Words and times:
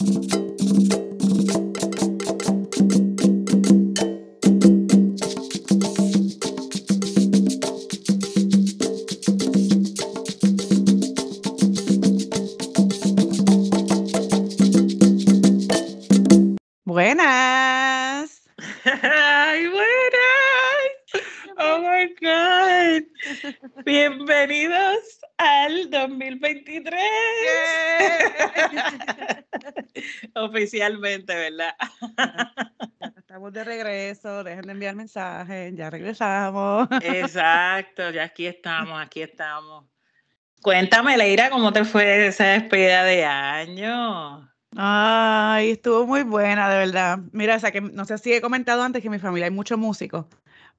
Buenas. 0.00 0.39
Oficialmente, 30.80 31.34
¿verdad? 31.34 31.74
Estamos 33.18 33.52
de 33.52 33.64
regreso, 33.64 34.42
dejen 34.42 34.62
de 34.64 34.72
enviar 34.72 34.94
mensajes, 34.96 35.74
ya 35.76 35.90
regresamos. 35.90 36.88
Exacto, 37.02 38.08
ya 38.10 38.24
aquí 38.24 38.46
estamos, 38.46 38.98
aquí 39.00 39.20
estamos. 39.20 39.84
Cuéntame, 40.62 41.18
Leira, 41.18 41.50
¿cómo 41.50 41.70
te 41.72 41.84
fue 41.84 42.28
esa 42.28 42.46
despedida 42.46 43.04
de 43.04 43.24
año? 43.26 44.50
Ay, 44.74 45.72
estuvo 45.72 46.06
muy 46.06 46.22
buena, 46.22 46.70
de 46.70 46.78
verdad. 46.78 47.18
Mira, 47.32 47.56
o 47.56 47.60
sea, 47.60 47.72
que 47.72 47.82
no 47.82 48.04
sé 48.06 48.16
si 48.16 48.32
he 48.32 48.40
comentado 48.40 48.82
antes 48.82 49.02
que 49.02 49.08
en 49.08 49.12
mi 49.12 49.18
familia 49.18 49.46
hay 49.46 49.52
muchos 49.52 49.78
músicos. 49.78 50.26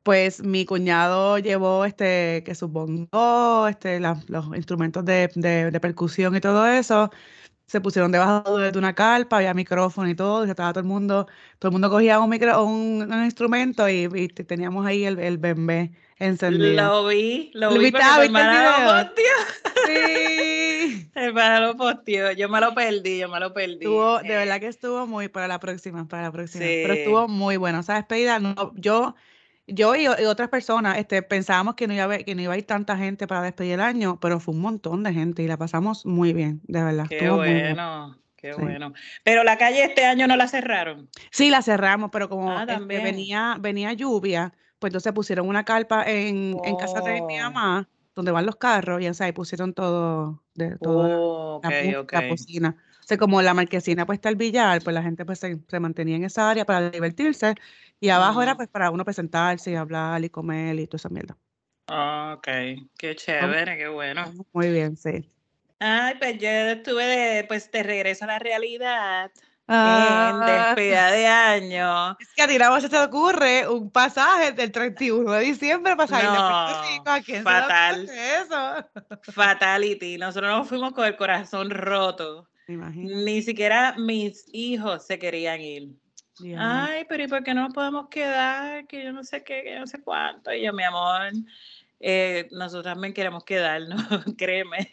Pues 0.04 0.42
mi 0.44 0.66
cuñado 0.66 1.38
llevó 1.38 1.86
este, 1.86 2.42
que 2.44 2.56
su 2.56 2.68
bongo, 2.70 3.68
este, 3.68 4.00
la- 4.00 4.18
los 4.28 4.48
instrumentos 4.56 5.06
de, 5.06 5.30
de- 5.36 5.70
de 5.70 5.80
percusión 5.80 6.36
y 6.36 6.42
todo 6.42 6.66
eso. 6.68 7.12
Se 7.72 7.82
pusieron 7.82 8.12
debajo 8.12 8.58
de 8.58 8.78
una 8.78 8.94
carpa, 8.96 9.38
había 9.38 9.54
micrófono 9.54 10.10
y 10.10 10.16
todo, 10.16 10.46
y 10.46 10.50
estaba 10.50 10.74
todo 10.74 10.82
el 10.82 10.88
mundo, 10.88 11.28
todo 11.60 11.70
el 11.70 11.72
mundo 11.74 11.90
cogía 11.90 12.20
un 12.20 12.30
micro, 12.30 12.64
un, 12.66 13.12
un 13.12 13.24
instrumento 13.26 13.88
y, 13.90 14.10
y 14.14 14.28
te- 14.30 14.44
teníamos 14.44 14.86
ahí 14.86 15.06
el, 15.06 15.20
el 15.20 15.38
bembé 15.38 15.92
encendido. 16.20 16.92
Lo 16.92 17.06
vi, 17.08 17.52
lo 17.54 17.72
Lo 17.72 17.78
vi 17.78 17.92
porque 17.92 18.04
ah, 18.04 18.16
tu 18.16 18.22
¿viste 18.22 18.42
el 18.42 18.54
hermana 18.54 18.64
lo 18.72 18.82
posteó. 18.84 19.36
Sí. 19.84 21.12
Hermana 21.16 21.60
lo 21.62 21.78
posteó. 21.78 22.32
Yo 22.34 22.50
me 22.50 22.60
lo 22.62 22.74
perdí, 22.74 23.20
yo 23.20 23.30
me 23.30 23.40
lo 23.40 23.54
perdí. 23.54 23.76
Estuvo, 23.76 24.20
de 24.24 24.34
Eh, 24.34 24.38
verdad 24.38 24.60
que 24.60 24.68
estuvo 24.68 25.08
muy 25.08 25.28
para 25.30 25.48
la 25.48 25.60
próxima, 25.60 26.08
para 26.08 26.24
la 26.24 26.32
próxima. 26.32 26.78
Pero 26.82 26.94
estuvo 26.94 27.28
muy 27.28 27.58
bueno. 27.58 27.80
Esa 27.80 27.96
despedida, 27.96 28.40
no, 28.40 28.74
yo, 28.76 29.16
yo 29.74 29.96
y, 29.96 30.04
y 30.04 30.08
otras 30.26 30.50
personas 30.50 30.98
este, 30.98 31.22
pensábamos 31.24 31.76
que 31.76 31.88
no, 31.88 31.94
iba 31.94 32.04
a 32.04 32.06
haber- 32.06 32.26
que 32.26 32.36
no 32.36 32.42
iba 32.42 32.54
a 32.54 32.58
ir 32.58 32.66
tanta 32.66 32.98
gente 32.98 33.28
para 33.28 33.42
despedir 33.42 33.74
el 33.74 33.82
año, 33.82 34.20
pero 34.20 34.40
fue 34.40 34.54
un 34.54 34.62
montón 34.62 35.04
de 35.04 35.14
gente 35.14 35.44
y 35.44 35.48
la 35.48 35.58
pasamos 35.58 36.06
muy 36.06 36.34
bien, 36.34 36.62
de 36.64 36.84
verdad. 36.84 37.06
Qué 37.10 37.18
Estuvo 37.18 37.38
bueno. 37.38 38.18
qué 38.36 38.54
Sí. 38.54 38.62
bueno. 38.62 38.94
Pero 39.24 39.44
la 39.44 39.58
calle 39.58 39.84
este 39.84 40.06
año 40.06 40.28
no 40.28 40.36
la 40.36 40.48
cerraron. 40.48 41.10
Sí, 41.32 41.50
la 41.50 41.62
cerramos, 41.62 42.10
pero 42.12 42.28
como 42.30 42.52
Ah, 42.52 42.66
este, 42.68 42.84
venía, 42.86 43.58
venía 43.60 43.94
lluvia, 43.94 44.54
pues 44.80 44.90
entonces 44.90 45.14
pusieron 45.14 45.48
una 45.48 45.64
carpa 45.64 46.04
en, 46.06 46.58
en 46.64 46.76
casa 46.76 47.02
de 47.02 47.22
mi 47.22 47.40
Oh. 47.40 47.44
mamá, 47.44 47.88
donde 48.16 48.32
van 48.32 48.46
los 48.46 48.56
carros, 48.56 49.02
y 49.02 49.06
ahí 49.24 49.32
pusieron 49.32 49.74
todo, 49.74 50.44
de, 50.56 50.76
todo 50.78 51.60
Oh, 51.60 51.62
la, 51.64 51.70
ok, 51.70 51.76
mu- 51.86 51.98
ok. 52.00 52.12
la 52.14 52.28
cocina. 52.30 52.76
O 53.00 53.04
sea, 53.04 53.18
como 53.18 53.42
la 53.42 53.54
marquesina 53.54 54.06
pues 54.06 54.18
está 54.18 54.30
el 54.30 54.36
billar, 54.36 54.82
pues 54.84 54.94
la 54.94 55.02
gente 55.04 55.26
pues 55.26 55.40
se, 55.40 55.58
se 55.68 55.80
mantenía 55.80 56.16
en 56.16 56.24
esa 56.24 56.50
área 56.50 56.66
para 56.66 56.90
divertirse 56.92 57.56
y 58.02 58.10
abajo 58.10 58.42
era 58.42 58.56
pues 58.58 58.68
para 58.68 58.92
uno 58.92 59.06
presentarse 59.06 59.72
y 59.72 59.76
hablar 59.76 60.22
y 60.26 60.30
comer 60.30 60.78
y 60.80 60.88
toda 60.88 60.98
esa 60.98 61.10
mierda. 61.10 61.38
ok, 61.88 62.48
qué 62.98 63.16
chévere, 63.16 63.78
qué 63.78 63.88
bueno. 63.88 64.34
Muy 64.52 64.72
bien, 64.72 64.98
sí. 64.98 65.32
Ay, 65.80 66.16
pues 66.20 66.38
yo 66.38 66.50
estuve 66.50 67.06
de, 67.06 67.44
pues 67.46 67.72
de 67.72 67.84
regreso 67.84 68.26
a 68.26 68.28
la 68.28 68.40
realidad 68.40 69.32
en 69.68 69.68
Ah, 69.74 70.44
despedida 70.46 71.12
de 71.12 71.28
año. 71.28 72.18
es 72.20 72.28
que 72.36 72.42
a 72.44 72.48
ti 72.48 72.58
nada 72.58 72.72
más 72.72 72.84
se 72.84 72.90
te 72.90 73.00
ocurre 73.00 73.68
un 73.68 73.90
pasaje 73.90 74.52
del 74.52 74.72
31 74.72 75.32
de 75.32 75.44
diciembre 75.46 75.96
para 75.96 76.08
salir 76.08 76.30
de 76.30 76.38
Rico. 76.38 77.04
No, 77.06 77.12
¿A 77.12 77.22
quién 77.22 77.44
se 77.44 77.50
le 77.50 77.62
fatal, 77.62 78.10
eso? 78.10 79.32
fatality. 79.32 80.18
Nosotros 80.18 80.52
nos 80.52 80.68
fuimos 80.68 80.94
con 80.94 81.06
el 81.06 81.16
corazón 81.16 81.70
roto. 81.72 82.48
Imagínate. 82.68 83.16
Ni 83.24 83.42
siquiera 83.42 83.96
mis 83.98 84.46
hijos 84.54 85.06
se 85.06 85.18
querían 85.18 85.62
ir. 85.62 85.90
Ay, 86.58 87.06
pero 87.08 87.24
¿y 87.24 87.28
por 87.28 87.44
qué 87.44 87.54
no 87.54 87.64
nos 87.64 87.74
podemos 87.74 88.08
quedar? 88.10 88.86
Que 88.88 89.04
yo 89.04 89.14
no 89.14 89.24
sé 89.24 89.44
qué, 89.44 89.64
que 89.64 89.74
yo 89.74 89.80
no 89.80 89.88
sé 89.88 90.02
cuánto. 90.02 90.54
Y 90.54 90.64
yo, 90.64 90.74
mi 90.74 90.84
amor, 90.84 91.32
eh, 92.00 92.48
nosotros 92.52 92.94
también 92.94 93.14
queremos 93.14 93.44
quedarnos, 93.44 94.02
créeme, 94.38 94.88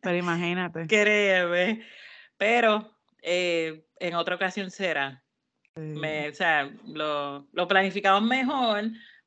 Pero 0.00 0.16
imagínate. 0.16 0.86
créeme. 0.86 1.82
Pero 2.36 2.96
eh, 3.22 3.86
en 3.98 4.14
otra 4.14 4.34
ocasión 4.36 4.70
será. 4.70 5.22
Sí. 5.74 5.82
Me, 5.82 6.28
o 6.28 6.34
sea, 6.34 6.70
lo, 6.86 7.46
lo 7.52 7.68
planificamos 7.68 8.22
mejor 8.22 8.84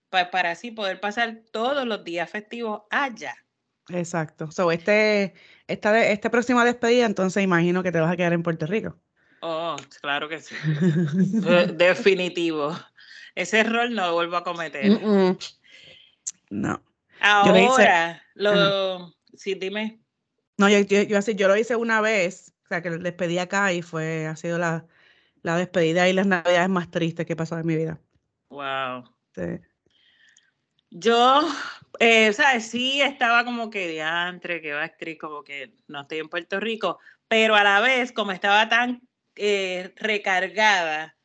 pa- 0.09 0.31
para 0.31 0.52
así 0.52 0.72
poder 0.72 1.00
pasar 1.00 1.42
todos 1.52 1.86
los 1.86 2.03
días 2.03 2.30
festivos 2.30 2.81
allá. 2.90 3.36
Exacto. 3.90 4.52
So, 4.52 4.72
este, 4.72 5.34
esta, 5.68 6.06
esta 6.08 6.30
próxima 6.30 6.64
despedida, 6.66 7.06
entonces 7.06 7.44
imagino 7.44 7.81
que 7.84 7.92
te 7.92 8.00
vas 8.00 8.12
a 8.12 8.18
quedar 8.18 8.34
en 8.34 8.44
Puerto 8.44 8.66
Rico. 8.68 9.00
Oh, 9.42 9.76
claro 10.02 10.28
que 10.28 10.40
sí. 10.40 10.56
Definitivo. 11.76 12.78
Ese 13.36 13.60
error 13.60 13.90
no 13.90 14.08
lo 14.08 14.14
vuelvo 14.14 14.38
a 14.38 14.44
cometer. 14.44 14.90
No. 16.50 16.84
Yo 17.46 17.52
lo 17.52 17.58
hice. 17.58 17.88
Ahora, 17.88 18.24
lo, 18.36 19.14
sí, 19.34 19.56
dime. 19.56 20.00
No, 20.58 20.68
yo, 20.70 20.80
yo, 20.80 21.04
yo 21.04 21.18
así, 21.18 21.36
yo 21.36 21.48
lo 21.48 21.56
hice 21.56 21.76
una 21.76 22.02
vez, 22.02 22.54
o 22.66 22.68
sea, 22.68 22.82
que 22.82 22.90
despedí 22.90 23.38
acá 23.38 23.72
y 23.72 23.82
fue, 23.82 24.28
ha 24.28 24.36
sido 24.36 24.58
la, 24.58 24.86
la 25.42 25.56
despedida 25.56 26.10
y 26.10 26.14
las 26.14 26.28
navidades 26.28 26.70
más 26.70 26.92
tristes 26.92 27.26
que 27.26 27.34
he 27.34 27.38
pasado 27.38 27.62
en 27.62 27.68
mi 27.68 27.76
vida. 27.76 28.00
Wow. 28.50 29.06
Sí. 29.36 29.60
Yo, 30.92 31.48
eh, 32.00 32.34
¿sabes? 32.34 32.68
Sí 32.68 33.02
estaba 33.02 33.46
como 33.46 33.70
que 33.70 33.88
diantre, 33.88 34.62
que 34.62 34.74
va 34.74 34.84
actriz, 34.84 35.18
como 35.20 35.44
que 35.44 35.76
no 35.88 36.02
estoy 36.02 36.20
en 36.20 36.30
Puerto 36.30 36.60
Rico, 36.60 37.00
pero 37.28 37.56
a 37.56 37.64
la 37.64 37.80
vez, 37.80 38.12
como 38.12 38.32
estaba 38.32 38.68
tan 38.68 39.08
eh, 39.40 39.94
recargada, 39.96 41.16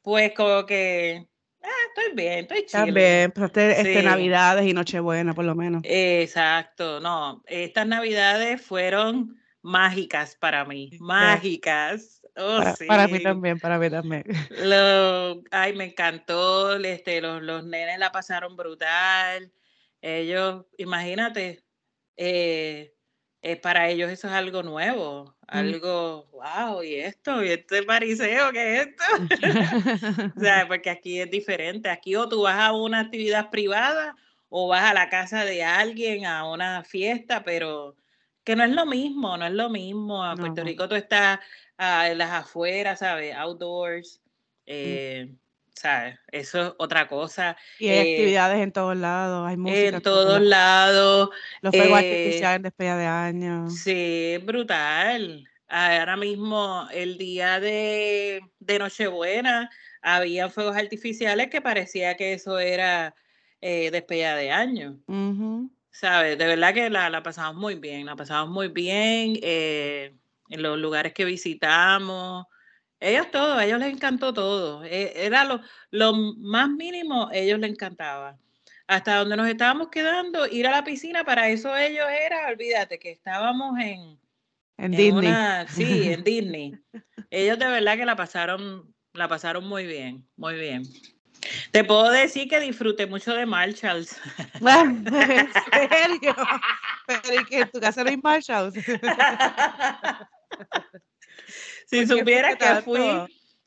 pues 0.00 0.32
como 0.34 0.64
que, 0.64 1.28
ah, 1.62 1.68
estoy 1.88 2.14
bien, 2.14 2.38
estoy 2.40 2.64
chilling. 2.64 2.86
También, 2.86 3.30
pasaste 3.32 3.70
este, 3.72 4.00
Sí. 4.00 4.06
Navidades 4.06 4.66
y 4.66 4.72
Nochebuena, 4.72 5.34
por 5.34 5.44
lo 5.44 5.54
menos. 5.54 5.82
Exacto, 5.84 6.98
no, 7.00 7.42
estas 7.46 7.86
navidades 7.86 8.62
fueron 8.62 9.38
mágicas 9.60 10.34
para 10.36 10.64
mí, 10.64 10.90
mágicas. 10.98 12.22
Oh, 12.36 12.58
Para, 12.58 12.76
para 12.86 13.08
mí 13.08 13.20
también, 13.20 13.58
para 13.58 13.78
mí 13.78 13.90
también. 13.90 14.24
Lo, 14.62 15.42
ay, 15.50 15.74
me 15.74 15.86
encantó, 15.86 16.76
este, 16.76 17.20
los, 17.20 17.42
los 17.42 17.66
nenes 17.66 17.98
la 17.98 18.12
pasaron 18.12 18.56
brutal. 18.56 19.52
Ellos, 20.00 20.64
imagínate, 20.78 21.64
eh, 22.16 22.94
eh, 23.42 23.56
para 23.56 23.88
ellos 23.88 24.10
eso 24.10 24.26
es 24.28 24.32
algo 24.34 24.62
nuevo, 24.62 25.36
Mm. 25.52 25.58
algo, 25.58 26.26
wow, 26.32 26.82
y 26.82 26.96
esto, 26.96 27.42
y 27.42 27.48
este 27.50 27.82
pariseo, 27.82 28.52
¿qué 28.52 28.76
es 28.82 28.88
esto? 28.88 29.04
O 30.36 30.40
sea, 30.40 30.66
porque 30.68 30.90
aquí 30.90 31.20
es 31.20 31.30
diferente. 31.30 31.88
Aquí 31.90 32.14
o 32.16 32.28
tú 32.28 32.42
vas 32.42 32.56
a 32.58 32.72
una 32.72 33.00
actividad 33.00 33.50
privada 33.50 34.14
o 34.48 34.68
vas 34.68 34.84
a 34.90 34.94
la 34.94 35.08
casa 35.08 35.44
de 35.44 35.64
alguien 35.64 36.26
a 36.26 36.48
una 36.50 36.84
fiesta, 36.84 37.42
pero 37.44 37.96
que 38.44 38.56
no 38.56 38.64
es 38.64 38.70
lo 38.70 38.86
mismo, 38.86 39.36
no 39.36 39.46
es 39.46 39.52
lo 39.52 39.68
mismo. 39.70 40.30
En 40.30 40.38
Puerto 40.38 40.62
No. 40.62 40.64
Rico 40.64 40.88
tú 40.88 40.94
estás 40.94 41.40
ah, 41.78 42.08
en 42.08 42.18
las 42.18 42.30
afueras, 42.32 43.00
¿sabes? 43.00 43.34
Outdoors, 43.34 44.22
eh, 44.66 45.34
¿sabes? 45.78 46.18
Eso 46.32 46.66
es 46.66 46.72
otra 46.78 47.06
cosa. 47.08 47.56
Y 47.78 47.88
hay 47.88 47.98
Eh, 47.98 48.12
actividades 48.12 48.58
en 48.60 48.72
todos 48.72 48.96
lados, 48.96 49.48
hay 49.48 49.56
música 49.56 49.96
en 49.96 50.02
todos 50.02 50.40
lados. 50.40 50.48
lados. 50.48 51.30
Los 51.62 51.74
fuegos 51.76 52.02
eh, 52.02 52.10
artificiales 52.12 52.56
en 52.56 52.62
despedida 52.62 52.96
de 52.96 53.06
año. 53.06 53.70
Sí, 53.70 54.38
brutal. 54.44 55.48
Ahora 55.68 56.16
mismo, 56.16 56.88
el 56.92 57.18
día 57.18 57.60
de, 57.60 58.40
de 58.58 58.78
Nochebuena, 58.78 59.70
había 60.00 60.48
fuegos 60.48 60.76
artificiales 60.76 61.48
que 61.50 61.60
parecía 61.60 62.16
que 62.16 62.32
eso 62.32 62.58
era 62.58 63.14
eh, 63.60 63.90
despedida 63.90 64.34
de 64.36 64.50
año. 64.50 64.98
¿sabes? 65.90 66.38
De 66.38 66.46
verdad 66.46 66.74
que 66.74 66.90
la, 66.90 67.10
la 67.10 67.22
pasamos 67.22 67.56
muy 67.60 67.74
bien, 67.74 68.06
la 68.06 68.16
pasamos 68.16 68.50
muy 68.50 68.68
bien 68.68 69.38
eh, 69.42 70.14
en 70.48 70.62
los 70.62 70.78
lugares 70.78 71.12
que 71.12 71.24
visitamos. 71.24 72.46
Ellos 73.00 73.30
todo, 73.30 73.54
a 73.54 73.64
ellos 73.64 73.78
les 73.78 73.92
encantó 73.92 74.32
todo. 74.32 74.84
eh, 74.84 75.12
Era 75.14 75.44
lo, 75.44 75.60
lo 75.90 76.12
más 76.14 76.68
mínimo, 76.68 77.30
ellos 77.32 77.58
les 77.60 77.70
encantaba. 77.70 78.36
Hasta 78.86 79.16
donde 79.16 79.36
nos 79.36 79.48
estábamos 79.48 79.88
quedando, 79.88 80.46
ir 80.46 80.66
a 80.66 80.70
la 80.72 80.82
piscina, 80.84 81.22
para 81.24 81.48
eso 81.48 81.76
ellos 81.76 82.06
era, 82.08 82.48
olvídate, 82.48 82.98
que 82.98 83.10
estábamos 83.10 83.78
en, 83.78 84.18
En 84.78 84.84
en 84.86 84.90
Disney. 84.92 85.28
una, 85.28 85.68
sí, 85.68 86.10
en 86.10 86.24
Disney. 86.24 86.74
Ellos 87.30 87.58
de 87.58 87.66
verdad 87.66 87.96
que 87.96 88.06
la 88.06 88.16
pasaron, 88.16 88.94
la 89.12 89.28
pasaron 89.28 89.68
muy 89.68 89.86
bien, 89.86 90.26
muy 90.36 90.54
bien. 90.54 90.82
Te 91.70 91.84
puedo 91.84 92.10
decir 92.10 92.48
que 92.48 92.58
disfruté 92.58 93.06
mucho 93.06 93.34
de 93.34 93.44
Marshalls. 93.46 94.18
¿En 94.60 95.04
serio? 95.90 96.34
Pero 97.06 97.40
¿y 97.40 97.44
que 97.44 97.60
en 97.60 97.70
tu 97.70 97.80
casa 97.80 98.02
no 98.02 98.10
hay 98.10 98.16
Marshalls? 98.16 98.74
Si 101.88 102.06
supieras 102.06 102.56
que 102.56 102.82
fui, 102.82 103.00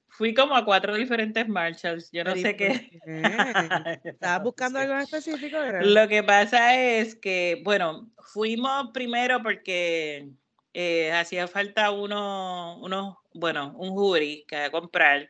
fui 0.07 0.33
como 0.33 0.55
a 0.55 0.63
cuatro 0.63 0.95
diferentes 0.95 1.47
Marshalls, 1.47 2.11
yo 2.11 2.23
no 2.23 2.35
sé 2.35 2.55
qué. 2.55 3.01
¿Estabas 4.03 4.43
buscando 4.43 4.79
algo 4.79 4.93
en 4.93 4.99
específico? 4.99 5.57
Lo 5.81 6.07
que 6.07 6.21
pasa 6.21 6.79
es 6.79 7.15
que, 7.15 7.61
bueno, 7.63 8.11
fuimos 8.31 8.91
primero 8.93 9.41
porque 9.41 10.29
eh, 10.73 11.11
hacía 11.11 11.47
falta 11.47 11.89
uno, 11.89 12.77
uno, 12.81 13.23
bueno, 13.33 13.73
un 13.75 13.89
jury 13.89 14.45
que 14.47 14.69
comprar, 14.69 15.27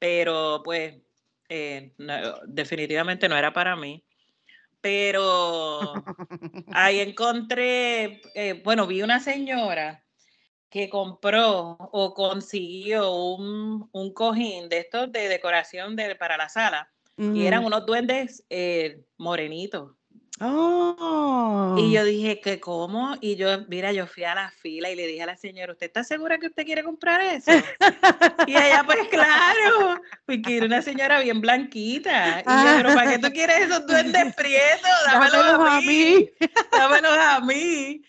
pero 0.00 0.60
pues 0.64 0.96
eh, 1.48 1.92
definitivamente 2.46 3.28
no 3.28 3.36
era 3.36 3.52
para 3.52 3.76
mí. 3.76 4.04
Pero 4.80 5.94
ahí 6.72 6.98
encontré, 6.98 8.20
eh, 8.34 8.60
bueno, 8.64 8.88
vi 8.88 9.02
una 9.02 9.20
señora 9.20 10.03
que 10.74 10.88
compró 10.88 11.76
o 11.78 12.14
consiguió 12.14 13.14
un, 13.14 13.88
un 13.92 14.12
cojín 14.12 14.68
de 14.68 14.78
estos 14.78 15.12
de 15.12 15.28
decoración 15.28 15.94
de, 15.94 16.16
para 16.16 16.36
la 16.36 16.48
sala 16.48 16.90
y 17.16 17.46
eran 17.46 17.64
unos 17.64 17.86
duendes 17.86 18.44
morenitos. 19.16 19.92
Oh. 20.40 21.76
Y 21.78 21.92
yo 21.92 22.04
dije, 22.04 22.40
¿qué 22.40 22.58
cómo? 22.58 23.16
Y 23.20 23.36
yo, 23.36 23.60
mira, 23.68 23.92
yo 23.92 24.08
fui 24.08 24.24
a 24.24 24.34
la 24.34 24.50
fila 24.50 24.90
y 24.90 24.96
le 24.96 25.06
dije 25.06 25.22
a 25.22 25.26
la 25.26 25.36
señora, 25.36 25.72
¿usted 25.72 25.86
está 25.86 26.02
segura 26.02 26.38
que 26.38 26.48
usted 26.48 26.64
quiere 26.64 26.82
comprar 26.82 27.20
eso? 27.20 27.52
y 28.48 28.56
ella, 28.56 28.82
pues 28.84 28.98
claro, 29.10 30.02
porque 30.26 30.56
era 30.56 30.66
una 30.66 30.82
señora 30.82 31.20
bien 31.20 31.40
blanquita. 31.40 32.40
Y 32.40 32.66
yo, 32.66 32.76
pero 32.78 32.94
¿para 32.94 33.12
qué 33.12 33.18
tú 33.20 33.28
quieres 33.32 33.60
esos 33.60 33.86
duendes 33.86 34.34
prietos? 34.34 34.90
Dámelos, 35.06 35.70
a 35.70 35.80
mí. 35.80 36.28
Dámelos 36.72 37.16
a 37.16 37.40
mí. 37.42 38.02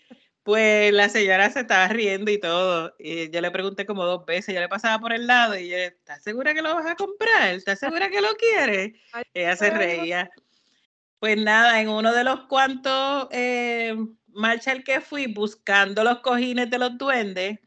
Pues 0.46 0.92
la 0.92 1.08
señora 1.08 1.50
se 1.50 1.58
estaba 1.58 1.88
riendo 1.88 2.30
y 2.30 2.38
todo. 2.38 2.94
Y 3.00 3.28
yo 3.30 3.40
le 3.40 3.50
pregunté 3.50 3.84
como 3.84 4.04
dos 4.04 4.24
veces, 4.24 4.54
yo 4.54 4.60
le 4.60 4.68
pasaba 4.68 5.00
por 5.00 5.12
el 5.12 5.26
lado 5.26 5.58
y 5.58 5.68
yo, 5.68 5.76
¿estás 5.76 6.22
segura 6.22 6.54
que 6.54 6.62
lo 6.62 6.72
vas 6.72 6.86
a 6.86 6.94
comprar? 6.94 7.52
¿Estás 7.56 7.80
segura 7.80 8.08
que 8.08 8.20
lo 8.20 8.28
quieres? 8.36 8.92
Ella 9.34 9.56
se 9.56 9.70
reía. 9.70 10.30
Pues 11.18 11.36
nada, 11.36 11.80
en 11.80 11.88
uno 11.88 12.12
de 12.12 12.22
los 12.22 12.42
cuantos 12.42 13.26
eh, 13.32 13.96
marchas 14.28 14.84
que 14.84 15.00
fui 15.00 15.26
buscando 15.26 16.04
los 16.04 16.20
cojines 16.20 16.70
de 16.70 16.78
los 16.78 16.96
duendes, 16.96 17.58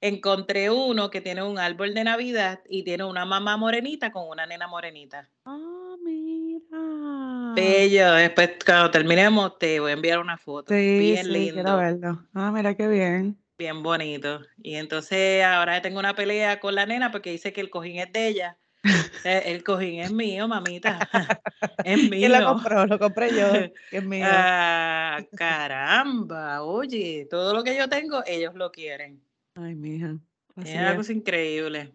encontré 0.00 0.70
uno 0.70 1.10
que 1.10 1.20
tiene 1.20 1.42
un 1.42 1.58
árbol 1.58 1.92
de 1.92 2.04
Navidad 2.04 2.60
y 2.70 2.84
tiene 2.84 3.04
una 3.04 3.26
mamá 3.26 3.58
morenita 3.58 4.12
con 4.12 4.26
una 4.30 4.46
nena 4.46 4.66
morenita. 4.66 5.28
Ah, 5.44 5.96
mira. 6.02 7.23
Bello. 7.54 8.12
Después, 8.12 8.50
cuando 8.64 8.90
terminemos, 8.90 9.58
te 9.58 9.80
voy 9.80 9.90
a 9.90 9.94
enviar 9.94 10.18
una 10.18 10.38
foto. 10.38 10.74
Sí, 10.74 10.98
bien 10.98 11.26
sí, 11.26 11.32
lindo. 11.32 11.54
Quiero 11.54 11.76
verlo. 11.76 12.26
Ah, 12.34 12.50
mira 12.50 12.74
qué 12.76 12.88
bien. 12.88 13.38
Bien 13.58 13.82
bonito. 13.82 14.40
Y 14.62 14.74
entonces 14.74 15.44
ahora 15.44 15.80
tengo 15.80 15.98
una 15.98 16.14
pelea 16.14 16.60
con 16.60 16.74
la 16.74 16.86
nena 16.86 17.10
porque 17.10 17.30
dice 17.30 17.52
que 17.52 17.60
el 17.60 17.70
cojín 17.70 17.98
es 17.98 18.12
de 18.12 18.28
ella 18.28 18.58
eh, 19.24 19.42
el 19.46 19.64
cojín 19.64 20.00
es 20.00 20.12
mío, 20.12 20.46
mamita. 20.48 20.98
Es 21.84 21.98
mío. 21.98 22.28
¿Quién 22.28 22.32
lo 22.32 22.46
compró? 22.46 22.86
Lo 22.86 22.98
compré 22.98 23.30
yo. 23.34 23.46
Es 23.90 24.04
mío. 24.04 24.24
Ah, 24.26 25.18
caramba, 25.36 26.62
oye, 26.62 27.26
todo 27.28 27.54
lo 27.54 27.62
que 27.62 27.76
yo 27.76 27.88
tengo, 27.88 28.22
ellos 28.26 28.54
lo 28.54 28.70
quieren. 28.70 29.22
Ay, 29.54 29.74
mija. 29.74 30.16
es 30.62 30.76
algo 30.76 31.02
increíble. 31.10 31.94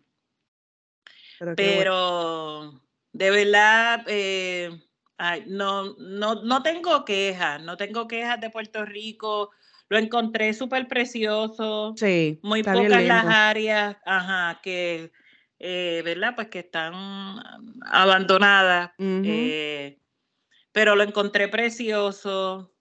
Pero, 1.56 2.82
de 3.14 3.30
verdad, 3.32 4.06
eh, 4.08 4.70
no, 5.48 5.96
no, 5.98 6.44
no 6.44 6.64
tengo 6.64 7.06
quejas, 7.06 7.62
no 7.62 7.78
tengo 7.78 8.08
quejas 8.08 8.40
de 8.40 8.50
Puerto 8.50 8.86
Rico. 8.86 9.52
Lo 9.90 9.98
encontré 9.98 10.54
súper 10.54 10.88
precioso. 10.88 11.94
Sí. 11.98 12.40
Muy 12.44 12.64
pocas 12.64 13.04
las 13.04 13.26
áreas, 13.26 13.98
ajá, 14.06 14.60
que 14.62 15.12
eh, 15.60 16.02
¿verdad? 16.06 16.34
Pues 16.36 16.48
que 16.48 16.60
están 16.60 16.94
abandonadas. 17.86 18.92
Eh, 18.98 20.00
pero 20.72 20.96
lo 20.96 21.04
encontré 21.04 21.50
precioso. 21.50 22.74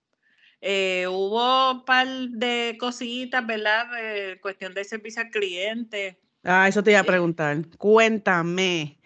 Eh, 0.61 1.06
hubo 1.08 1.73
un 1.73 1.84
par 1.84 2.06
de 2.06 2.76
cositas, 2.79 3.44
¿verdad? 3.44 3.87
cuestión 4.41 4.75
de 4.75 4.84
servicio 4.84 5.23
al 5.23 5.31
cliente. 5.31 6.20
Ah, 6.44 6.69
eso 6.69 6.82
te 6.82 6.93
iba 6.93 7.00
a 7.00 7.05
preguntar. 7.05 7.56
Cuéntame, 7.76 9.00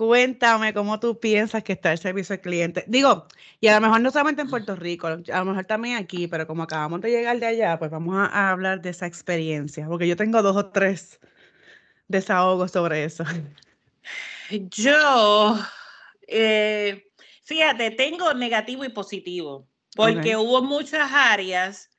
cuéntame 0.00 0.72
cómo 0.72 0.98
tú 0.98 1.20
piensas 1.20 1.62
que 1.62 1.74
está 1.74 1.92
el 1.92 1.98
servicio 1.98 2.32
al 2.32 2.40
cliente. 2.40 2.84
Digo, 2.86 3.26
y 3.60 3.68
a 3.68 3.74
lo 3.74 3.82
mejor 3.82 4.00
no 4.00 4.10
solamente 4.10 4.40
en 4.40 4.48
Puerto 4.48 4.74
Rico, 4.74 5.06
a 5.08 5.16
lo 5.16 5.44
mejor 5.44 5.66
también 5.66 5.96
aquí, 5.96 6.26
pero 6.26 6.46
como 6.46 6.62
acabamos 6.62 7.02
de 7.02 7.10
llegar 7.10 7.38
de 7.38 7.44
allá, 7.44 7.78
pues 7.78 7.90
vamos 7.90 8.16
a 8.16 8.50
hablar 8.50 8.80
de 8.80 8.88
esa 8.88 9.06
experiencia, 9.06 9.86
porque 9.86 10.08
yo 10.08 10.16
tengo 10.16 10.40
dos 10.40 10.56
o 10.56 10.70
tres 10.70 11.20
desahogo 12.08 12.66
sobre 12.66 13.04
eso? 13.04 13.24
Yo, 14.50 15.58
eh, 16.26 17.04
fíjate, 17.44 17.90
tengo 17.90 18.32
negativo 18.32 18.86
y 18.86 18.88
positivo, 18.88 19.68
porque 19.94 20.34
hubo 20.34 20.62
muchas 20.62 21.12
áreas 21.12 21.90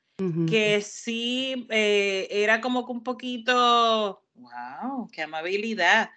que 0.49 0.81
sí 0.81 1.67
eh, 1.69 2.27
era 2.31 2.61
como 2.61 2.83
que 2.83 2.93
un 2.93 3.03
poquito, 3.03 4.23
wow, 4.33 5.07
qué 5.11 5.21
amabilidad, 5.21 6.09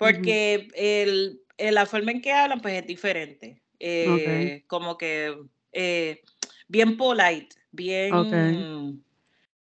porque 0.00 0.68
el, 0.74 1.42
la 1.58 1.86
forma 1.86 2.10
en 2.10 2.22
que 2.22 2.32
hablan 2.32 2.60
pues 2.60 2.74
es 2.74 2.86
diferente, 2.86 3.62
eh, 3.78 4.64
como 4.66 4.96
que 4.98 5.36
bien 6.66 6.96
polite, 6.96 7.54
bien... 7.70 9.04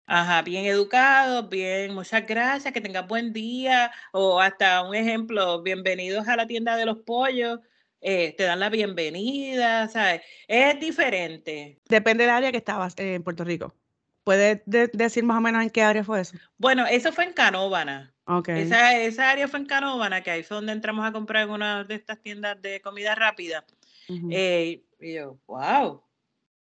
Ajá, 0.05 0.43
bien 0.43 0.67
educado, 0.67 1.49
bien, 1.49 1.95
muchas 1.95 2.27
gracias, 2.27 2.75
que 2.75 2.81
tengas 2.83 3.07
buen 3.07 3.33
día, 3.33 3.91
o 4.13 4.41
hasta 4.41 4.83
un 4.83 4.95
ejemplo, 4.95 5.63
bienvenidos 5.63 6.29
a 6.29 6.37
la 6.37 6.47
tienda 6.47 6.77
de 6.77 6.85
los 6.85 6.99
pollos, 6.99 7.61
eh, 8.01 8.35
te 8.37 8.43
dan 8.43 8.61
la 8.61 8.69
bienvenida, 8.69 9.89
¿sabes? 9.89 10.21
Es 10.49 10.79
diferente. 10.81 11.81
Depende 11.89 12.25
del 12.25 12.33
área 12.33 12.51
que 12.51 12.59
estabas 12.59 12.95
eh, 12.99 13.15
en 13.15 13.23
Puerto 13.23 13.45
Rico. 13.45 13.75
¿Puedes 14.25 14.61
decir 14.67 15.25
más 15.25 15.39
o 15.39 15.41
menos 15.41 15.63
en 15.63 15.71
qué 15.71 15.83
área 15.83 16.05
fue 16.05 16.21
eso? 16.21 16.37
Bueno, 16.59 16.85
eso 16.87 17.11
fue 17.13 17.25
en 17.25 17.33
Canóvana. 17.33 18.12
Okay. 18.25 18.63
Esa, 18.63 18.99
esa 19.01 19.31
área 19.31 19.49
fue 19.49 19.61
en 19.61 19.67
Canóvana, 19.67 20.23
que 20.23 20.31
ahí 20.31 20.43
fue 20.43 20.57
donde 20.57 20.73
entramos 20.73 21.05
a 21.05 21.13
comprar 21.13 21.45
en 21.45 21.51
una 21.51 21.85
de 21.85 21.97
estas 21.97 22.21
tiendas 22.21 22.61
de 22.63 22.81
comida 22.81 23.15
rápida. 23.15 23.65
Eh, 24.31 24.83
y 25.01 25.15
yo, 25.15 25.39
wow, 25.47 26.03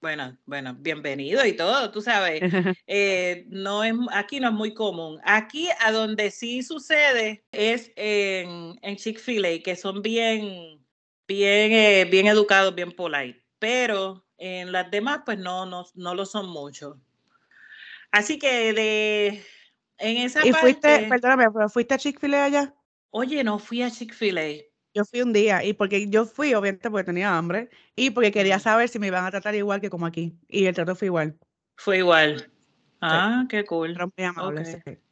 bueno, 0.01 0.37
bueno, 0.45 0.75
bienvenido 0.79 1.45
y 1.45 1.53
todo, 1.53 1.91
tú 1.91 2.01
sabes. 2.01 2.41
Eh, 2.87 3.45
no 3.49 3.83
es, 3.83 3.93
aquí 4.11 4.39
no 4.39 4.47
es 4.47 4.53
muy 4.53 4.73
común. 4.73 5.19
Aquí 5.23 5.67
a 5.79 5.91
donde 5.91 6.31
sí 6.31 6.63
sucede 6.63 7.43
es 7.51 7.91
en, 7.95 8.79
en 8.81 8.95
Chick-fil-A, 8.95 9.61
que 9.63 9.75
son 9.75 10.01
bien, 10.01 10.79
bien, 11.27 11.71
eh, 11.71 12.07
bien 12.09 12.27
educados, 12.27 12.73
bien 12.73 12.91
polite. 12.93 13.43
Pero 13.59 14.25
en 14.37 14.71
las 14.71 14.89
demás, 14.89 15.21
pues 15.25 15.37
no, 15.37 15.65
no, 15.65 15.85
no 15.95 16.15
lo 16.15 16.25
son 16.25 16.49
mucho. 16.49 16.99
Así 18.11 18.39
que 18.39 18.73
de 18.73 19.43
en 19.99 20.17
esa 20.17 20.45
¿Y 20.45 20.53
fuiste, 20.53 21.07
perdóname, 21.09 21.47
fuiste 21.69 21.93
a 21.93 21.97
Chick-fil-A 21.97 22.45
allá? 22.45 22.75
Oye, 23.11 23.43
no 23.43 23.59
fui 23.59 23.81
a 23.81 23.91
Chick-fil-A. 23.91 24.63
Yo 24.93 25.05
fui 25.05 25.21
un 25.21 25.33
día 25.33 25.63
y 25.63 25.73
porque 25.73 26.09
yo 26.09 26.25
fui, 26.25 26.53
obviamente, 26.53 26.89
porque 26.89 27.05
tenía 27.05 27.37
hambre 27.37 27.69
y 27.95 28.09
porque 28.09 28.31
quería 28.31 28.59
saber 28.59 28.89
si 28.89 28.97
me 28.97 29.07
iban 29.07 29.25
a 29.25 29.31
tratar 29.31 29.53
igual 29.55 29.81
que 29.81 29.89
como 29.89 30.05
aquí. 30.05 30.35
Y 30.47 30.65
el 30.65 30.73
trato 30.73 30.95
fue 30.95 31.07
igual. 31.07 31.37
Fue 31.75 31.99
igual. 31.99 32.51
Ah, 33.01 33.45
qué 33.49 33.63
cool. 33.65 33.95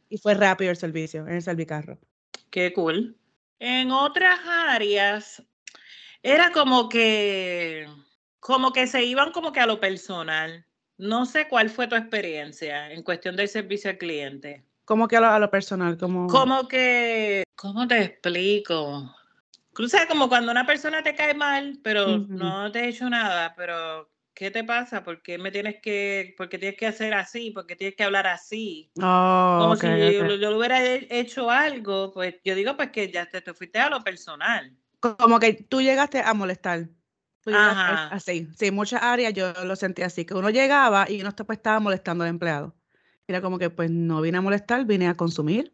Y 0.10 0.17
fue 0.17 0.34
rápido 0.34 0.72
el 0.72 0.77
servicio 0.77 1.27
en 1.27 1.36
el 1.36 1.41
servicarro. 1.41 2.00
Qué 2.50 2.74
cool. 2.74 3.17
En 3.60 3.91
otras 3.91 4.39
áreas 4.46 5.44
era 6.22 6.51
como 6.51 6.89
que, 6.89 7.88
como 8.39 8.74
que 8.74 8.88
se 8.88 9.03
iban 9.03 9.32
como 9.32 9.51
que 9.51 9.60
a 9.60 9.67
lo 9.67 9.79
personal. 9.79 10.65
No 10.98 11.25
sé 11.25 11.48
cuál 11.48 11.70
fue 11.70 11.88
tu 11.88 11.96
experiencia 11.96 12.91
en 12.91 13.03
cuestión 13.03 13.36
del 13.36 13.48
servicio 13.48 13.91
al 13.91 13.98
cliente. 13.98 14.67
¿Cómo 14.88 15.10
que 15.10 15.17
a 15.17 15.20
lo, 15.20 15.27
a 15.27 15.38
lo 15.38 15.51
personal? 15.51 15.98
Como... 15.98 16.27
como 16.27 16.65
que, 16.70 17.44
¿cómo 17.58 17.86
te 17.89 18.01
explico? 18.01 19.13
sea, 19.89 20.08
como 20.08 20.29
cuando 20.29 20.50
una 20.50 20.65
persona 20.65 21.03
te 21.03 21.13
cae 21.13 21.34
mal, 21.34 21.77
pero 21.84 22.20
no 22.20 22.72
te 22.72 22.79
ha 22.79 22.88
hecho 22.88 23.10
nada, 23.10 23.53
pero 23.58 24.10
¿qué 24.34 24.50
te 24.50 24.63
pasa? 24.63 25.03
¿Por 25.03 25.22
qué 25.22 25.38
me 25.38 25.51
tienes 25.51 25.82
que, 25.82 26.34
porque 26.38 26.58
tienes 26.58 26.79
que 26.79 26.88
hacer 26.88 27.13
así? 27.13 27.51
¿Por 27.51 27.67
qué 27.67 27.75
tienes 27.75 27.98
que 27.98 28.06
hablar 28.06 28.27
así? 28.27 28.89
Oh, 29.01 29.58
como 29.60 29.75
si 29.75 29.88
Yo, 29.88 30.36
yo, 30.36 30.58
hubiera 30.58 30.82
hecho 30.82 31.50
algo, 31.51 32.13
pues 32.13 32.36
yo 32.46 32.56
digo 32.56 32.77
pues 32.77 32.91
que 32.91 33.12
ya 33.12 33.25
te, 33.25 33.41
te 33.41 33.53
fuiste 33.53 33.79
a 33.79 33.89
lo 33.89 34.01
personal. 34.06 34.74
Como 35.01 35.38
que 35.39 35.51
tú 35.51 35.82
llegaste 35.82 36.22
a 36.22 36.34
molestar. 36.34 36.88
Ajá. 37.46 38.08
Así, 38.08 38.48
sí, 38.58 38.72
muchas 38.72 39.03
áreas 39.03 39.34
yo 39.34 39.51
lo 39.65 39.75
sentí 39.75 40.01
así, 40.03 40.24
que 40.24 40.34
uno 40.34 40.50
llegaba 40.50 41.12
y 41.12 41.20
uno 41.20 41.36
pues, 41.36 41.58
estaba 41.58 41.82
molestando 41.82 42.24
al 42.24 42.29
empleado. 42.29 42.76
Era 43.27 43.41
como 43.41 43.60
que 43.60 43.69
pues 43.69 43.91
no 43.91 44.22
vine 44.22 44.38
a 44.38 44.41
molestar, 44.41 44.86
vine 44.86 45.07
a 45.07 45.15
consumir, 45.15 45.74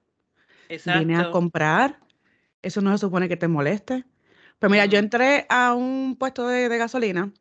Exacto. 0.70 1.00
vine 1.00 1.16
a 1.18 1.32
comprar, 1.32 2.00
eso 2.62 2.82
no 2.82 2.92
se 2.92 2.98
supone 3.00 3.30
que 3.30 3.38
te 3.38 3.48
moleste. 3.48 4.06
Pues 4.60 4.72
mira, 4.72 4.86
yo 4.86 4.98
entré 4.98 5.46
a 5.50 5.74
un 5.74 6.16
puesto 6.18 6.48
de, 6.48 6.68
gasolina 6.78 7.32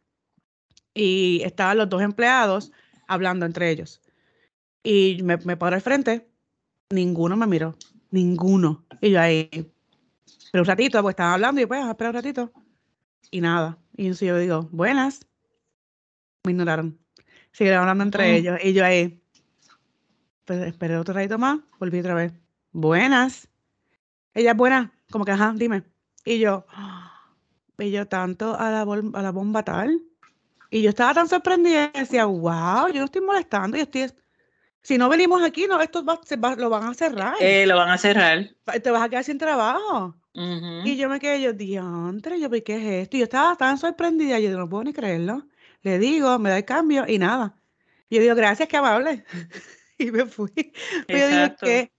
y 0.92 1.40
estaban 1.44 1.78
los 1.78 1.88
dos 1.88 2.02
empleados 2.02 2.72
hablando 3.06 3.46
entre 3.46 3.70
ellos. 3.70 4.00
Y 4.82 5.20
me, 5.22 5.36
me 5.38 5.56
paró 5.56 5.76
al 5.76 5.82
frente, 5.82 6.28
ninguno 6.90 7.36
me 7.36 7.46
miró. 7.46 7.76
ninguno. 8.10 8.84
Y 9.00 9.10
yo 9.10 9.20
ahí, 9.20 9.48
pero 10.52 10.62
un 10.62 10.66
ratito, 10.66 11.00
pues 11.00 11.14
estaban 11.14 11.34
hablando 11.34 11.60
y 11.60 11.66
pues, 11.66 11.84
espera 11.86 12.10
un 12.10 12.14
ratito. 12.14 12.52
Y 13.30 13.40
nada. 13.40 13.78
Y 13.96 14.02
entonces 14.02 14.28
yo 14.28 14.38
digo, 14.38 14.68
buenas. 14.70 15.26
Me 16.44 16.52
ignoraron. 16.52 16.98
Siguieron 17.52 17.80
hablando 17.80 18.04
entre 18.04 18.36
ellos. 18.36 18.58
Y 18.62 18.74
yo 18.74 18.84
ahí, 18.84 19.21
pues 20.44 20.60
esperé 20.66 20.96
otro 20.96 21.14
ratito 21.14 21.38
más, 21.38 21.60
volví 21.78 22.00
otra 22.00 22.14
vez. 22.14 22.32
Buenas. 22.72 23.48
Ella 24.34 24.52
es 24.52 24.56
buena, 24.56 24.92
como 25.10 25.24
que, 25.24 25.32
ajá, 25.32 25.52
dime. 25.56 25.82
Y 26.24 26.38
yo, 26.38 26.66
y 27.78 27.90
yo 27.90 28.06
tanto 28.06 28.58
a 28.58 28.70
la, 28.70 28.82
a 28.82 29.22
la 29.22 29.30
bomba 29.30 29.62
tal. 29.62 30.02
Y 30.70 30.82
yo 30.82 30.90
estaba 30.90 31.12
tan 31.12 31.28
sorprendida 31.28 31.90
y 31.94 31.98
decía, 32.00 32.24
wow, 32.24 32.88
yo 32.88 33.00
no 33.00 33.04
estoy 33.04 33.20
molestando, 33.20 33.76
yo 33.76 33.82
estoy... 33.82 34.10
Si 34.80 34.98
no 34.98 35.08
venimos 35.08 35.42
aquí, 35.42 35.66
no, 35.68 35.80
esto 35.80 36.04
va, 36.04 36.18
se 36.24 36.36
va, 36.36 36.56
lo 36.56 36.68
van 36.68 36.84
a 36.84 36.94
cerrar. 36.94 37.34
Eh, 37.40 37.66
lo 37.66 37.76
van 37.76 37.90
a 37.90 37.98
cerrar. 37.98 38.50
Te 38.82 38.90
vas 38.90 39.02
a 39.02 39.08
quedar 39.08 39.22
sin 39.22 39.38
trabajo. 39.38 40.16
Y 40.34 40.96
yo 40.96 41.08
me 41.08 41.20
quedé, 41.20 41.42
yo, 41.42 41.52
diantre, 41.52 42.40
yo, 42.40 42.50
¿qué 42.50 42.76
es 42.76 43.02
esto? 43.02 43.16
Y 43.16 43.20
yo 43.20 43.24
estaba 43.24 43.54
tan 43.54 43.76
sorprendida, 43.76 44.40
yo 44.40 44.56
no 44.56 44.68
puedo 44.68 44.84
ni 44.84 44.92
creerlo. 44.92 45.46
Le 45.82 45.98
digo, 45.98 46.38
me 46.38 46.50
da 46.50 46.58
el 46.58 46.64
cambio 46.64 47.04
y 47.06 47.18
nada. 47.18 47.54
Y 48.08 48.16
yo 48.16 48.22
digo, 48.22 48.34
gracias, 48.34 48.68
qué 48.68 48.76
amable. 48.78 49.24
y 50.02 50.12
me 50.12 50.26
fui. 50.26 50.52
Pero 51.06 51.18
yo 51.18 51.28
digo, 51.28 51.56
¿qué? 51.60 51.92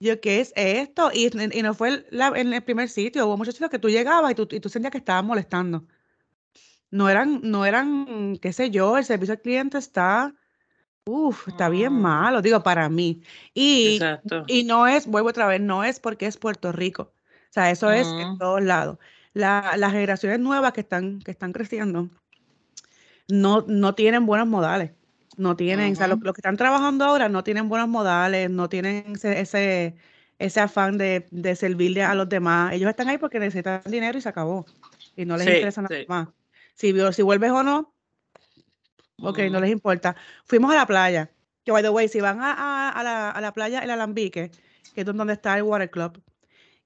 Yo, 0.00 0.20
¿qué 0.20 0.40
es 0.40 0.52
esto? 0.54 1.10
Y, 1.12 1.28
y 1.58 1.62
no 1.62 1.74
fue 1.74 2.06
en 2.10 2.52
el 2.52 2.62
primer 2.62 2.88
sitio. 2.88 3.26
Hubo 3.26 3.36
muchos 3.36 3.54
sitios 3.54 3.70
que 3.70 3.80
tú 3.80 3.88
llegabas 3.88 4.30
y 4.30 4.34
tú, 4.34 4.46
y 4.50 4.60
tú 4.60 4.68
sentías 4.68 4.92
que 4.92 4.98
estaban 4.98 5.26
molestando. 5.26 5.86
No 6.90 7.08
eran, 7.08 7.40
no 7.42 7.66
eran, 7.66 8.36
qué 8.40 8.52
sé 8.52 8.70
yo, 8.70 8.96
el 8.96 9.04
servicio 9.04 9.34
al 9.34 9.40
cliente 9.40 9.76
está, 9.76 10.34
uff, 11.04 11.48
está 11.48 11.68
bien 11.68 11.92
mm. 11.92 12.00
malo, 12.00 12.42
digo, 12.42 12.62
para 12.62 12.88
mí. 12.88 13.22
Y, 13.54 14.00
y 14.46 14.64
no 14.64 14.86
es, 14.86 15.06
vuelvo 15.06 15.28
otra 15.30 15.46
vez, 15.46 15.60
no 15.60 15.84
es 15.84 16.00
porque 16.00 16.26
es 16.26 16.36
Puerto 16.36 16.72
Rico. 16.72 17.12
O 17.50 17.52
sea, 17.52 17.70
eso 17.70 17.90
es 17.90 18.06
en 18.06 18.34
mm. 18.34 18.38
todos 18.38 18.62
lados. 18.62 18.98
las 19.34 19.92
generaciones 19.92 20.38
nuevas 20.38 20.72
que 20.72 20.80
están, 20.80 21.18
que 21.20 21.32
están 21.32 21.52
creciendo 21.52 22.08
no, 23.28 23.64
no 23.66 23.94
tienen 23.94 24.26
buenos 24.26 24.48
modales. 24.48 24.92
No 25.38 25.54
tienen, 25.54 25.92
o 25.92 25.94
sea, 25.94 26.08
los, 26.08 26.18
que 26.20 26.40
están 26.40 26.56
trabajando 26.56 27.04
ahora 27.04 27.28
no 27.28 27.44
tienen 27.44 27.68
buenos 27.68 27.88
modales, 27.88 28.50
no 28.50 28.68
tienen 28.68 29.12
ese, 29.22 29.94
ese, 30.36 30.60
afán 30.60 30.98
de, 30.98 31.28
de, 31.30 31.54
servirle 31.54 32.02
a 32.02 32.16
los 32.16 32.28
demás. 32.28 32.72
Ellos 32.72 32.90
están 32.90 33.08
ahí 33.08 33.18
porque 33.18 33.38
necesitan 33.38 33.80
dinero 33.86 34.18
y 34.18 34.20
se 34.20 34.28
acabó. 34.28 34.66
Y 35.14 35.24
no 35.26 35.36
les 35.36 35.46
interesa 35.46 35.80
nada 35.80 35.94
más. 36.08 36.28
Si, 36.74 36.92
si 37.12 37.22
vuelves 37.22 37.52
o 37.52 37.62
no, 37.62 37.94
ok, 39.22 39.38
no 39.48 39.60
les 39.60 39.70
importa. 39.70 40.16
Fuimos 40.44 40.72
a 40.72 40.74
la 40.74 40.86
playa. 40.86 41.30
Que, 41.64 41.70
by 41.70 41.84
the 41.84 41.90
way, 41.90 42.08
si 42.08 42.20
van 42.20 42.40
a, 42.40 42.90
a, 42.90 43.02
la, 43.04 43.30
a 43.30 43.40
la, 43.40 43.52
playa 43.52 43.78
El 43.78 43.90
Alambique, 43.90 44.50
que 44.92 45.00
es 45.00 45.06
donde 45.06 45.34
está 45.34 45.56
el 45.56 45.62
Water 45.62 45.88
Club, 45.88 46.20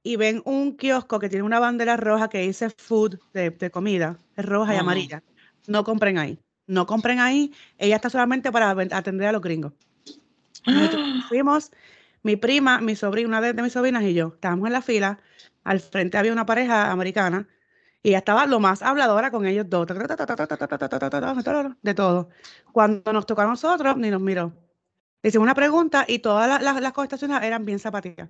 y 0.02 0.16
ven 0.16 0.42
un 0.44 0.76
kiosco 0.76 1.18
que 1.18 1.30
tiene 1.30 1.44
una 1.44 1.58
bandera 1.58 1.96
roja 1.96 2.28
que 2.28 2.42
dice 2.42 2.68
food 2.68 3.18
de, 3.32 3.48
de 3.48 3.70
comida, 3.70 4.18
es 4.36 4.44
roja 4.44 4.74
y 4.74 4.76
amarilla, 4.76 5.22
no 5.66 5.84
compren 5.84 6.18
ahí. 6.18 6.38
No 6.66 6.86
compren 6.86 7.20
ahí. 7.20 7.52
Ella 7.78 7.96
está 7.96 8.10
solamente 8.10 8.52
para 8.52 8.70
atender 8.70 9.28
a 9.28 9.32
los 9.32 9.42
gringos. 9.42 9.72
fuimos, 11.28 11.72
mi 12.22 12.36
prima, 12.36 12.80
mi 12.80 12.96
sobrina, 12.96 13.28
una 13.28 13.40
de, 13.40 13.62
mis 13.62 13.72
sobrinas 13.72 14.02
y 14.04 14.14
yo, 14.14 14.32
estábamos 14.34 14.66
en 14.66 14.72
la 14.72 14.82
fila. 14.82 15.18
Al 15.64 15.80
frente 15.80 16.18
había 16.18 16.32
una 16.32 16.46
pareja 16.46 16.90
americana 16.90 17.48
y 18.02 18.10
ella 18.10 18.18
estaba 18.18 18.46
lo 18.46 18.58
más 18.60 18.82
habladora 18.82 19.30
con 19.30 19.46
ellos 19.46 19.68
dos, 19.68 19.86
de 21.82 21.94
todo. 21.94 22.30
Cuando 22.72 23.12
nos 23.12 23.26
tocó 23.26 23.42
a 23.42 23.46
nosotros, 23.46 23.96
ni 23.96 24.10
nos 24.10 24.20
miró. 24.20 24.52
Hicimos 25.22 25.44
una 25.44 25.54
pregunta 25.54 26.04
y 26.08 26.18
todas 26.18 26.62
las, 26.62 26.80
las, 26.80 26.92
contestaciones 26.92 27.42
eran 27.42 27.64
bien 27.64 27.78
zapatillas. 27.78 28.28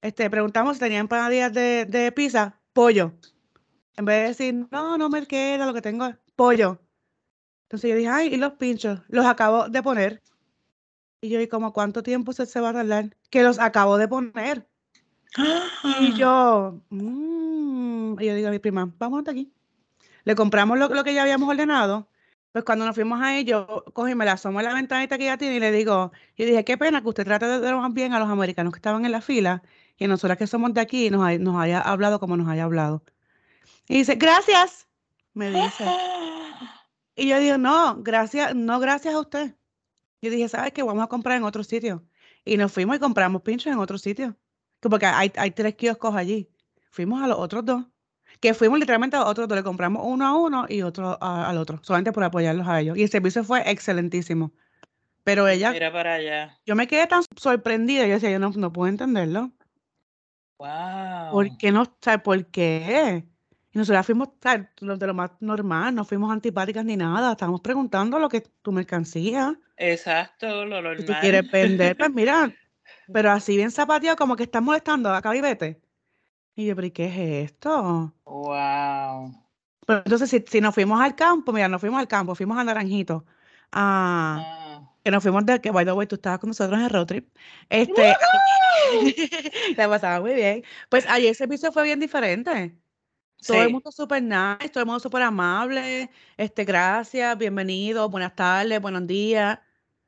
Este, 0.00 0.30
preguntamos 0.30 0.76
si 0.76 0.80
tenían 0.80 1.00
empanadillas 1.00 1.52
de, 1.52 1.84
de 1.86 2.12
pizza, 2.12 2.60
pollo. 2.72 3.12
En 3.96 4.04
vez 4.04 4.22
de 4.22 4.28
decir, 4.28 4.68
no, 4.70 4.96
no 4.98 5.08
me 5.08 5.26
queda, 5.26 5.66
lo 5.66 5.74
que 5.74 5.82
tengo 5.82 6.06
es 6.06 6.16
pollo. 6.36 6.78
Entonces 7.66 7.90
yo 7.90 7.96
dije, 7.96 8.08
ay, 8.08 8.28
¿y 8.32 8.36
los 8.36 8.52
pinchos? 8.52 9.00
Los 9.08 9.26
acabo 9.26 9.68
de 9.68 9.82
poner. 9.82 10.22
Y 11.20 11.30
yo, 11.30 11.40
¿y 11.40 11.48
como 11.48 11.72
cuánto 11.72 12.04
tiempo 12.04 12.32
se, 12.32 12.46
se 12.46 12.60
va 12.60 12.68
a 12.68 12.74
tardar? 12.74 13.16
Que 13.28 13.42
los 13.42 13.58
acabo 13.58 13.98
de 13.98 14.06
poner. 14.06 14.68
Y 15.98 16.12
yo, 16.14 16.80
mmm. 16.90 18.20
y 18.20 18.26
yo 18.26 18.34
digo 18.36 18.48
a 18.48 18.50
mi 18.52 18.60
prima, 18.60 18.88
vamos 18.98 19.18
hasta 19.18 19.32
aquí. 19.32 19.52
Le 20.22 20.36
compramos 20.36 20.78
lo, 20.78 20.88
lo, 20.88 21.02
que 21.02 21.12
ya 21.12 21.22
habíamos 21.22 21.48
ordenado. 21.48 22.08
Pues 22.52 22.64
cuando 22.64 22.86
nos 22.86 22.94
fuimos 22.94 23.20
ahí, 23.20 23.44
yo 23.44 23.84
cogí, 23.92 24.14
me 24.14 24.24
la 24.24 24.32
asomo 24.32 24.60
en 24.60 24.66
la 24.66 24.74
ventanita 24.74 25.18
que 25.18 25.24
ya 25.24 25.36
tiene 25.36 25.56
y 25.56 25.60
le 25.60 25.72
digo, 25.72 26.12
yo 26.36 26.46
dije, 26.46 26.64
qué 26.64 26.78
pena 26.78 27.02
que 27.02 27.08
usted 27.08 27.24
trate 27.24 27.46
de 27.46 27.74
más 27.74 27.92
bien 27.92 28.12
a 28.12 28.20
los 28.20 28.28
americanos 28.28 28.72
que 28.72 28.78
estaban 28.78 29.04
en 29.04 29.10
la 29.10 29.20
fila 29.20 29.62
y 29.98 30.06
nosotras 30.06 30.38
que 30.38 30.46
somos 30.46 30.72
de 30.72 30.80
aquí 30.80 31.10
nos, 31.10 31.38
nos 31.40 31.56
haya 31.56 31.80
hablado 31.80 32.20
como 32.20 32.36
nos 32.36 32.48
haya 32.48 32.62
hablado. 32.62 33.02
Y 33.88 33.98
dice, 33.98 34.14
gracias, 34.14 34.86
me 35.34 35.50
dice. 35.50 35.84
Y 37.16 37.28
yo 37.28 37.40
digo, 37.40 37.56
no, 37.56 38.02
gracias, 38.02 38.54
no 38.54 38.78
gracias 38.78 39.14
a 39.14 39.20
usted. 39.20 39.56
Yo 40.20 40.30
dije, 40.30 40.48
¿sabes 40.48 40.72
qué? 40.72 40.82
Vamos 40.82 41.02
a 41.02 41.08
comprar 41.08 41.38
en 41.38 41.44
otro 41.44 41.64
sitio. 41.64 42.04
Y 42.44 42.58
nos 42.58 42.70
fuimos 42.70 42.96
y 42.96 42.98
compramos 42.98 43.42
pinchos 43.42 43.72
en 43.72 43.78
otro 43.78 43.96
sitio. 43.96 44.36
Porque 44.80 45.06
hay, 45.06 45.32
hay 45.36 45.50
tres 45.50 45.74
kioscos 45.74 46.14
allí. 46.14 46.50
Fuimos 46.90 47.22
a 47.22 47.26
los 47.26 47.38
otros 47.38 47.64
dos. 47.64 47.86
Que 48.40 48.52
fuimos 48.52 48.78
literalmente 48.78 49.16
a 49.16 49.20
los 49.20 49.28
otros 49.30 49.48
dos. 49.48 49.56
Le 49.56 49.64
compramos 49.64 50.02
uno 50.04 50.26
a 50.26 50.36
uno 50.36 50.66
y 50.68 50.82
otro 50.82 51.16
al 51.20 51.56
otro. 51.56 51.80
Solamente 51.82 52.12
por 52.12 52.22
apoyarlos 52.22 52.68
a 52.68 52.80
ellos. 52.80 52.98
Y 52.98 53.02
el 53.02 53.08
servicio 53.08 53.42
fue 53.44 53.68
excelentísimo. 53.70 54.52
Pero 55.24 55.48
ella. 55.48 55.72
Mira 55.72 55.90
para 55.90 56.14
allá. 56.14 56.58
Yo 56.66 56.76
me 56.76 56.86
quedé 56.86 57.06
tan 57.06 57.22
sorprendida. 57.36 58.06
Yo 58.06 58.14
decía, 58.14 58.30
yo 58.30 58.38
no, 58.38 58.50
no 58.50 58.72
puedo 58.72 58.88
entenderlo. 58.88 59.52
Wow. 60.58 61.32
¿Por 61.32 61.56
qué 61.56 61.72
no? 61.72 61.84
¿Sabes 62.00 62.22
por 62.22 62.46
qué? 62.46 63.24
Y 63.76 63.78
nosotros 63.78 64.06
fuimos 64.06 64.30
de 64.40 65.06
lo 65.06 65.12
más 65.12 65.32
normal, 65.40 65.94
no 65.94 66.06
fuimos 66.06 66.32
antipáticas 66.32 66.82
ni 66.82 66.96
nada, 66.96 67.32
estábamos 67.32 67.60
preguntando 67.60 68.18
lo 68.18 68.26
que 68.26 68.40
tu 68.40 68.72
mercancía. 68.72 69.54
Exacto, 69.76 70.64
lo 70.64 70.80
normal. 70.80 70.96
Si 70.96 71.04
tú 71.04 71.12
quieres 71.20 71.50
vender, 71.50 71.94
pues 71.94 72.10
mira, 72.10 72.50
pero 73.12 73.32
así 73.32 73.54
bien 73.54 73.70
zapateado, 73.70 74.16
como 74.16 74.34
que 74.34 74.44
estás 74.44 74.62
molestando, 74.62 75.12
acá 75.12 75.36
y 75.36 75.42
vete. 75.42 75.78
Y 76.54 76.64
yo, 76.64 76.74
pero 76.74 76.86
¿y 76.86 76.90
qué 76.90 77.04
es 77.04 77.50
esto? 77.50 78.14
Wow. 78.24 79.34
Pero 79.86 79.98
entonces, 80.06 80.30
si, 80.30 80.42
si, 80.48 80.62
nos 80.62 80.74
fuimos 80.74 80.98
al 80.98 81.14
campo, 81.14 81.52
mira, 81.52 81.68
nos 81.68 81.82
fuimos 81.82 82.00
al 82.00 82.08
campo, 82.08 82.34
fuimos 82.34 82.56
a 82.56 82.64
Naranjito. 82.64 83.26
ah. 83.72 84.90
Que 85.04 85.10
nos 85.10 85.22
fuimos 85.22 85.44
de 85.44 85.60
que, 85.60 85.70
by 85.70 85.84
the 85.84 85.92
way, 85.92 86.06
tú 86.06 86.14
estabas 86.14 86.38
con 86.38 86.48
nosotros 86.48 86.78
en 86.78 86.84
el 86.86 86.90
road 86.90 87.04
trip. 87.04 87.28
Este, 87.68 88.14
la 89.76 89.86
pasaba 89.86 90.20
muy 90.20 90.32
bien. 90.32 90.64
Pues 90.88 91.06
ayer 91.10 91.32
ese 91.32 91.46
piso 91.46 91.70
fue 91.72 91.82
bien 91.82 92.00
diferente. 92.00 92.74
Todo 93.44 93.62
el 93.62 93.70
mundo 93.70 93.92
súper 93.92 94.22
nice, 94.22 94.70
todo 94.70 94.80
el 94.80 94.86
mundo 94.86 95.00
súper 95.00 95.22
amable. 95.22 96.10
Este, 96.36 96.64
gracias, 96.64 97.36
bienvenido, 97.38 98.08
buenas 98.08 98.34
tardes, 98.34 98.80
buenos 98.80 99.06
días. 99.06 99.58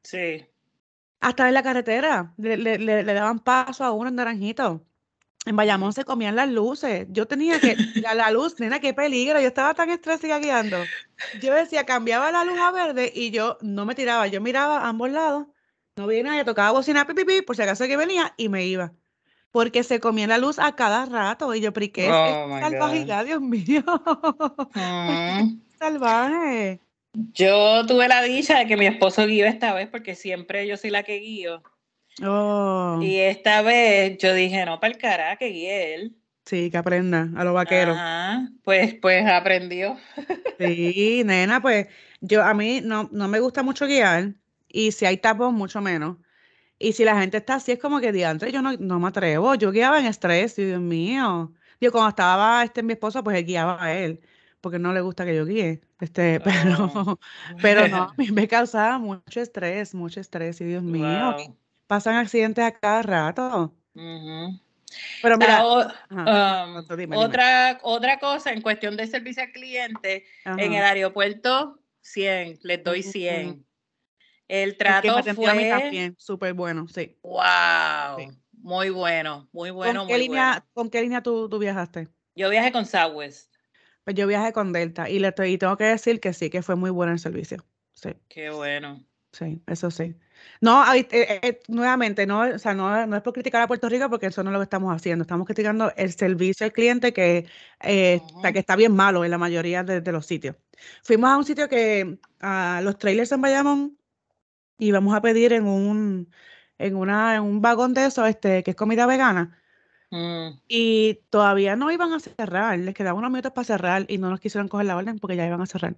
Sí. 0.02 0.46
Hasta 1.20 1.48
en 1.48 1.54
la 1.54 1.62
carretera 1.62 2.32
le, 2.36 2.56
le, 2.56 2.78
le, 2.78 3.04
daban 3.04 3.40
paso 3.40 3.84
a 3.84 3.92
uno 3.92 4.08
en 4.08 4.16
Naranjito. 4.16 4.84
En 5.46 5.56
Bayamón 5.56 5.92
se 5.92 6.04
comían 6.04 6.36
las 6.36 6.48
luces. 6.48 7.06
Yo 7.10 7.26
tenía 7.26 7.60
que, 7.60 7.76
la, 7.96 8.14
la 8.14 8.30
luz, 8.30 8.58
nena, 8.60 8.80
qué 8.80 8.94
peligro. 8.94 9.40
Yo 9.40 9.48
estaba 9.48 9.74
tan 9.74 9.90
estresada 9.90 10.38
guiando. 10.38 10.78
Yo 11.40 11.54
decía, 11.54 11.84
cambiaba 11.84 12.32
la 12.32 12.44
luz 12.44 12.58
a 12.58 12.70
verde 12.70 13.12
y 13.14 13.30
yo 13.30 13.58
no 13.60 13.84
me 13.84 13.94
tiraba. 13.94 14.26
Yo 14.26 14.40
miraba 14.40 14.78
a 14.80 14.88
ambos 14.88 15.10
lados, 15.10 15.46
no 15.96 16.06
vi 16.06 16.22
nada, 16.22 16.44
tocaba 16.44 16.72
bocina, 16.72 17.06
pipipi, 17.06 17.42
por 17.42 17.56
si 17.56 17.62
acaso 17.62 17.86
que 17.86 17.96
venía 17.96 18.34
y 18.36 18.48
me 18.48 18.66
iba 18.66 18.92
porque 19.50 19.82
se 19.82 20.00
comía 20.00 20.26
la 20.26 20.38
luz 20.38 20.58
a 20.58 20.74
cada 20.76 21.06
rato. 21.06 21.54
Y 21.54 21.60
yo, 21.60 21.72
¿pero 21.72 21.92
qué 21.92 22.06
es 22.06 22.12
oh 22.12 22.58
salvajidad, 22.60 23.24
Dios 23.24 23.40
mío? 23.40 23.82
Mm. 24.74 25.60
Salvaje. 25.78 26.80
Yo 27.32 27.86
tuve 27.86 28.08
la 28.08 28.22
dicha 28.22 28.58
de 28.58 28.66
que 28.66 28.76
mi 28.76 28.86
esposo 28.86 29.26
guió 29.26 29.46
esta 29.46 29.72
vez, 29.72 29.88
porque 29.88 30.14
siempre 30.14 30.66
yo 30.66 30.76
soy 30.76 30.90
la 30.90 31.02
que 31.02 31.18
guío. 31.18 31.62
Oh. 32.22 32.98
Y 33.02 33.16
esta 33.16 33.62
vez 33.62 34.18
yo 34.18 34.34
dije, 34.34 34.64
no, 34.64 34.80
para 34.80 34.92
el 34.92 34.98
cara, 34.98 35.36
que 35.36 35.46
guíe 35.46 35.94
él. 35.94 36.16
Sí, 36.44 36.70
que 36.70 36.78
aprenda 36.78 37.28
a 37.36 37.44
los 37.44 37.54
vaqueros. 37.54 37.96
Pues, 38.64 38.94
pues 38.94 39.26
aprendió. 39.26 39.96
sí, 40.58 41.22
nena, 41.24 41.60
pues 41.60 41.88
yo 42.20 42.42
a 42.42 42.54
mí 42.54 42.80
no, 42.82 43.08
no 43.12 43.28
me 43.28 43.40
gusta 43.40 43.62
mucho 43.62 43.86
guiar 43.86 44.34
y 44.68 44.92
si 44.92 45.06
hay 45.06 45.18
tapos, 45.18 45.52
mucho 45.52 45.80
menos. 45.80 46.16
Y 46.78 46.92
si 46.92 47.04
la 47.04 47.20
gente 47.20 47.38
está 47.38 47.56
así, 47.56 47.72
es 47.72 47.78
como 47.78 48.00
que 48.00 48.12
diantre, 48.12 48.52
yo 48.52 48.62
no, 48.62 48.72
no 48.74 49.00
me 49.00 49.08
atrevo. 49.08 49.54
Yo 49.56 49.72
guiaba 49.72 49.98
en 49.98 50.06
estrés, 50.06 50.54
Dios 50.56 50.80
mío. 50.80 51.52
Yo 51.80 51.92
cuando 51.92 52.10
estaba 52.10 52.62
este, 52.64 52.82
mi 52.82 52.92
esposo, 52.92 53.22
pues 53.24 53.36
él 53.36 53.46
guiaba 53.46 53.82
a 53.82 53.94
él, 53.94 54.20
porque 54.60 54.78
no 54.78 54.92
le 54.92 55.00
gusta 55.00 55.24
que 55.24 55.34
yo 55.34 55.44
guíe. 55.44 55.80
Este, 56.00 56.40
pero, 56.44 56.92
oh. 56.94 57.18
pero 57.60 57.88
no, 57.88 58.14
me 58.32 58.46
causaba 58.46 58.98
mucho 58.98 59.40
estrés, 59.40 59.94
mucho 59.94 60.20
estrés, 60.20 60.60
y 60.60 60.64
Dios 60.64 60.82
mío, 60.82 61.36
pasan 61.86 62.16
accidentes 62.16 62.64
a 62.64 62.72
cada 62.72 63.02
rato. 63.02 63.74
Pero 65.22 65.36
mira, 65.36 65.64
um, 65.66 67.14
otra, 67.14 67.78
otra 67.82 68.18
cosa 68.18 68.52
en 68.52 68.62
cuestión 68.62 68.96
de 68.96 69.06
servicio 69.06 69.42
al 69.42 69.52
cliente, 69.52 70.24
en 70.44 70.72
el 70.72 70.82
aeropuerto, 70.82 71.80
100, 72.02 72.60
les 72.62 72.84
doy 72.84 73.02
100. 73.02 73.64
El 74.48 74.76
trato 74.76 75.22
fue... 75.34 76.14
súper 76.16 76.54
bueno, 76.54 76.88
sí. 76.88 77.18
Wow. 77.22 78.32
Muy 78.52 78.90
bueno, 78.90 79.48
muy 79.52 79.70
bueno, 79.70 80.00
¿Con 80.00 80.08
qué 80.08 80.14
muy 80.14 80.22
línea, 80.22 80.50
bueno. 80.50 80.66
¿con 80.72 80.90
qué 80.90 81.02
línea 81.02 81.22
tú, 81.22 81.48
tú 81.48 81.58
viajaste? 81.58 82.08
Yo 82.34 82.50
viajé 82.50 82.72
con 82.72 82.86
Southwest. 82.86 83.54
Pues 84.04 84.16
yo 84.16 84.26
viajé 84.26 84.52
con 84.52 84.72
Delta 84.72 85.08
y 85.08 85.18
le 85.18 85.28
estoy, 85.28 85.52
y 85.52 85.58
tengo 85.58 85.76
que 85.76 85.84
decir 85.84 86.18
que 86.18 86.32
sí, 86.32 86.50
que 86.50 86.62
fue 86.62 86.76
muy 86.76 86.90
bueno 86.90 87.12
el 87.12 87.18
servicio. 87.18 87.64
Sí, 87.92 88.10
Qué 88.28 88.50
bueno. 88.50 89.04
sí, 89.32 89.60
eso 89.66 89.90
sí. 89.90 90.14
No, 90.60 90.82
eh, 90.94 91.06
eh, 91.10 91.60
nuevamente, 91.68 92.26
no, 92.26 92.40
o 92.40 92.58
sea, 92.58 92.72
no, 92.74 93.06
no 93.06 93.16
es 93.16 93.22
por 93.22 93.32
criticar 93.32 93.62
a 93.62 93.66
Puerto 93.66 93.88
Rico 93.88 94.08
porque 94.08 94.26
eso 94.26 94.42
no 94.42 94.50
es 94.50 94.52
lo 94.54 94.60
que 94.60 94.64
estamos 94.64 94.94
haciendo. 94.94 95.22
Estamos 95.22 95.46
criticando 95.46 95.92
el 95.96 96.12
servicio 96.12 96.64
al 96.64 96.72
cliente 96.72 97.12
que, 97.12 97.46
eh, 97.82 98.20
sea, 98.40 98.50
Ujú. 98.50 98.52
que 98.52 98.58
está 98.60 98.76
bien 98.76 98.94
malo 98.94 99.24
en 99.24 99.30
la 99.30 99.38
mayoría 99.38 99.82
de, 99.82 100.00
de 100.00 100.12
los 100.12 100.26
sitios. 100.26 100.56
Fuimos 101.02 101.30
a 101.30 101.36
un 101.36 101.44
sitio 101.44 101.68
que 101.68 102.18
a 102.40 102.80
los 102.82 102.98
trailers 102.98 103.32
en 103.32 103.40
Bayamón 103.40 103.98
y 104.78 104.92
vamos 104.92 105.14
a 105.14 105.20
pedir 105.22 105.52
en 105.52 105.66
un, 105.66 106.32
en 106.78 106.96
una, 106.96 107.36
en 107.36 107.42
un 107.42 107.60
vagón 107.60 107.94
de 107.94 108.06
eso, 108.06 108.26
este, 108.26 108.62
que 108.62 108.72
es 108.72 108.76
comida 108.76 109.06
vegana. 109.06 109.60
Mm, 110.10 110.60
Y 110.68 111.14
todavía 111.30 111.76
no 111.76 111.90
iban 111.90 112.12
a 112.12 112.20
cerrar, 112.20 112.78
les 112.78 112.94
quedaban 112.94 113.18
unos 113.18 113.30
minutos 113.30 113.52
para 113.52 113.64
cerrar 113.64 114.04
y 114.08 114.18
no 114.18 114.30
nos 114.30 114.40
quisieron 114.40 114.68
coger 114.68 114.86
la 114.86 114.96
orden 114.96 115.18
porque 115.18 115.36
ya 115.36 115.46
iban 115.46 115.60
a 115.62 115.66
cerrar. 115.66 115.96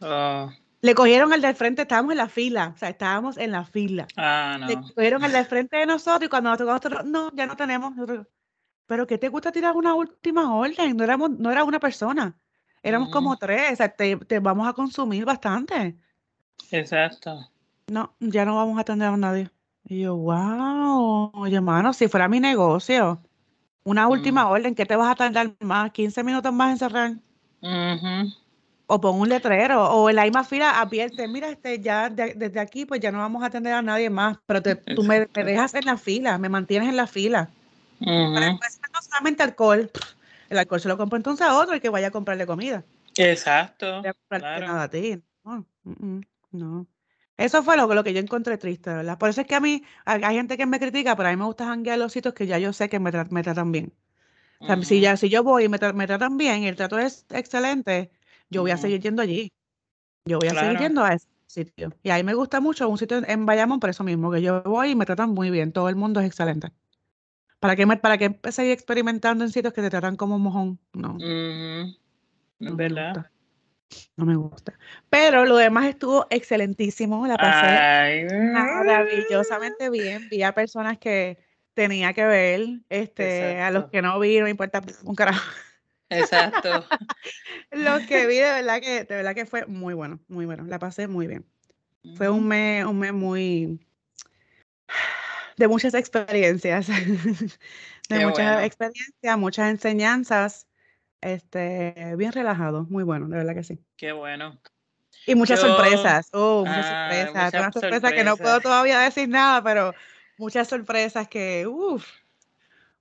oh, 0.00 0.52
Le 0.82 0.94
cogieron 0.94 1.32
al 1.32 1.40
del 1.40 1.54
frente, 1.56 1.82
estábamos 1.82 2.12
en 2.12 2.18
la 2.18 2.28
fila, 2.28 2.72
o 2.74 2.78
sea, 2.78 2.90
estábamos 2.90 3.38
en 3.38 3.52
la 3.52 3.64
fila. 3.64 4.06
Ah, 4.16 4.58
Le 4.66 4.76
cogieron 4.80 5.24
al 5.24 5.32
del 5.32 5.46
frente 5.46 5.76
de 5.78 5.86
nosotros 5.86 6.26
y 6.26 6.28
cuando 6.28 6.50
nos 6.50 6.58
tocó 6.58 6.70
nosotros, 6.72 7.04
no, 7.06 7.32
ya 7.34 7.46
no 7.46 7.56
tenemos. 7.56 7.94
Nosotros, 7.96 8.26
Pero 8.86 9.06
¿qué 9.06 9.18
te 9.18 9.28
gusta 9.30 9.52
tirar 9.52 9.76
una 9.76 9.94
última 9.94 10.54
orden? 10.56 10.96
No 10.96 11.04
éramos, 11.04 11.30
no 11.30 11.50
era 11.52 11.64
una 11.64 11.80
persona, 11.80 12.38
éramos 12.82 13.10
como 13.10 13.30
Ujú. 13.32 13.38
tres, 13.38 13.72
o 13.74 13.76
sea, 13.76 13.88
te, 13.96 14.16
te 14.18 14.40
vamos 14.40 14.68
a 14.68 14.74
consumir 14.74 15.24
bastante. 15.24 15.98
Exacto. 16.70 17.50
No, 17.86 18.14
ya 18.20 18.44
no 18.44 18.56
vamos 18.56 18.78
a 18.78 18.80
atender 18.80 19.08
a 19.08 19.16
nadie. 19.16 19.50
Y 19.86 20.00
yo, 20.02 20.16
wow, 20.16 21.30
oye, 21.34 21.56
hermano, 21.56 21.92
si 21.92 22.08
fuera 22.08 22.28
mi 22.28 22.40
negocio, 22.40 23.20
una 23.84 24.08
última 24.08 24.44
Mm. 24.44 24.50
orden, 24.50 24.74
¿qué 24.74 24.86
te 24.86 24.96
vas 24.96 25.12
a 25.12 25.14
tardar 25.14 25.54
más? 25.60 25.92
¿15 25.92 26.24
minutos 26.24 26.52
más 26.52 26.72
en 26.72 26.78
cerrar? 26.78 27.10
Ujú. 27.60 28.32
O 28.86 29.00
pon 29.00 29.20
un 29.20 29.28
letrero, 29.28 29.82
o 29.90 30.08
en 30.08 30.16
la 30.16 30.24
misma 30.24 30.44
fila 30.44 30.80
advierte, 30.80 31.26
mira, 31.28 31.48
este, 31.50 31.80
ya 31.80 32.08
de- 32.08 32.34
desde 32.34 32.60
aquí, 32.60 32.86
pues 32.86 33.00
ya 33.00 33.10
no 33.12 33.18
vamos 33.18 33.42
a 33.42 33.46
atender 33.46 33.72
a 33.74 33.82
nadie 33.82 34.08
más, 34.10 34.38
pero 34.46 34.62
te- 34.62 34.76
tú 34.76 35.02
me, 35.02 35.28
me 35.34 35.44
dejas 35.44 35.74
en 35.74 35.84
la 35.84 35.96
fila, 35.98 36.38
me 36.38 36.48
mantienes 36.48 36.88
en 36.88 36.96
la 36.96 37.06
fila. 37.06 37.50
Pero 37.98 38.10
Ujú. 38.30 38.40
después 38.40 38.80
no 38.92 39.00
solamente 39.02 39.42
alcohol, 39.42 39.90
el 40.50 40.58
alcohol 40.58 40.80
se 40.80 40.88
lo 40.88 40.96
compro 40.96 41.16
entonces 41.16 41.46
a 41.46 41.58
otro 41.58 41.74
el 41.74 41.80
que 41.80 41.88
vaya 41.90 42.08
a 42.08 42.10
comprarle 42.10 42.46
comida. 42.46 42.82
Exacto. 43.16 44.00
voy 44.00 44.08
a 44.08 44.14
comprarte 44.14 44.58
Claro. 44.58 44.66
nada 44.66 44.82
a 44.84 44.88
ti. 44.88 45.22
No, 45.44 45.64
mm, 45.84 45.90
mm, 46.06 46.20
no. 46.52 46.86
Eso 47.36 47.62
fue 47.62 47.76
lo, 47.76 47.88
que- 47.88 47.94
lo 47.94 48.04
que 48.04 48.12
yo 48.14 48.20
encontré 48.20 48.58
triste, 48.58 48.90
¿verdad? 48.94 49.18
Por 49.18 49.28
eso 49.28 49.40
es 49.40 49.46
que 49.46 49.54
a 49.56 49.60
mí, 49.60 49.82
hay, 50.04 50.34
gente 50.36 50.56
que 50.56 50.66
me 50.66 50.78
critica, 50.78 51.16
pero 51.16 51.28
a 51.28 51.32
mí 51.32 51.36
me 51.38 51.44
gusta 51.46 51.66
janguear 51.66 51.98
los 51.98 52.12
sitios 52.12 52.34
que 52.34 52.46
ya 52.46 52.58
yo 52.58 52.72
sé 52.72 52.88
que 52.88 53.00
me, 53.00 53.10
tra- 53.12 53.28
me 53.30 53.42
tratan 53.42 53.72
bien. 53.72 53.92
O 54.62 54.66
sea, 54.66 54.82
si, 54.82 55.00
ya, 55.00 55.16
si 55.16 55.28
yo 55.30 55.42
voy 55.44 55.64
y 55.64 55.68
me, 55.68 55.78
tra- 55.80 55.94
me 55.94 56.06
tratan 56.06 56.36
bien 56.38 56.62
y 56.62 56.68
el 56.68 56.76
trato 56.76 56.98
es 56.98 57.26
excelente, 57.30 58.10
yo 58.50 58.62
voy 58.62 58.70
a 58.72 58.76
seguir 58.78 59.00
yendo 59.00 59.22
allí. 59.22 59.52
Yo 60.26 60.38
voy 60.38 60.48
a 60.48 60.54
seguir 60.56 60.78
yendo 60.78 61.04
a 61.04 61.14
ese 61.14 61.28
sitio. 61.46 61.92
Y 62.02 62.10
ahí 62.10 62.24
me 62.24 62.34
gusta 62.34 62.60
mucho 62.60 62.88
un 62.88 62.98
sitio 62.98 63.22
en- 63.26 63.46
Bayamón 63.46 63.80
por 63.80 63.90
eso 63.90 64.04
mismo, 64.04 64.30
que 64.32 64.42
yo 64.42 64.62
voy 64.64 64.90
y 64.90 64.96
me 64.96 65.06
tratan 65.06 65.30
muy 65.30 65.50
bien. 65.50 65.72
Todo 65.72 65.88
el 65.88 65.96
mundo 65.96 66.20
es 66.20 66.26
excelente. 66.26 66.72
¿Para 67.60 67.76
qué, 67.76 67.86
me, 67.86 67.96
para 67.98 68.18
qué 68.18 68.38
seguir 68.52 68.72
experimentando 68.72 69.44
en 69.44 69.50
sitios 69.52 69.72
que 69.74 69.82
te 69.82 69.90
tratan 69.90 70.16
como 70.16 70.36
un 70.36 70.42
mojón? 70.42 70.80
No, 70.94 71.26
no 72.60 72.76
verdad. 72.76 73.32
No 74.16 74.24
me 74.24 74.36
gusta. 74.36 74.78
Pero 75.10 75.44
lo 75.44 75.56
demás 75.56 75.86
estuvo 75.86 76.26
excelentísimo. 76.30 77.26
La 77.26 77.36
pasé 77.36 77.66
Ay. 77.66 78.26
maravillosamente 78.52 79.90
bien. 79.90 80.28
Vi 80.30 80.42
a 80.42 80.52
personas 80.52 80.98
que 80.98 81.38
tenía 81.74 82.12
que 82.12 82.24
ver, 82.24 82.80
este, 82.88 83.60
a 83.60 83.70
los 83.70 83.86
que 83.86 84.02
no 84.02 84.18
vi, 84.20 84.38
no 84.38 84.48
importa 84.48 84.82
un 85.04 85.14
carajo. 85.14 85.50
Exacto. 86.10 86.84
Los 87.72 88.02
que 88.06 88.26
vi, 88.26 88.36
de 88.36 88.52
verdad 88.52 88.80
que, 88.80 89.04
de 89.04 89.16
verdad 89.16 89.34
que 89.34 89.46
fue 89.46 89.66
muy 89.66 89.94
bueno, 89.94 90.20
muy 90.28 90.46
bueno. 90.46 90.64
La 90.64 90.78
pasé 90.78 91.08
muy 91.08 91.26
bien. 91.26 91.44
Fue 92.16 92.28
un 92.28 92.46
mes, 92.46 92.84
un 92.84 92.98
mes 92.98 93.12
muy 93.12 93.80
de 95.56 95.68
muchas 95.68 95.94
experiencias, 95.94 96.86
de 96.88 97.56
Qué 98.08 98.26
muchas 98.26 98.52
bueno. 98.52 98.60
experiencias, 98.60 99.38
muchas 99.38 99.70
enseñanzas, 99.70 100.66
este, 101.24 102.14
bien 102.16 102.32
relajado, 102.32 102.86
muy 102.88 103.02
bueno, 103.04 103.28
de 103.28 103.36
verdad 103.38 103.54
que 103.54 103.64
sí. 103.64 103.78
Qué 103.96 104.12
bueno. 104.12 104.60
Y 105.26 105.34
muchas 105.34 105.60
Yo, 105.60 105.68
sorpresas, 105.68 106.28
oh, 106.32 106.64
muchas 106.66 106.86
ah, 106.86 107.08
sorpresas, 107.08 107.54
una 107.54 107.66
muchas 107.66 107.72
sorpresa 107.74 108.12
que 108.12 108.24
no 108.24 108.36
puedo 108.36 108.54
sorpresas. 108.54 108.62
todavía 108.62 108.98
decir 109.00 109.28
nada, 109.28 109.62
pero 109.62 109.94
muchas 110.36 110.68
sorpresas 110.68 111.28
que, 111.28 111.66
uff, 111.66 112.06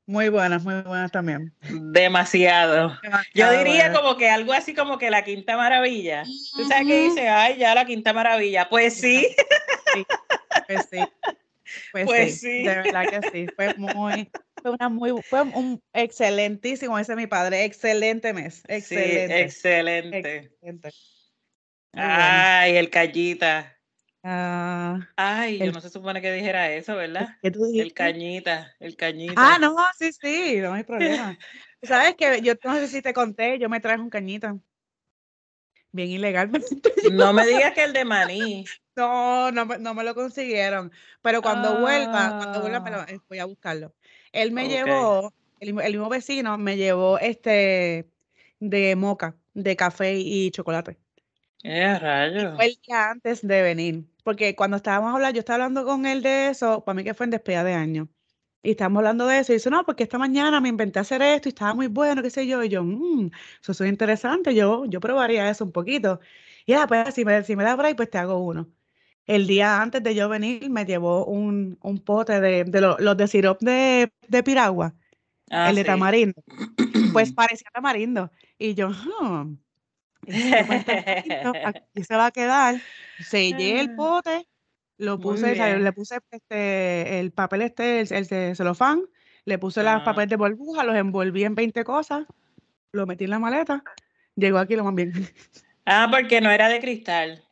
muy 0.05 0.29
buenas, 0.29 0.63
muy 0.63 0.81
buenas 0.81 1.11
también. 1.11 1.53
Demasiado. 1.93 2.89
Yo 2.89 2.99
Demasiado 3.01 3.57
diría 3.57 3.83
buenas. 3.85 3.99
como 3.99 4.17
que 4.17 4.29
algo 4.29 4.53
así 4.53 4.73
como 4.73 4.97
que 4.97 5.09
la 5.09 5.23
quinta 5.23 5.55
maravilla. 5.55 6.23
Tú 6.23 6.63
sabes 6.65 6.85
Ujú. 6.85 6.93
dice, 7.09 7.29
ay, 7.29 7.57
ya 7.57 7.73
la 7.73 7.85
quinta 7.85 8.11
maravilla. 8.13 8.67
Pues 8.69 8.95
sí, 8.95 9.27
Sí, 9.93 10.05
pues 10.67 10.87
sí, 10.91 10.97
pues 11.91 12.05
pues 12.05 12.39
sí, 12.39 12.39
sí. 12.39 12.63
de 12.63 12.75
verdad 12.75 13.09
que 13.09 13.21
sí, 13.31 13.47
fue 13.55 13.73
muy, 13.77 14.29
fue 14.63 14.71
una 14.71 14.89
muy, 14.89 15.11
fue 15.29 15.43
un 15.43 15.79
excelentísimo, 15.93 16.97
ese 16.97 17.11
es 17.13 17.17
mi 17.17 17.27
padre, 17.27 17.65
excelente 17.65 18.33
mes, 18.33 18.63
Sí, 18.65 18.67
excelente, 18.69 19.41
excelente. 19.43 20.51
excelente, 20.61 20.91
bueno. 22.15 22.49
Ay, 22.59 22.77
el 22.77 22.89
callita. 22.89 23.77
Ah, 24.23 24.99
Ay, 25.15 25.61
yo 25.61 25.71
no 25.71 25.81
se 25.81 25.89
supone 25.89 26.21
que 26.21 26.31
dijera 26.31 26.71
eso, 26.73 26.95
¿verdad? 26.95 27.27
¿qué 27.41 27.51
tú 27.51 27.65
El 27.65 27.93
cañita, 27.93 28.75
el 28.79 28.95
Ah, 29.35 29.57
cañita. 29.57 29.59
no, 29.59 29.75
sí, 29.97 30.11
sí, 30.13 30.57
no 30.61 30.73
hay 30.73 30.83
problema. 30.83 31.37
Sabes 31.81 32.15
que 32.15 32.41
yo 32.41 32.53
no 32.63 32.75
sé 32.75 32.87
si 32.87 33.01
te 33.01 33.13
conté, 33.13 33.59
yo 33.59 33.69
me 33.69 33.79
traje 33.79 34.01
un 34.01 34.09
cañita, 34.09 34.57
bien 35.93 36.09
ilegalmente. 36.09 36.67
No 37.13 37.33
me 37.33 37.45
digas 37.47 37.73
que 37.73 37.83
el 37.83 37.93
de 37.93 38.05
maní. 38.05 38.65
No, 38.95 39.51
no, 39.51 39.65
me- 39.65 39.77
no 39.79 39.93
me 39.93 40.03
lo 40.03 40.15
consiguieron. 40.15 40.91
Pero 41.21 41.41
cuando 41.41 41.77
vuelva, 41.79 42.35
cuando 42.37 42.61
vuelva 42.61 42.79
me 42.81 42.91
lo, 42.91 42.97
Ah, 43.01 43.05
eh, 43.09 43.19
voy 43.29 43.39
a 43.39 43.45
buscarlo. 43.45 43.95
Él 44.31 44.51
me 44.51 44.67
llevó, 44.69 45.33
el, 45.59 45.67
mismo 45.69 45.81
el 45.81 45.93
mismo 45.93 46.09
vecino 46.09 46.57
me 46.57 46.77
llevó 46.77 47.17
este 47.19 48.09
de 48.59 48.95
moca, 48.95 49.37
de 49.53 49.75
café 49.75 50.15
y 50.17 50.51
chocolate. 50.51 50.99
Eh, 51.63 51.95
Y 51.95 51.99
rayo. 51.99 52.55
fue 52.55 52.65
el 52.67 52.79
día 52.85 53.09
antes 53.11 53.41
de 53.47 53.61
venir. 53.63 54.05
Porque 54.23 54.55
cuando 54.55 54.77
estábamos 54.77 55.13
hablando, 55.15 55.35
yo 55.35 55.39
estaba 55.39 55.55
hablando 55.65 55.85
con 55.85 56.05
él 56.05 56.21
de 56.23 56.49
eso, 56.49 56.83
para 56.85 56.95
mí 56.95 57.03
que 57.03 57.13
fue 57.15 57.25
en 57.25 57.31
despedida 57.31 57.63
de 57.63 57.73
año. 57.73 58.09
Y 58.63 58.71
estábamos 58.71 58.99
hablando 59.01 59.27
de 59.27 59.39
eso. 59.39 59.51
Y 59.53 59.55
dice, 59.57 59.69
no, 59.69 59.85
porque 59.85 60.03
esta 60.03 60.17
mañana 60.19 60.61
me 60.61 60.69
inventé 60.69 60.99
hacer 60.99 61.21
esto 61.21 61.49
y 61.49 61.51
estaba 61.51 61.73
muy 61.75 61.87
bueno, 61.87 62.23
qué 62.23 62.29
sé 62.31 62.47
yo. 62.47 62.63
Y 62.63 62.69
yo, 62.69 62.83
mmm, 62.83 63.29
eso 63.61 63.71
es 63.73 63.81
interesante. 63.89 64.55
Yo, 64.55 64.85
yo 64.85 65.01
probaría 65.01 65.49
eso 65.49 65.65
un 65.65 65.71
poquito. 65.73 66.19
Y 66.65 66.73
ah, 66.73 66.87
pues 66.87 67.13
si 67.15 67.25
me, 67.25 67.43
si 67.43 67.55
me 67.57 67.63
da 67.65 67.75
break, 67.75 67.97
pues 67.97 68.09
te 68.09 68.17
hago 68.19 68.37
uno. 68.39 68.69
El 69.25 69.47
día 69.47 69.81
antes 69.81 70.03
de 70.03 70.15
yo 70.15 70.29
venir, 70.29 70.69
me 70.69 70.85
llevó 70.85 71.25
un, 71.25 71.77
un 71.81 71.99
pote 72.03 72.41
de, 72.41 72.63
de 72.65 72.81
lo- 72.81 72.97
los 72.99 73.17
de 73.17 73.27
sirop 73.27 73.61
de, 73.61 74.11
de 74.27 74.43
piragua, 74.43 74.95
Ah, 75.51 75.69
el 75.69 75.75
de 75.75 75.83
sí. 75.83 75.87
tamarindo. 75.87 76.43
Pues 77.11 77.31
parecía 77.33 77.69
tamarindo. 77.73 78.31
Y 78.57 78.75
yo, 78.75 78.89
hmm, 78.89 79.57
pues 80.65 80.83
tamarindo, 80.85 81.59
aquí 81.63 82.03
se 82.03 82.15
va 82.15 82.27
a 82.27 82.31
quedar. 82.31 82.81
Sellé 83.19 83.79
el 83.79 83.89
pote, 83.95 84.47
lo 84.97 85.19
puse, 85.19 85.55
le 85.79 85.93
puse 85.93 86.19
este, 86.31 87.19
el 87.19 87.31
papel 87.31 87.61
este, 87.63 88.01
el, 88.01 88.07
el 88.13 88.55
celofán, 88.55 89.03
le 89.45 89.57
puse 89.57 89.83
las 89.83 90.01
Ah, 90.01 90.03
papel 90.03 90.29
de 90.29 90.35
burbuja, 90.35 90.83
los 90.83 90.95
envolví 90.95 91.43
en 91.43 91.55
20 91.55 91.83
cosas, 91.83 92.25
lo 92.91 93.05
metí 93.05 93.23
en 93.25 93.31
la 93.31 93.39
maleta, 93.39 93.83
llegó 94.35 94.57
aquí 94.59 94.75
lo 94.75 94.83
más 94.83 94.95
bien. 94.95 95.13
Ah, 95.85 96.07
porque 96.11 96.39
no 96.41 96.49
era 96.51 96.69
de 96.69 96.79
cristal. 96.79 97.43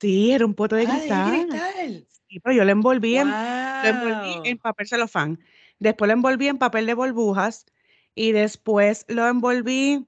Sí, 0.00 0.32
era 0.32 0.44
un 0.46 0.54
pote 0.54 0.76
de 0.76 0.84
Ah, 0.84 0.86
de 0.86 0.98
cristal. 0.98 1.46
cristal. 1.48 2.06
Sí, 2.28 2.40
pero 2.40 2.56
yo 2.56 2.64
lo 2.64 2.72
envolví 2.72 3.16
en, 3.18 3.28
lo 3.28 3.88
envolví 3.88 4.40
en 4.44 4.56
Wow. 4.56 4.62
papel 4.62 4.88
celofán. 4.88 5.38
Después 5.78 6.08
lo 6.08 6.14
envolví 6.14 6.48
en 6.48 6.58
papel 6.58 6.86
de 6.86 6.94
burbujas 6.94 7.66
y 8.14 8.32
después 8.32 9.04
lo 9.08 9.26
envolví 9.28 10.06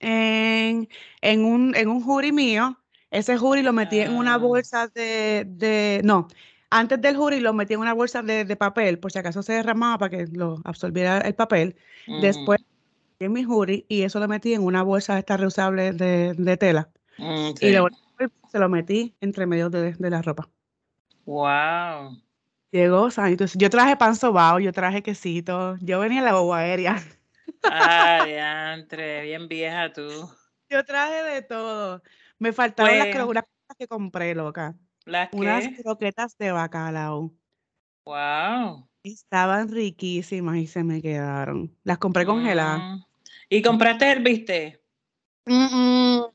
en, 0.00 0.88
en 1.20 1.44
un, 1.44 1.74
en 1.74 1.88
un 1.88 2.02
jury 2.02 2.32
mío. 2.32 2.78
Ese 3.12 3.38
jury 3.38 3.62
lo 3.62 3.72
metí 3.74 4.00
en 4.00 4.12
una 4.16 4.36
Ah, 4.36 4.38
bolsa 4.38 4.88
de, 4.88 5.44
de, 5.48 6.02
no, 6.04 6.28
antes 6.70 7.00
del 7.02 7.16
jury 7.16 7.40
lo 7.40 7.54
metí 7.54 7.74
en 7.74 7.80
una 7.80 7.94
bolsa 7.94 8.22
de, 8.22 8.44
de 8.46 8.56
papel, 8.56 8.98
por 9.00 9.12
si 9.12 9.20
acaso 9.20 9.42
se 9.44 9.54
derramaba 9.54 9.98
para 9.98 10.10
que 10.18 10.26
lo 10.32 10.62
absorbiera 10.64 11.18
el 11.20 11.34
papel. 11.36 11.76
Después 12.16 12.58
ujú, 12.58 12.64
en 13.20 13.32
mi 13.32 13.44
jury 13.44 13.86
y 13.88 14.02
eso 14.04 14.20
lo 14.20 14.28
metí 14.28 14.54
en 14.54 14.62
una 14.64 14.82
bolsa 14.84 15.18
esta 15.18 15.36
reusable 15.38 15.92
de, 15.94 16.34
de 16.34 16.58
tela. 16.58 16.92
mm, 17.18 17.54
Y 17.60 17.70
luego 17.72 17.88
se 18.50 18.60
lo 18.60 18.68
metí 18.70 19.16
entre 19.20 19.46
medio 19.46 19.70
de, 19.70 19.94
de 19.94 20.10
la 20.10 20.22
ropa. 20.22 20.50
Wow. 21.26 22.22
Llegó 22.72 23.10
sanito. 23.10 23.44
Yo 23.54 23.70
traje 23.70 23.96
pan 23.96 24.16
sobao, 24.16 24.58
yo 24.60 24.72
traje 24.72 25.02
quesito, 25.02 25.76
yo 25.80 26.00
venía 26.00 26.18
en 26.20 26.24
la 26.26 26.34
boba 26.34 26.58
aérea. 26.58 26.96
Ah, 27.64 28.22
diantre, 28.24 29.22
bien 29.22 29.48
vieja 29.48 29.92
tú. 29.92 30.30
Yo 30.70 30.84
traje 30.84 31.22
de 31.24 31.42
todo. 31.42 32.02
Me 32.42 32.52
faltaron 32.52 32.98
las 32.98 33.06
Pues, 33.06 33.16
cro- 33.16 33.28
unas 33.30 33.44
cosas 33.44 33.76
que 33.78 33.86
compré, 33.86 34.34
loca. 34.34 34.74
¿las 35.04 35.32
Unas 35.32 35.68
qué? 35.68 35.80
croquetas 35.80 36.36
de 36.38 36.50
bacalao. 36.50 37.32
Wow. 38.04 38.88
Estaban 39.04 39.68
riquísimas 39.70 40.56
y 40.56 40.66
se 40.66 40.82
me 40.82 41.00
quedaron. 41.00 41.72
Las 41.84 41.98
compré 41.98 42.26
congeladas. 42.26 42.80
Mm. 42.80 43.02
¿Y 43.48 43.62
compraste 43.62 44.10
el 44.10 44.24
viste? 44.24 44.82
No. 45.46 46.32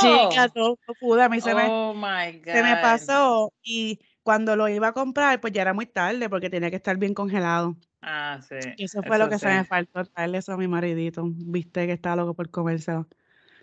Chica, 0.00 0.48
no, 0.54 0.76
pude. 1.00 1.24
A 1.24 1.28
mí 1.28 1.40
se, 1.40 1.52
me, 1.52 1.64
Oh 1.68 1.94
my 1.94 2.38
God. 2.38 2.52
se 2.52 2.62
me 2.62 2.76
pasó 2.76 3.52
y 3.60 3.98
cuando 4.22 4.54
lo 4.54 4.68
iba 4.68 4.86
a 4.88 4.92
comprar, 4.92 5.40
pues 5.40 5.52
ya 5.52 5.62
era 5.62 5.74
muy 5.74 5.86
tarde 5.86 6.30
porque 6.30 6.48
tenía 6.48 6.70
que 6.70 6.76
estar 6.76 6.96
bien 6.96 7.12
congelado. 7.12 7.76
Ah, 8.02 8.38
sí. 8.48 8.54
Y 8.76 8.84
eso 8.84 9.02
fue 9.02 9.18
lo 9.18 9.28
que 9.28 9.40
se 9.40 9.48
me 9.48 9.64
faltó, 9.64 10.04
traerle 10.04 10.38
eso 10.38 10.52
a 10.52 10.56
mi 10.56 10.68
maridito. 10.68 11.24
Viste 11.26 11.88
que 11.88 11.92
estaba 11.92 12.14
loco 12.14 12.34
por 12.34 12.50
comérselo. 12.52 13.08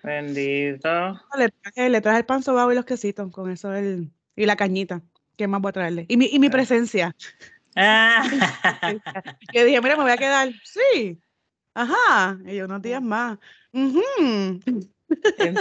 Bendito. 0.03 1.19
Le 1.38 1.49
traje, 1.49 1.89
le 1.89 2.01
traje 2.01 2.19
el 2.19 2.25
pan 2.25 2.43
sobao 2.43 2.71
y 2.71 2.75
los 2.75 2.85
quesitos, 2.85 3.31
con 3.31 3.51
eso 3.51 3.73
el, 3.73 4.09
y 4.35 4.45
la 4.45 4.55
cañita. 4.55 5.01
¿Qué 5.38 5.47
más 5.47 5.62
voy 5.62 5.69
a 5.69 5.73
traerle? 5.73 6.05
Y 6.07 6.17
mi, 6.17 6.25
y 6.31 6.39
mi 6.39 6.47
Ah. 6.47 6.51
presencia. 6.51 7.15
Ah. 7.75 8.23
Que 9.53 9.65
dije, 9.65 9.81
mira, 9.81 9.95
me 9.95 10.03
voy 10.03 10.12
a 10.12 10.17
quedar. 10.17 10.49
Sí. 10.63 11.19
Ajá. 11.73 12.38
Y 12.45 12.55
yo 12.57 12.65
unos 12.65 12.81
días 12.81 13.01
más. 13.01 13.38
¿En 13.71 14.62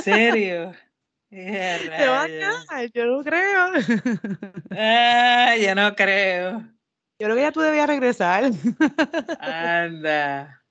serio? 0.02 0.72
¡Eh, 1.30 1.78
Te 1.96 2.04
a 2.04 2.26
quedar, 2.26 2.90
yo 2.94 3.04
no 3.06 3.22
creo. 3.22 3.72
Ah, 4.70 5.54
yo 5.60 5.74
no 5.74 5.94
creo. 5.94 6.60
Yo 7.18 7.26
creo 7.26 7.34
que 7.36 7.42
ya 7.42 7.52
tú 7.52 7.60
debías 7.60 7.86
regresar. 7.86 8.44
Anda. 9.40 10.62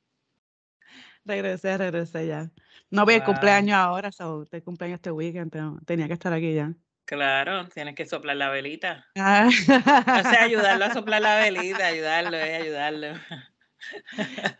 Regresé, 1.25 1.77
regresé 1.77 2.27
ya. 2.27 2.49
No 2.89 3.05
voy 3.05 3.15
Wow. 3.15 3.25
cumpleaños 3.25 3.75
ahora, 3.75 4.11
so, 4.11 4.45
te 4.45 4.61
cumpleaños 4.63 4.97
este 4.97 5.11
weekend, 5.11 5.51
tenía 5.85 6.07
que 6.07 6.13
estar 6.13 6.31
aquí 6.33 6.53
ya. 6.53 6.73
Claro, 7.05 7.67
tienes 7.69 7.95
que 7.95 8.05
soplar 8.05 8.35
la 8.35 8.49
velita. 8.49 9.05
Ah. 9.17 9.47
O 9.47 10.29
sea, 10.29 10.43
ayudarlo 10.43 10.85
a 10.85 10.93
soplar 10.93 11.21
la 11.21 11.37
velita, 11.39 11.87
ayudarlo, 11.87 12.37
eh, 12.37 12.55
ayudarlo. 12.55 13.07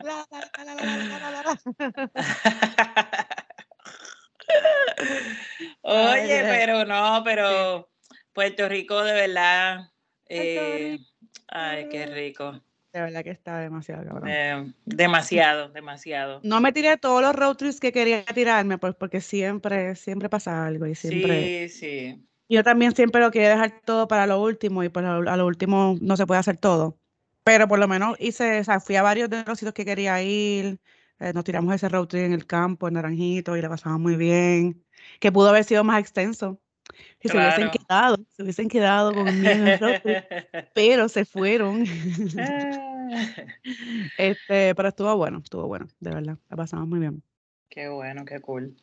La, 0.03 0.25
la, 0.29 0.75
la. 1.31 1.59
Oye, 5.81 6.43
pero 6.43 6.85
no, 6.85 7.21
pero 7.25 7.89
Puerto 8.33 8.69
Rico 8.69 9.03
de 9.03 9.13
verdad. 9.13 9.91
Eh, 10.29 10.99
ay, 11.47 11.89
qué 11.89 12.05
rico. 12.05 12.61
De 12.97 13.03
verdad 13.03 13.23
que 13.23 13.29
está 13.29 13.59
demasiado 13.59 14.03
cabrón. 14.05 14.27
Eh, 14.27 14.73
demasiado, 14.85 15.69
demasiado. 15.69 16.39
No 16.41 16.59
me 16.59 16.71
tiré 16.71 16.97
todos 16.97 17.21
los 17.21 17.35
road 17.35 17.55
trips 17.55 17.79
que 17.79 17.91
quería 17.91 18.25
tirarme, 18.25 18.79
pues 18.79 18.95
porque 18.95 19.21
siempre, 19.21 19.95
siempre 19.95 20.29
pasa 20.29 20.65
algo 20.65 20.87
y 20.87 20.95
siempre. 20.95 21.69
Sí, 21.69 21.79
sí. 21.79 22.27
Yo 22.49 22.63
también 22.63 22.95
siempre 22.95 23.21
lo 23.21 23.29
quería 23.29 23.51
dejar 23.51 23.81
todo 23.85 24.07
para 24.07 24.25
lo 24.25 24.41
último 24.41 24.83
y 24.83 24.89
pues 24.89 25.05
a 25.05 25.19
lo, 25.19 25.29
a 25.29 25.37
lo 25.37 25.45
último 25.45 25.95
no 26.01 26.17
se 26.17 26.25
puede 26.25 26.39
hacer 26.39 26.57
todo. 26.57 26.97
Pero 27.43 27.67
por 27.67 27.77
lo 27.77 27.87
menos 27.87 28.17
hice, 28.19 28.61
o 28.61 28.63
sea, 28.63 28.79
fui 28.79 28.95
a 28.95 29.03
varios 29.03 29.29
de 29.29 29.43
los 29.45 29.59
sitios 29.59 29.75
que 29.75 29.85
quería 29.85 30.19
ir. 30.23 30.79
eh, 31.19 31.33
nos 31.33 31.43
tiramos 31.43 31.75
ese 31.75 31.89
road 31.89 32.07
trip 32.07 32.23
en 32.23 32.33
el 32.33 32.47
campo, 32.47 32.87
en 32.87 32.95
Naranjito, 32.95 33.55
y 33.55 33.61
la 33.61 33.69
pasamos 33.69 33.99
muy 33.99 34.15
bien. 34.15 34.83
Que 35.19 35.31
pudo 35.31 35.49
haber 35.49 35.65
sido 35.65 35.83
más 35.83 35.99
extenso. 35.99 36.59
Si 37.21 37.29
se 37.29 37.37
hubiesen 37.37 37.69
quedado, 37.69 38.17
se 38.35 38.43
hubiesen 38.43 38.69
quedado 38.69 39.11
road 39.11 39.23
trip, 40.03 40.23
pero 40.73 41.09
se 41.09 41.25
fueron. 41.25 41.83
Ah, 42.39 42.83
Este, 44.17 44.75
pero 44.75 44.89
estuvo 44.89 45.15
bueno, 45.15 45.39
estuvo 45.43 45.67
bueno, 45.67 45.87
de 45.99 46.11
verdad. 46.11 46.37
La 46.49 46.57
pasamos 46.57 46.87
muy 46.87 46.99
bien. 46.99 47.23
Qué 47.69 47.87
bueno, 47.89 48.25
qué 48.25 48.39
cool. 48.39 48.75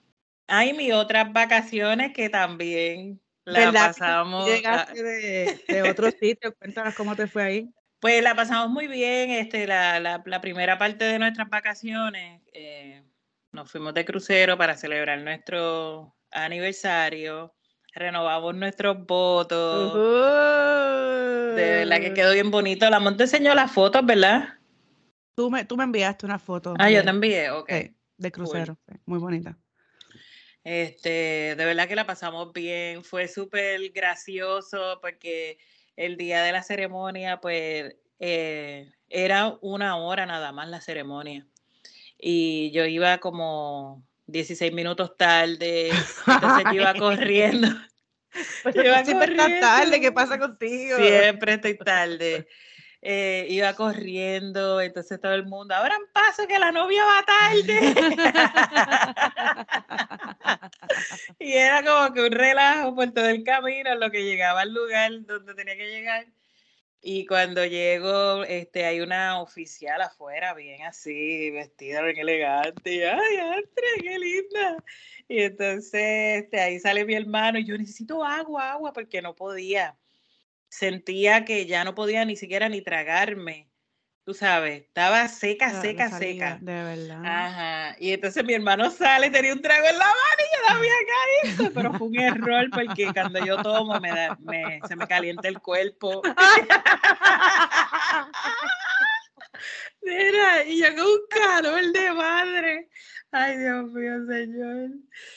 Hay 0.46 0.72
mis 0.72 0.92
otras 0.92 1.32
vacaciones 1.32 2.12
que 2.12 2.28
también 2.28 3.20
la 3.44 3.58
¿Verdad 3.60 3.94
que 3.94 4.00
pasamos. 4.00 4.46
Llegaste 4.46 5.02
de, 5.02 5.64
de 5.68 5.82
otro 5.82 6.10
sitio, 6.10 6.54
cuéntanos 6.54 6.94
cómo 6.94 7.14
te 7.14 7.26
fue 7.26 7.42
ahí. 7.42 7.70
Pues 8.00 8.22
la 8.22 8.34
pasamos 8.34 8.70
muy 8.70 8.86
bien. 8.86 9.30
Este, 9.30 9.66
la, 9.66 10.00
la, 10.00 10.22
la 10.24 10.40
primera 10.40 10.78
parte 10.78 11.04
de 11.04 11.18
nuestras 11.18 11.48
vacaciones, 11.48 12.42
eh, 12.52 13.02
nos 13.52 13.70
fuimos 13.70 13.94
de 13.94 14.04
crucero 14.04 14.58
para 14.58 14.76
celebrar 14.76 15.20
nuestro 15.20 16.14
aniversario. 16.30 17.54
Renovamos 17.94 18.54
nuestros 18.56 19.06
votos. 19.06 19.94
De 21.54 21.70
verdad 21.70 22.00
que 22.00 22.12
quedó 22.12 22.32
bien 22.32 22.50
bonito. 22.50 22.90
La 22.90 22.98
monte 22.98 23.24
enseñó 23.24 23.54
las 23.54 23.70
fotos, 23.70 24.04
¿verdad? 24.04 24.58
Tú 25.36 25.50
me, 25.50 25.64
tú 25.64 25.76
me 25.76 25.84
enviaste 25.84 26.26
una 26.26 26.38
foto 26.38 26.74
Ah, 26.78 26.90
yo 26.90 27.02
te 27.02 27.10
envié, 27.10 27.50
ok. 27.50 27.70
de 28.16 28.32
crucero, 28.32 28.78
muy 29.06 29.18
bonita. 29.18 29.56
Este, 30.62 31.54
de 31.56 31.64
verdad 31.64 31.86
que 31.86 31.96
la 31.96 32.06
pasamos 32.06 32.52
bien, 32.52 33.04
fue 33.04 33.28
súper 33.28 33.90
gracioso 33.90 34.98
porque 35.02 35.58
el 35.94 36.16
día 36.16 36.42
de 36.42 36.52
la 36.52 36.62
ceremonia, 36.62 37.40
pues, 37.40 37.96
eh, 38.18 38.90
era 39.08 39.58
una 39.60 39.96
hora 39.96 40.26
nada 40.26 40.52
más 40.52 40.68
la 40.68 40.80
ceremonia. 40.80 41.46
Y 42.18 42.70
yo 42.72 42.86
iba 42.86 43.18
como 43.18 44.02
16 44.26 44.72
minutos 44.72 45.16
tarde, 45.16 45.88
entonces 45.88 46.64
yo 46.66 46.72
iba 46.72 46.94
corriendo. 46.98 47.68
Pues 48.62 48.74
Iba 48.74 49.04
siempre 49.04 49.30
estás 49.30 49.60
tarde, 49.60 50.00
¿qué 50.00 50.10
pasa 50.10 50.38
contigo? 50.38 50.96
Siempre 50.96 51.54
estoy 51.54 51.78
tarde. 51.78 52.48
Eh, 53.06 53.46
iba 53.50 53.74
corriendo, 53.74 54.80
entonces 54.80 55.20
todo 55.20 55.34
el 55.34 55.44
mundo, 55.44 55.74
abran 55.74 56.00
paso 56.12 56.48
que 56.48 56.58
la 56.58 56.72
novia 56.72 57.04
va 57.04 57.22
tarde. 57.22 57.94
y 61.38 61.52
era 61.52 61.84
como 61.84 62.14
que 62.14 62.22
un 62.22 62.32
relajo 62.32 62.94
por 62.94 63.12
todo 63.12 63.28
el 63.28 63.44
camino, 63.44 63.92
en 63.92 64.00
lo 64.00 64.10
que 64.10 64.24
llegaba 64.24 64.62
al 64.62 64.72
lugar 64.72 65.12
donde 65.26 65.54
tenía 65.54 65.76
que 65.76 65.86
llegar. 65.86 66.26
Y 67.06 67.26
cuando 67.26 67.66
llego, 67.66 68.44
este, 68.44 68.86
hay 68.86 69.02
una 69.02 69.42
oficial 69.42 70.00
afuera, 70.00 70.54
bien 70.54 70.82
así, 70.84 71.50
vestida 71.50 72.00
bien 72.00 72.16
elegante. 72.16 72.94
Y, 72.94 73.02
Ay, 73.02 73.36
Andre, 73.42 73.88
qué 74.00 74.18
linda. 74.18 74.82
Y 75.28 75.42
entonces 75.42 76.44
este, 76.44 76.60
ahí 76.62 76.80
sale 76.80 77.04
mi 77.04 77.14
hermano 77.14 77.58
y 77.58 77.66
yo 77.66 77.76
necesito 77.76 78.24
agua, 78.24 78.72
agua, 78.72 78.94
porque 78.94 79.20
no 79.20 79.34
podía. 79.34 79.98
Sentía 80.70 81.44
que 81.44 81.66
ya 81.66 81.84
no 81.84 81.94
podía 81.94 82.24
ni 82.24 82.36
siquiera 82.36 82.70
ni 82.70 82.80
tragarme. 82.80 83.68
Tú 84.24 84.32
sabes, 84.32 84.84
estaba 84.84 85.28
seca, 85.28 85.70
La- 85.70 85.82
seca, 85.82 86.10
seca. 86.18 86.58
De 86.62 86.72
verdad. 86.72 87.22
Ajá. 87.26 87.96
Y 88.00 88.12
entonces 88.12 88.42
mi 88.42 88.54
hermano 88.54 88.90
sale, 88.90 89.28
tenía 89.28 89.52
un 89.52 89.60
trago 89.60 89.86
en 89.86 89.98
la 89.98 90.06
mano 90.06 90.16
y 90.38 90.56
yo 90.56 90.62
la 90.66 90.74
había 90.76 90.92
caído. 91.52 91.70
Pero 91.74 91.92
fue 91.92 92.06
un 92.08 92.18
error 92.18 92.70
porque 92.72 93.12
cuando 93.12 93.44
yo 93.44 93.60
tomo 93.62 94.00
me 94.00 94.08
da, 94.10 94.34
me, 94.40 94.80
se 94.88 94.96
me 94.96 95.06
calienta 95.06 95.46
el 95.46 95.60
cuerpo. 95.60 96.22
Mira, 100.02 100.64
y 100.64 100.80
yo 100.80 100.88
con 100.94 101.04
un 101.04 101.26
calor 101.28 101.92
de 101.92 102.12
madre. 102.12 102.88
Ay, 103.30 103.58
Dios 103.58 103.90
mío, 103.90 104.12
señor. 104.26 104.90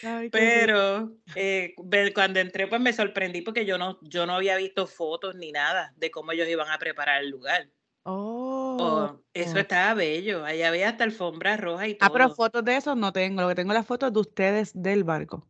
Ay. 0.03 0.29
Pero 0.29 1.11
eh, 1.35 1.73
cuando 2.13 2.39
entré, 2.39 2.67
pues 2.67 2.79
me 2.79 2.93
sorprendí 2.93 3.41
porque 3.41 3.65
yo 3.65 3.77
no, 3.77 3.99
yo 4.01 4.25
no 4.25 4.35
había 4.35 4.55
visto 4.55 4.87
fotos 4.87 5.35
ni 5.35 5.51
nada 5.51 5.93
de 5.97 6.09
cómo 6.09 6.31
ellos 6.31 6.47
iban 6.47 6.69
a 6.69 6.77
preparar 6.77 7.21
el 7.21 7.31
lugar. 7.31 7.67
Oh. 8.03 8.66
Oh, 8.79 9.21
eso 9.33 9.59
estaba 9.59 9.93
bello. 9.93 10.45
Allá 10.45 10.69
había 10.69 10.89
hasta 10.89 11.03
alfombra 11.03 11.57
roja 11.57 11.87
y 11.87 11.95
todo. 11.95 12.07
Ah, 12.09 12.13
pero 12.13 12.29
fotos 12.33 12.63
de 12.63 12.77
eso 12.77 12.95
no 12.95 13.11
tengo. 13.11 13.41
Lo 13.41 13.49
que 13.49 13.55
tengo 13.55 13.71
es 13.71 13.77
las 13.77 13.87
fotos 13.87 14.13
de 14.13 14.19
ustedes 14.19 14.71
del 14.73 15.03
barco. 15.03 15.47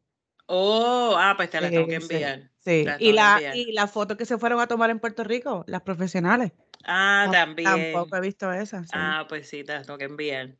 Oh, 0.48 1.16
ah, 1.18 1.34
pues 1.36 1.50
te 1.50 1.60
la 1.60 1.70
tengo 1.70 1.88
que 1.88 2.00
sí, 2.00 2.13
enviar. 2.13 2.52
Sí. 2.60 2.86
Y 3.00 3.12
la, 3.12 3.34
enviar. 3.36 3.56
y 3.56 3.72
las 3.74 3.92
fotos 3.92 4.18
que 4.18 4.26
se 4.26 4.38
fueron 4.38 4.60
a 4.60 4.68
tomar 4.68 4.90
en 4.90 5.00
Puerto 5.00 5.24
Rico, 5.24 5.66
las 5.68 5.82
profesionales. 5.82 6.54
Ah, 6.86 7.24
No, 7.26 7.32
también. 7.32 7.94
Tampoco 7.94 8.16
he 8.16 8.22
visto 8.22 8.52
esas. 8.52 8.86
sí. 8.86 8.92
Ah, 8.94 9.26
pues 9.28 9.50
sí, 9.50 9.63
te 9.63 9.74
las 9.74 9.86
tengo 9.86 9.98
que 9.98 10.06
enviar. 10.06 10.56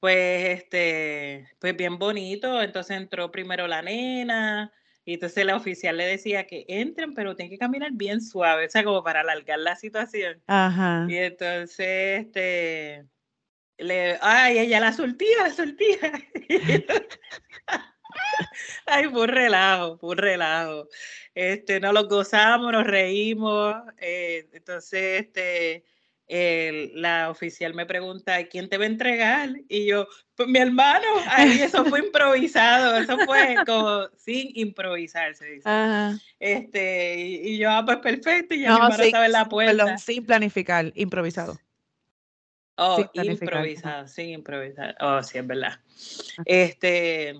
Pues 0.00 0.60
este, 0.60 1.48
pues 1.58 1.76
bien 1.76 1.98
bonito. 1.98 2.62
Entonces 2.62 2.96
entró 2.96 3.30
primero 3.30 3.66
la 3.66 3.82
nena, 3.82 4.72
y 5.08 5.14
entonces 5.14 5.46
la 5.46 5.56
oficial 5.56 5.96
le 5.96 6.04
decía 6.04 6.46
que 6.46 6.66
entren, 6.68 7.14
pero 7.14 7.34
tienen 7.34 7.50
que 7.50 7.56
caminar 7.56 7.92
bien 7.94 8.20
suave, 8.20 8.66
o 8.66 8.68
sea, 8.68 8.84
como 8.84 9.02
para 9.02 9.20
alargar 9.20 9.58
la 9.58 9.74
situación. 9.74 10.42
Ajá. 10.46 11.06
Y 11.08 11.16
entonces, 11.16 12.26
este, 12.26 13.06
le, 13.78 14.18
ay, 14.20 14.58
ella 14.58 14.80
la 14.80 14.92
soltía, 14.92 15.44
la 15.44 15.50
soltía. 15.50 16.12
Ay, 18.84 19.08
fue 19.08 19.22
un 19.22 19.28
relajo, 19.28 19.96
fue 19.96 20.10
un 20.10 20.18
relajo. 20.18 20.88
Este, 21.34 21.80
nos 21.80 21.94
lo 21.94 22.06
gozamos, 22.06 22.70
nos 22.70 22.86
reímos. 22.86 23.76
eh, 23.96 24.46
entonces, 24.52 25.22
este, 25.22 25.84
el- 26.28 26.92
la 27.00 27.30
oficial 27.30 27.74
me 27.74 27.86
pregunta, 27.86 28.44
¿quién 28.48 28.68
te 28.68 28.76
va 28.76 28.84
a 28.84 28.88
entregar? 28.88 29.50
Y 29.68 29.86
yo, 29.86 30.06
pues 30.34 30.48
mi 30.48 30.58
hermano. 30.58 31.06
Ahí 31.28 31.60
eso 31.62 31.84
fue 31.86 32.00
improvisado, 32.00 32.96
eso 32.98 33.16
fue 33.24 33.56
como 33.66 34.08
sin 34.16 34.50
improvisar, 34.54 35.34
se 35.34 35.46
dice. 35.46 35.68
Ajá. 35.68 36.18
Este, 36.38 37.16
y, 37.18 37.58
yo, 37.58 37.70
ah, 37.70 37.82
pues 37.84 37.98
perfecto, 37.98 38.54
y 38.54 38.60
ya 38.60 38.72
mi 38.72 38.78
No, 38.78 38.84
hermano 38.84 39.02
estaba 39.02 39.26
en 39.26 39.32
la 39.32 39.48
puerta. 39.48 39.76
perdón, 39.84 39.98
sin 39.98 40.24
planificar, 40.24 40.92
improvisado. 40.94 41.58
Oh, 42.76 43.10
Sin 43.12 43.24
improvisado, 43.24 44.06
sí, 44.06 44.22
improvisado. 44.30 44.94
Oh, 45.00 45.20
sí, 45.22 45.38
es 45.38 45.46
verdad. 45.46 45.80
Ajá. 45.80 46.42
Este, 46.44 47.34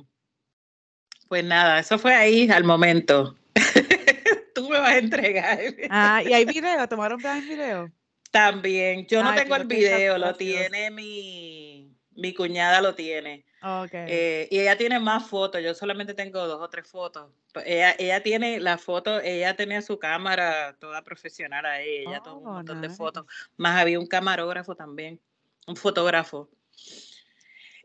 pues 1.29 1.45
nada, 1.45 1.79
eso 1.79 1.99
fue 1.99 2.15
ahí 2.15 2.51
al 2.51 2.65
momento. 2.65 3.37
Tú 4.55 4.69
me 4.69 4.79
vas 4.81 4.91
a 4.91 4.99
entregar. 4.99 5.61
Ah, 5.91 6.23
y 6.25 6.33
hay 6.33 6.45
video, 6.45 6.89
tomaron 6.89 7.21
video. 7.47 7.93
También, 8.31 9.07
yo 9.07 9.23
no 9.23 9.35
tengo 9.35 9.57
el 9.57 9.67
video, 9.67 10.19
lo 10.19 10.35
tiene 10.35 10.91
mi, 10.91 11.97
mi 12.13 12.35
cuñada 12.35 12.81
lo 12.81 12.95
tiene. 12.95 13.45
Okay. 13.61 14.05
Eh, 14.07 14.49
y 14.51 14.61
ella 14.61 14.77
tiene 14.77 15.01
más 15.01 15.27
fotos, 15.27 15.63
yo 15.63 15.75
solamente 15.75 16.15
tengo 16.15 16.47
dos 16.47 16.61
o 16.61 16.69
tres 16.69 16.87
fotos. 16.87 17.31
Pues 17.53 17.65
ella, 17.67 17.95
ella 17.99 18.23
tiene 18.23 18.61
la 18.61 18.79
foto, 18.79 19.21
ella 19.21 19.57
tenía 19.57 19.83
su 19.83 19.99
cámara 19.99 20.77
toda 20.79 21.03
profesional 21.03 21.65
ahí, 21.67 22.05
ella 22.07 22.21
tomó 22.23 22.41
un 22.41 22.49
oh, 22.49 22.53
montón 22.53 22.83
de 22.83 22.91
fotos. 22.91 23.27
Más 23.57 23.81
había 23.81 23.99
un 23.99 24.07
camarógrafo 24.07 24.77
también, 24.77 25.21
un 25.67 25.75
fotógrafo. 25.75 26.49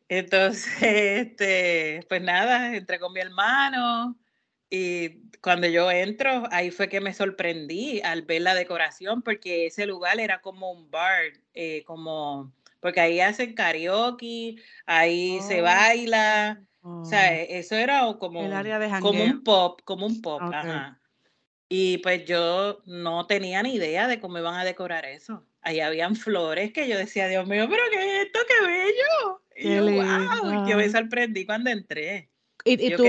Entonces, 0.09 0.67
este, 0.81 2.05
pues 2.09 2.21
nada, 2.21 2.75
entré 2.75 2.99
con 2.99 3.13
mi 3.13 3.21
hermano 3.21 4.15
y 4.75 5.29
cuando 5.39 5.67
yo 5.67 5.91
entro, 5.91 6.45
ahí 6.49 6.71
fue 6.71 6.89
que 6.89 6.99
me 6.99 7.13
sorprendí 7.13 8.01
al 8.01 8.23
ver 8.23 8.41
la 8.41 8.55
decoración, 8.55 9.21
porque 9.21 9.67
ese 9.67 9.85
lugar 9.85 10.19
era 10.19 10.41
como 10.41 10.71
un 10.71 10.89
bar, 10.89 11.25
eh, 11.53 11.83
como, 11.85 12.51
porque 12.79 12.99
ahí 12.99 13.19
hacen 13.19 13.53
karaoke, 13.53 14.55
ahí 14.87 15.39
se 15.41 15.61
oh, 15.61 15.65
baila, 15.65 16.63
o 16.81 17.05
sea, 17.05 17.29
oh. 17.29 17.33
e, 17.35 17.59
eso 17.59 17.75
era 17.75 18.01
como, 18.17 18.49
como 18.99 19.23
un 19.23 19.43
pop, 19.43 19.79
como 19.85 20.07
un 20.07 20.23
pop, 20.23 20.41
ajá. 20.41 20.99
Y 21.69 21.99
pues 21.99 22.25
yo 22.25 22.81
no 22.87 23.27
tenía 23.27 23.61
ni 23.61 23.75
idea 23.75 24.07
de 24.07 24.19
cómo 24.19 24.39
iban 24.39 24.55
a 24.55 24.65
decorar 24.65 25.05
eso. 25.05 25.45
Ahí 25.61 25.81
habían 25.81 26.15
flores 26.15 26.73
que 26.73 26.87
yo 26.87 26.97
decía, 26.97 27.27
Dios 27.27 27.45
mío, 27.47 27.67
pero 27.69 27.83
¿qué 27.91 27.99
es 27.99 28.25
esto? 28.25 28.39
¡Qué 28.47 28.65
bello! 28.65 29.43
Y 29.55 29.75
yo, 29.75 30.03
wow, 30.03 30.67
yo 30.67 30.77
me 30.77 30.89
sorprendí 30.89 31.45
cuando 31.45 31.69
entré. 31.69 32.32
¿Y, 32.65 32.95
tú, 32.95 33.03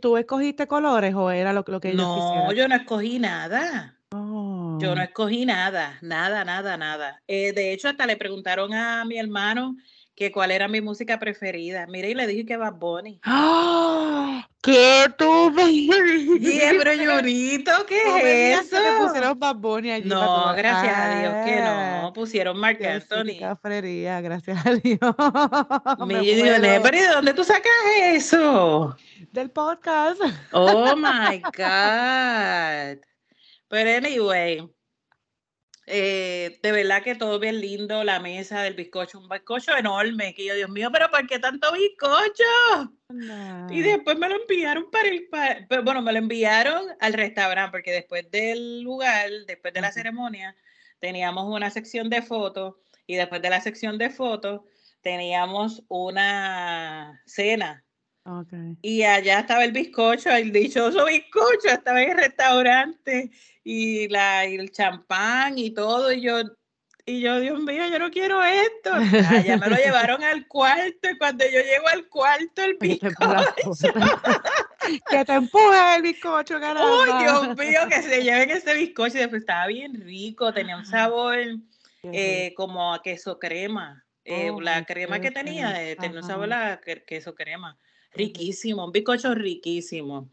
tú 0.00 0.16
escogiste 0.16 0.66
colores 0.66 1.14
o 1.14 1.30
era 1.30 1.52
lo, 1.52 1.64
lo 1.66 1.80
que 1.80 1.90
ellos 1.90 2.02
No, 2.02 2.52
yo 2.52 2.68
no 2.68 2.76
escogí 2.76 3.18
nada. 3.18 3.98
Yo 4.12 4.94
no 4.94 5.00
oh. 5.00 5.04
escogí 5.04 5.46
nada, 5.46 5.98
nada, 6.02 6.44
nada, 6.44 6.76
nada. 6.76 7.22
Eh, 7.26 7.52
de 7.52 7.72
hecho, 7.72 7.88
hasta 7.88 8.04
le 8.04 8.16
preguntaron 8.16 8.74
a 8.74 9.04
mi 9.06 9.18
hermano 9.18 9.74
que 10.22 10.32
cuál 10.32 10.52
era 10.52 10.68
mi 10.68 10.80
música 10.80 11.18
preferida. 11.18 11.86
Mire, 11.88 12.10
y 12.10 12.14
le 12.14 12.26
dije 12.28 12.46
que 12.46 12.56
Bad 12.56 12.74
Bunny. 12.74 13.18
¡Ah! 13.24 14.48
¿Qué 14.62 15.06
tú 15.18 15.52
pero 15.56 16.94
llorito, 16.94 17.72
¿qué 17.88 18.52
es 18.52 18.60
eso? 18.60 18.76
Que 18.76 19.04
pusieron 19.04 19.36
Bad 19.40 19.56
Bunny 19.56 19.90
allí 19.90 20.08
No, 20.08 20.54
gracias 20.54 20.96
a 20.96 21.18
Dios 21.18 21.34
que 21.44 21.60
no. 21.60 22.12
Pusieron 22.14 22.56
Marc 22.56 22.80
Anthony. 22.84 23.40
Cafrería, 23.40 24.20
gracias 24.20 24.64
a 24.64 24.74
Dios. 24.74 25.00
Me 26.06 26.80
pero 26.80 26.98
¿de 26.98 27.08
dónde 27.08 27.34
tú 27.34 27.42
sacas 27.42 27.72
eso? 27.96 28.96
Del 29.32 29.50
podcast. 29.50 30.20
Oh 30.52 30.94
my 30.94 31.40
God. 31.56 33.04
Pero 33.68 33.90
anyway, 33.96 34.68
eh, 35.94 36.58
de 36.62 36.72
verdad 36.72 37.02
que 37.02 37.14
todo 37.14 37.38
bien 37.38 37.60
lindo, 37.60 38.02
la 38.02 38.18
mesa 38.18 38.62
del 38.62 38.72
bizcocho, 38.72 39.18
un 39.18 39.28
bizcocho 39.28 39.76
enorme, 39.76 40.32
que 40.34 40.46
yo, 40.46 40.54
Dios 40.54 40.70
mío, 40.70 40.88
pero 40.90 41.10
¿por 41.10 41.26
qué 41.26 41.38
tanto 41.38 41.70
bizcocho? 41.70 42.94
Y 43.70 43.82
después 43.82 44.16
me 44.16 44.30
lo 44.30 44.36
enviaron 44.36 44.90
para 44.90 45.10
el, 45.10 45.28
pero 45.68 45.82
bueno, 45.82 46.00
me 46.00 46.12
lo 46.12 46.18
enviaron 46.18 46.86
al 46.98 47.12
restaurante, 47.12 47.70
porque 47.70 47.92
después 47.92 48.30
del 48.30 48.80
lugar, 48.80 49.28
después 49.46 49.74
de 49.74 49.82
la 49.82 49.92
ceremonia, 49.92 50.56
teníamos 50.98 51.44
una 51.54 51.68
sección 51.68 52.08
de 52.08 52.22
fotos, 52.22 52.76
y 53.06 53.16
después 53.16 53.42
de 53.42 53.50
la 53.50 53.60
sección 53.60 53.98
de 53.98 54.08
fotos, 54.08 54.62
teníamos 55.02 55.82
una 55.88 57.22
cena 57.26 57.84
y 58.82 59.02
allá 59.02 59.40
estaba 59.40 59.64
el 59.64 59.72
bizcocho, 59.72 60.30
el 60.30 60.52
dichoso 60.52 61.06
bizcocho, 61.06 61.68
estaba 61.68 62.02
en 62.02 62.10
el 62.10 62.18
restaurante 62.18 63.30
y, 63.64 64.08
la, 64.08 64.46
y 64.46 64.56
el 64.56 64.70
champán 64.70 65.58
y 65.58 65.70
todo. 65.70 66.12
Y 66.12 66.20
yo, 66.20 66.40
y 67.04 67.20
yo, 67.20 67.40
Dios 67.40 67.58
mío, 67.60 67.88
yo 67.88 67.98
no 67.98 68.10
quiero 68.10 68.42
esto. 68.44 68.92
Allá 68.94 69.56
me 69.56 69.68
lo 69.68 69.76
llevaron 69.84 70.22
al 70.22 70.46
cuarto 70.46 71.10
y 71.10 71.18
cuando 71.18 71.44
yo 71.44 71.60
llego 71.62 71.88
al 71.88 72.08
cuarto, 72.08 72.62
el 72.62 72.76
bizcocho. 72.78 73.92
que 75.10 75.24
te 75.24 75.32
empuje 75.32 75.96
el 75.96 76.02
bizcocho, 76.02 76.60
caramba. 76.60 77.02
Uy, 77.02 77.24
Dios 77.24 77.56
mío, 77.56 77.80
que 77.88 78.02
se 78.02 78.22
lleven 78.22 78.50
ese 78.50 78.74
bizcocho. 78.74 79.16
Y 79.16 79.20
después 79.20 79.42
estaba 79.42 79.66
bien 79.66 80.00
rico, 80.00 80.52
tenía 80.52 80.76
un 80.76 80.86
sabor 80.86 81.38
eh, 82.04 82.54
como 82.56 82.94
a 82.94 83.02
queso 83.02 83.40
crema. 83.40 84.04
Eh, 84.24 84.50
oh, 84.50 84.60
la 84.60 84.84
crema 84.84 85.18
que 85.18 85.32
tenía, 85.32 85.74
tenía 85.98 86.20
un 86.20 86.26
sabor 86.26 86.52
a 86.52 86.80
queso 86.80 87.34
crema. 87.34 87.76
Riquísimo, 88.14 88.84
un 88.84 88.92
bizcocho 88.92 89.34
riquísimo. 89.34 90.28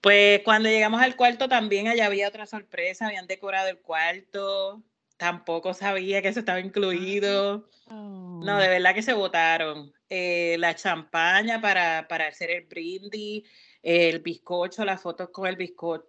Pues 0.00 0.42
cuando 0.44 0.68
llegamos 0.68 1.00
al 1.00 1.16
cuarto 1.16 1.48
también 1.48 1.88
allá 1.88 2.06
había 2.06 2.28
otra 2.28 2.46
sorpresa, 2.46 3.06
habían 3.06 3.26
decorado 3.26 3.68
el 3.68 3.78
cuarto, 3.78 4.82
tampoco 5.16 5.72
sabía 5.74 6.20
que 6.20 6.28
eso 6.28 6.40
estaba 6.40 6.60
incluido. 6.60 7.68
No, 7.88 8.58
de 8.58 8.66
oh. 8.66 8.70
verdad 8.70 8.94
que 8.94 9.02
se 9.02 9.12
votaron. 9.12 9.92
Eh, 10.10 10.56
la 10.58 10.74
champaña 10.74 11.60
para, 11.60 12.06
para 12.08 12.28
hacer 12.28 12.50
el 12.50 12.66
brindis, 12.66 13.48
el 13.82 14.20
bizcocho, 14.20 14.84
las 14.84 15.00
fotos 15.00 15.30
con 15.30 15.46
el 15.46 15.56
bizcocho, 15.56 16.06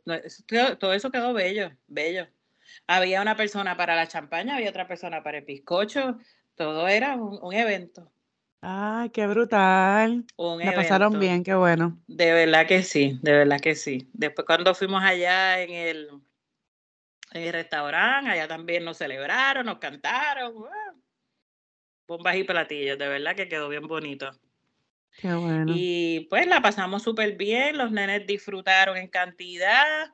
todo 0.80 0.94
eso 0.94 1.12
quedó 1.12 1.34
bello, 1.34 1.72
bello. 1.88 2.28
Había 2.88 3.22
una 3.22 3.36
persona 3.36 3.78
para 3.78 3.96
la 3.96 4.08
champaña, 4.08 4.58
había 4.58 4.70
otra 4.70 4.88
persona 4.88 5.24
para 5.24 5.40
el 5.40 5.46
bizcocho, 5.46 6.18
todo 6.56 6.88
era 6.88 7.16
un 7.16 7.54
evento. 7.54 8.12
Ay, 8.68 9.12
qué 9.12 9.28
brutal. 9.28 10.26
La 10.38 10.74
pasaron 10.74 11.20
bien, 11.20 11.44
qué 11.44 11.54
bueno. 11.54 12.02
De 12.08 12.34
verdad 12.34 12.66
que 12.66 12.82
sí, 12.82 13.20
de 13.22 13.32
verdad 13.32 13.60
que 13.62 13.76
sí. 13.76 14.10
Después 14.12 14.48
cuando 14.48 14.74
fuimos 14.74 15.04
allá 15.04 15.62
en 15.62 15.70
el, 15.70 16.10
en 17.34 17.44
el 17.44 17.54
restaurante, 17.54 18.32
allá 18.32 18.48
también 18.48 18.84
nos 18.84 18.98
celebraron, 18.98 19.68
nos 19.68 19.78
cantaron. 19.78 20.66
Bombas 22.08 22.36
y 22.38 22.44
platillos, 22.44 22.98
de 22.98 23.08
verdad 23.08 23.36
que 23.36 23.48
quedó 23.48 23.70
bien 23.70 23.86
bonito. 23.86 24.32
Qué 25.16 25.32
bueno. 25.36 25.74
Y 25.76 26.22
pues 26.28 26.48
la 26.48 26.60
pasamos 26.60 27.04
súper 27.04 27.38
bien, 27.38 27.78
los 27.78 27.92
nenes 27.92 28.26
disfrutaron 28.26 28.98
en 28.98 29.10
cantidad. 29.10 30.12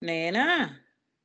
Nena, 0.00 0.84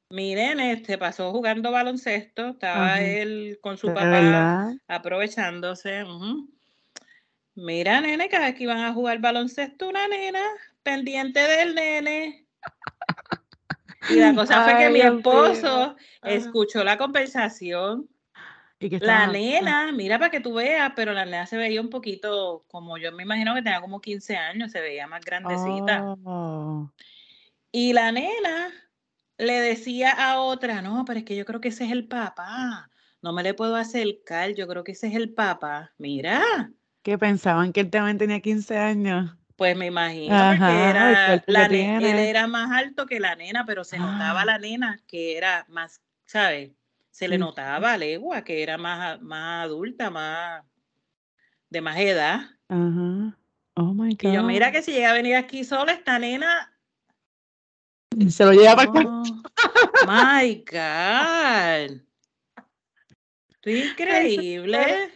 mi 0.10 0.36
nene 0.36 0.84
se 0.86 0.98
pasó 0.98 1.32
jugando 1.32 1.72
baloncesto, 1.72 2.50
estaba 2.50 3.02
él 3.02 3.60
con 3.62 3.78
su 3.78 3.88
papá 3.88 4.74
aprovechándose. 4.88 6.06
Mira, 7.56 8.02
nene, 8.02 8.30
cada 8.30 8.48
vez 8.48 8.56
que 8.56 8.63
iban 8.63 8.80
a 8.80 8.94
jugar 8.94 9.20
baloncesto, 9.20 9.89
una 9.89 10.08
nena 10.08 10.44
pendiente 10.84 11.39
del 11.39 11.74
nene. 11.74 12.46
Y 14.10 14.15
la 14.15 14.34
cosa 14.36 14.63
fue 14.63 14.78
que 14.78 14.89
mi 14.89 15.02
esposo 15.02 15.96
escuchó 16.22 16.84
la 16.84 16.98
conversación. 16.98 18.10
¿Y 18.78 19.00
la 19.00 19.26
nena, 19.28 19.91
mira 19.94 20.20
para 20.20 20.30
que 20.30 20.41
tú 20.41 20.56
veas, 20.56 20.91
pero 20.96 21.13
la 21.13 21.26
nena 21.26 21.48
se 21.48 21.58
veía 21.58 21.80
un 21.80 21.89
poquito, 21.89 22.65
como 22.68 22.98
yo 22.98 23.12
me 23.13 23.24
imagino 23.24 23.56
que 23.56 23.62
tenía 23.62 23.80
como 23.80 24.02
15 24.02 24.36
años, 24.36 24.72
se 24.72 24.82
veía 24.82 25.08
más 25.08 25.24
grandecita. 25.24 26.04
Oh. 26.26 26.91
Y 27.72 27.94
la 27.94 28.12
nena 28.12 28.74
le 29.38 29.62
decía 29.62 30.12
a 30.12 30.39
otra, 30.39 30.82
no, 30.82 31.04
pero 31.06 31.19
es 31.19 31.26
que 31.26 31.36
yo 31.36 31.45
creo 31.45 31.62
que 31.62 31.69
ese 31.69 31.86
es 31.86 31.91
el 31.91 32.08
papá. 32.08 32.89
No 33.21 33.34
me 33.34 33.43
le 33.43 33.54
puedo 33.54 33.76
acercar, 33.76 34.54
yo 34.54 34.67
creo 34.67 34.84
que 34.84 34.93
ese 34.93 35.08
es 35.08 35.15
el 35.15 35.34
papá. 35.34 35.93
Mira. 35.98 36.71
Que 37.02 37.17
pensaban 37.17 37.74
que 37.74 37.82
él 37.82 37.89
también 37.89 38.17
tenía 38.17 38.39
15 38.39 38.78
años. 38.78 39.36
Pues 39.56 39.78
me 39.78 39.86
imagino, 39.86 40.36
porque 40.50 40.89
era, 40.89 41.43
la 41.48 41.65
él 41.65 42.04
era 42.04 42.45
más 42.45 42.71
alto 42.71 43.06
que 43.06 43.21
la 43.21 43.36
nena, 43.36 43.65
pero 43.65 43.86
se 43.86 43.98
notaba 43.98 44.41
ah. 44.41 44.45
la 44.45 44.60
nena 44.60 45.00
que 45.08 45.38
era 45.38 45.65
más, 45.69 46.02
¿sabes? 46.26 46.71
Se 47.10 47.30
le 47.30 47.38
notaba 47.38 47.93
a 47.93 47.98
legua 47.98 48.43
que 48.43 48.62
era 48.62 48.78
más, 48.78 49.21
más 49.21 49.63
adulta, 49.63 50.10
más 50.10 50.65
de 51.69 51.80
más 51.80 51.98
edad. 51.98 52.41
Ajá. 52.67 53.38
Oh 53.76 53.93
my 53.93 54.15
God. 54.15 54.30
Y 54.30 54.34
yo, 54.34 54.43
mira 54.43 54.74
que 54.74 54.82
si 54.82 54.91
llega 54.91 55.12
a 55.12 55.13
venir 55.13 55.36
aquí 55.36 55.63
sola, 55.63 55.93
esta 55.93 56.19
nena 56.19 56.75
se 58.30 58.45
lo 58.45 58.54
lleva 58.54 58.75
para 58.75 58.91
oh, 58.91 59.23
My 60.08 60.63
God. 60.69 62.01
increíble. 63.65 65.12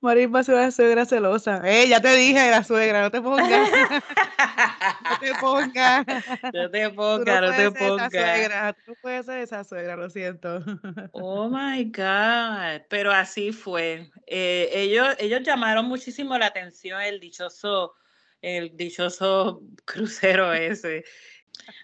Marín 0.00 0.34
va 0.34 0.40
a 0.40 0.42
ser 0.42 0.56
una 0.56 0.70
suegra 0.72 1.04
celosa. 1.06 1.62
Eh, 1.64 1.86
ya 1.88 2.00
te 2.00 2.12
dije, 2.16 2.50
la 2.50 2.64
suegra, 2.64 3.02
no 3.02 3.10
te 3.10 3.22
pongas. 3.22 3.70
no 5.04 5.18
te 5.20 5.34
pongas. 5.40 6.06
No 6.52 6.70
te 6.70 6.90
pongas, 6.90 7.40
no, 7.42 7.50
te 7.52 7.70
pongas. 7.70 8.74
Tú 8.84 8.96
puedes 9.00 9.26
ser 9.26 9.38
esa 9.38 9.62
suegra, 9.62 9.96
lo 9.96 10.10
siento. 10.10 10.60
Oh 11.12 11.48
my 11.48 11.84
God. 11.84 12.84
Pero 12.88 13.12
así 13.12 13.52
fue. 13.52 14.10
Eh, 14.26 14.68
ellos, 14.72 15.14
ellos 15.20 15.42
llamaron 15.44 15.86
muchísimo 15.86 16.36
la 16.36 16.46
atención 16.46 17.00
el 17.00 17.20
dichoso, 17.20 17.94
el 18.40 18.76
dichoso 18.76 19.62
crucero 19.84 20.52
ese. 20.52 21.04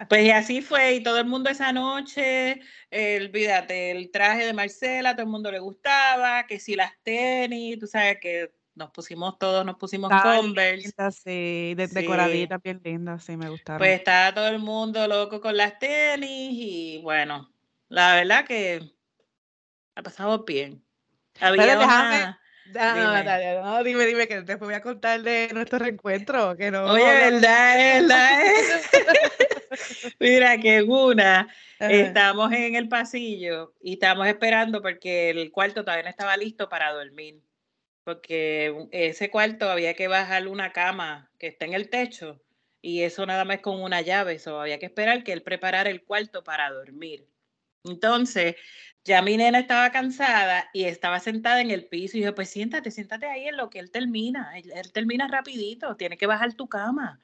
Pues 0.09 0.25
y 0.25 0.31
así 0.31 0.63
fue, 0.63 0.95
y 0.95 1.03
todo 1.03 1.19
el 1.19 1.27
mundo 1.27 1.51
esa 1.51 1.73
noche, 1.73 2.61
el, 2.91 3.27
olvídate, 3.27 3.91
el 3.91 4.11
traje 4.11 4.47
de 4.47 4.53
Marcela, 4.53 5.15
todo 5.15 5.23
el 5.23 5.31
mundo 5.31 5.51
le 5.51 5.59
gustaba, 5.59 6.47
que 6.47 6.59
si 6.59 6.75
las 6.75 6.93
tenis, 7.03 7.79
tú 7.79 7.87
sabes 7.87 8.19
que 8.21 8.53
nos 8.75 8.91
pusimos 8.91 9.39
todos, 9.39 9.67
nos 9.67 9.77
pusimos 9.77 10.11
Converse. 10.23 10.93
sí, 11.11 11.75
de, 11.75 11.89
decoradita, 11.91 12.59
bien 12.59 12.81
linda, 12.85 13.19
sí, 13.19 13.37
me 13.37 13.49
gustaron. 13.49 13.79
Pues 13.79 13.99
estaba 13.99 14.33
todo 14.35 14.49
el 14.49 14.61
mundo 14.61 15.07
loco 15.07 15.41
con 15.41 15.57
las 15.57 15.79
tenis 15.79 16.51
y 16.53 17.01
bueno, 17.03 17.53
la 17.89 18.15
verdad 18.15 18.45
que 18.45 18.81
ha 19.95 20.03
pasado 20.03 20.45
bien. 20.45 20.85
Había 21.41 21.79
una... 21.79 22.41
dime. 22.67 23.63
No, 23.63 23.83
dime, 23.83 24.07
dime, 24.07 24.29
que 24.29 24.43
después 24.43 24.69
voy 24.69 24.75
a 24.75 24.83
contar 24.83 25.23
de 25.23 25.51
nuestro 25.53 25.79
reencuentro, 25.79 26.57
que 26.57 26.71
no. 26.71 26.85
Oye, 26.85 27.05
verdad, 27.05 27.77
verdad. 27.77 28.41
Mira, 30.21 30.59
que 30.59 30.83
una, 30.83 31.49
estamos 31.79 32.53
en 32.53 32.75
el 32.75 32.89
pasillo 32.89 33.75
y 33.81 33.95
estamos 33.95 34.27
esperando 34.27 34.83
porque 34.83 35.31
el 35.31 35.51
cuarto 35.51 35.85
todavía 35.85 36.05
no 36.05 36.11
estaba 36.11 36.37
listo 36.37 36.69
para 36.69 36.93
dormir. 36.93 37.43
Porque 38.05 38.89
ese 38.91 39.31
cuarto 39.31 39.71
había 39.71 39.95
que 39.95 40.09
bajar 40.09 40.49
una 40.49 40.73
cama 40.73 41.31
que 41.39 41.49
está 41.49 41.67
en 41.67 41.75
el 41.75 41.91
techo 41.91 42.41
y 42.81 43.03
eso 43.03 43.27
nada 43.27 43.45
más 43.45 43.61
con 43.61 43.83
una 43.83 44.01
llave, 44.01 44.35
eso 44.35 44.61
había 44.61 44.79
que 44.79 44.87
esperar 44.87 45.25
que 45.25 45.33
él 45.33 45.43
preparara 45.43 45.91
el 45.91 46.05
cuarto 46.05 46.43
para 46.43 46.71
dormir. 46.71 47.29
Entonces, 47.85 48.57
ya 49.05 49.23
mi 49.23 49.37
nena 49.37 49.59
estaba 49.59 49.91
cansada 49.91 50.71
y 50.73 50.85
estaba 50.85 51.21
sentada 51.21 51.61
en 51.61 51.71
el 51.71 51.87
piso 51.87 52.17
y 52.17 52.23
yo, 52.23 52.35
pues 52.35 52.51
siéntate, 52.51 52.91
siéntate 52.91 53.27
ahí 53.27 53.49
en 53.49 53.57
lo 53.57 53.71
que 53.71 53.79
él 53.79 53.91
termina. 53.91 54.59
Él, 54.59 54.71
él 54.75 54.93
termina 54.93 55.29
rapidito, 55.29 55.97
tiene 55.97 56.17
que 56.17 56.27
bajar 56.27 56.55
tu 56.55 56.69
cama 56.69 57.21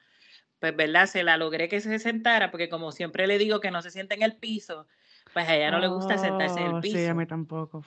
pues, 0.73 0.87
¿verdad? 0.87 1.05
Se 1.05 1.23
la 1.23 1.37
logré 1.37 1.67
que 1.69 1.79
se 1.81 1.99
sentara, 1.99 2.51
porque 2.51 2.69
como 2.69 2.91
siempre 2.91 3.27
le 3.27 3.37
digo 3.37 3.59
que 3.59 3.71
no 3.71 3.81
se 3.81 3.91
siente 3.91 4.15
en 4.15 4.23
el 4.23 4.35
piso, 4.37 4.87
pues 5.33 5.47
a 5.47 5.55
ella 5.55 5.71
no 5.71 5.79
le 5.79 5.87
gusta 5.87 6.17
sentarse 6.17 6.59
en 6.61 6.67
el 6.67 6.81
piso. 6.81 6.95
Oh, 6.95 7.01
sí, 7.01 7.05
a 7.05 7.13
mí 7.13 7.25
tampoco, 7.25 7.83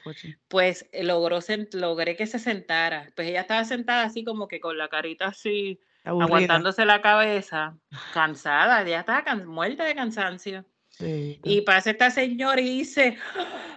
Pues 0.48 0.88
eh, 0.92 1.04
logró, 1.04 1.38
logré 1.72 2.16
que 2.16 2.26
se 2.26 2.38
sentara. 2.38 3.08
Pues 3.16 3.28
ella 3.28 3.42
estaba 3.42 3.64
sentada 3.64 4.04
así 4.04 4.24
como 4.24 4.48
que 4.48 4.60
con 4.60 4.76
la 4.78 4.88
carita 4.88 5.26
así, 5.26 5.80
aguantándose 6.04 6.84
la 6.84 7.00
cabeza, 7.00 7.76
cansada, 8.12 8.84
ya 8.84 9.00
estaba 9.00 9.34
muerta 9.36 9.84
de 9.84 9.94
cansancio. 9.94 10.64
Y 11.00 11.60
pasa 11.62 11.90
esta 11.90 12.10
señora 12.10 12.60
y 12.60 12.78
dice, 12.78 13.16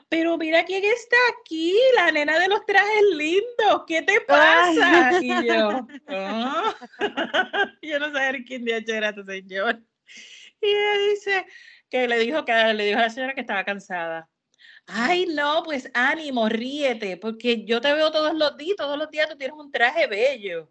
pero 0.10 0.38
mira 0.38 0.66
quién 0.66 0.84
está 0.84 1.16
aquí, 1.40 1.78
la 1.96 2.12
nena 2.12 2.40
de 2.40 2.48
los 2.48 2.66
trajes 2.66 3.04
lindos, 3.14 3.84
¿qué 3.86 4.02
te 4.02 4.22
pasa? 4.22 5.20
Y 5.22 5.48
yo, 5.48 5.88
oh". 6.08 6.74
yo 7.82 8.00
no 8.00 8.12
sabía 8.12 8.44
quién 8.46 8.66
de 8.66 8.84
era 8.88 9.10
este 9.10 9.24
señor. 9.24 9.82
Y 10.62 10.68
ella 10.68 11.10
dice 11.10 11.46
que 11.90 12.08
le 12.08 12.20
dijo 12.20 12.44
que 12.44 12.74
le 12.74 12.86
dijo 12.86 13.00
a 13.00 13.04
la 13.04 13.10
señora 13.10 13.36
que 13.36 13.42
estaba 13.42 13.64
cansada. 13.64 14.30
Ay, 14.88 15.28
no, 15.28 15.62
pues 15.64 15.90
ánimo, 15.94 16.50
ríete, 16.50 17.18
porque 17.18 17.66
yo 17.66 17.82
te 17.82 17.94
veo 17.94 18.12
todos 18.12 18.34
los 18.34 18.58
días, 18.58 18.76
todos 18.78 18.98
los 18.98 19.10
días 19.10 19.30
tú 19.30 19.38
tienes 19.38 19.56
un 19.56 19.72
traje 19.72 20.08
bello. 20.08 20.70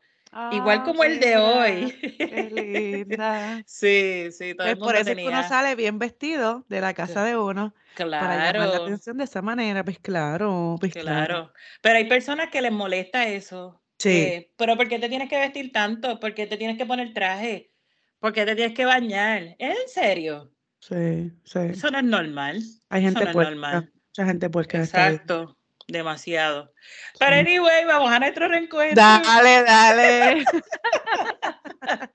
Igual 0.52 0.78
ah, 0.80 0.84
como 0.84 1.02
el 1.02 1.18
de 1.18 1.36
hoy. 1.36 1.92
Qué 2.16 2.50
linda. 2.52 3.62
sí, 3.66 4.28
sí, 4.30 4.54
todo 4.54 4.68
el 4.68 4.78
Por 4.78 4.94
eso 4.94 5.14
que 5.14 5.26
uno 5.26 5.48
sale 5.48 5.74
bien 5.74 5.98
vestido 5.98 6.64
de 6.68 6.80
la 6.80 6.94
casa 6.94 7.24
de 7.24 7.36
uno. 7.36 7.74
Claro. 7.94 8.26
Para 8.26 8.52
llamar 8.52 8.68
la 8.68 8.76
atención 8.84 9.18
de 9.18 9.24
esa 9.24 9.42
manera, 9.42 9.84
pues 9.84 9.98
claro, 9.98 10.76
pues 10.78 10.92
claro. 10.92 11.52
Pero 11.80 11.96
hay 11.96 12.04
personas 12.08 12.48
que 12.48 12.62
les 12.62 12.70
molesta 12.70 13.26
eso. 13.26 13.82
Sí. 13.98 14.10
Eh, 14.10 14.52
pero 14.56 14.76
¿por 14.76 14.88
qué 14.88 15.00
te 15.00 15.08
tienes 15.08 15.28
que 15.28 15.38
vestir 15.38 15.72
tanto? 15.72 16.20
¿Por 16.20 16.32
qué 16.32 16.46
te 16.46 16.56
tienes 16.56 16.78
que 16.78 16.86
poner 16.86 17.12
traje? 17.12 17.72
¿Por 18.20 18.32
qué 18.32 18.46
te 18.46 18.54
tienes 18.54 18.74
que 18.74 18.84
bañar? 18.84 19.56
¿Es 19.58 19.76
en 19.80 19.88
serio? 19.88 20.52
Sí, 20.78 21.32
sí. 21.44 21.58
Eso 21.70 21.90
no 21.90 21.98
es 21.98 22.04
normal. 22.04 22.62
Hay 22.88 23.02
gente 23.02 23.24
no 23.24 23.32
normal. 23.32 23.92
Mucha 24.10 24.26
gente 24.26 24.48
puerca. 24.48 24.78
Exacto 24.78 25.56
demasiado. 25.90 26.72
Pero 27.18 27.36
anyway, 27.36 27.84
vamos 27.84 28.10
a 28.10 28.18
nuestro 28.18 28.48
reencuentro. 28.48 28.96
Dale, 28.96 29.62
dale. 29.62 30.44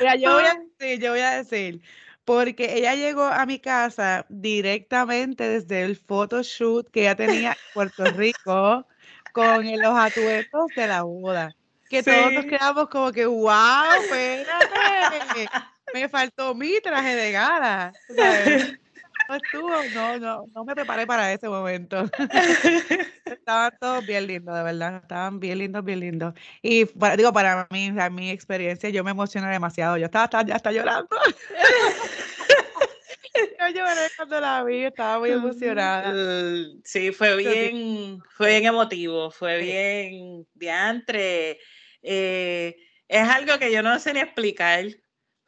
Mira, 0.00 0.16
yo 0.16 0.34
voy 0.34 0.44
a 0.44 0.54
decir, 0.54 1.00
yo 1.00 1.10
voy 1.10 1.20
a 1.20 1.30
decir, 1.42 1.82
porque 2.24 2.76
ella 2.76 2.94
llegó 2.94 3.24
a 3.24 3.46
mi 3.46 3.58
casa 3.58 4.26
directamente 4.28 5.48
desde 5.48 5.82
el 5.82 5.96
photoshoot 5.96 6.90
que 6.90 7.00
ella 7.00 7.16
tenía 7.16 7.52
en 7.52 7.58
Puerto 7.74 8.04
Rico 8.16 8.86
con 9.32 9.80
los 9.80 9.98
atuendos 9.98 10.66
de 10.76 10.86
la 10.86 11.02
boda. 11.02 11.54
Que 11.88 12.02
todos 12.02 12.32
nos 12.32 12.44
quedamos 12.44 12.88
como 12.90 13.12
que, 13.12 13.24
wow, 13.24 14.02
espérate, 14.02 15.48
me 15.94 16.08
faltó 16.08 16.54
mi 16.54 16.80
traje 16.82 17.14
de 17.14 17.32
gala. 17.32 17.92
No 19.28 19.34
estuvo, 19.34 19.70
no, 19.94 20.18
no, 20.18 20.46
no 20.54 20.64
me 20.64 20.74
preparé 20.74 21.06
para 21.06 21.30
ese 21.30 21.50
momento. 21.50 22.06
Estaban 23.26 23.76
todos 23.78 24.06
bien 24.06 24.26
lindos, 24.26 24.56
de 24.56 24.62
verdad. 24.62 25.02
Estaban 25.02 25.38
bien 25.38 25.58
lindos, 25.58 25.84
bien 25.84 26.00
lindos. 26.00 26.32
Y 26.62 26.86
digo, 27.16 27.32
para 27.34 27.68
mí, 27.70 27.92
a 27.98 28.08
mi 28.08 28.30
experiencia, 28.30 28.88
yo 28.88 29.04
me 29.04 29.10
emocioné 29.10 29.50
demasiado. 29.50 29.98
Yo 29.98 30.06
estaba 30.06 30.42
ya 30.44 30.56
está 30.56 30.72
llorando. 30.72 31.10
yo 33.60 33.68
lloré 33.68 34.08
cuando 34.16 34.40
la 34.40 34.64
vi, 34.64 34.84
estaba 34.84 35.18
muy 35.18 35.30
emocionada. 35.30 36.10
Uh, 36.10 36.80
sí, 36.84 37.12
fue 37.12 37.36
bien, 37.36 38.20
fue 38.30 38.48
bien 38.48 38.64
emotivo, 38.64 39.30
fue 39.30 39.58
bien 39.58 40.46
diantre. 40.54 41.58
Eh, 42.00 42.76
es 43.06 43.28
algo 43.28 43.58
que 43.58 43.70
yo 43.70 43.82
no 43.82 43.98
sé 43.98 44.14
ni 44.14 44.20
explicar. 44.20 44.86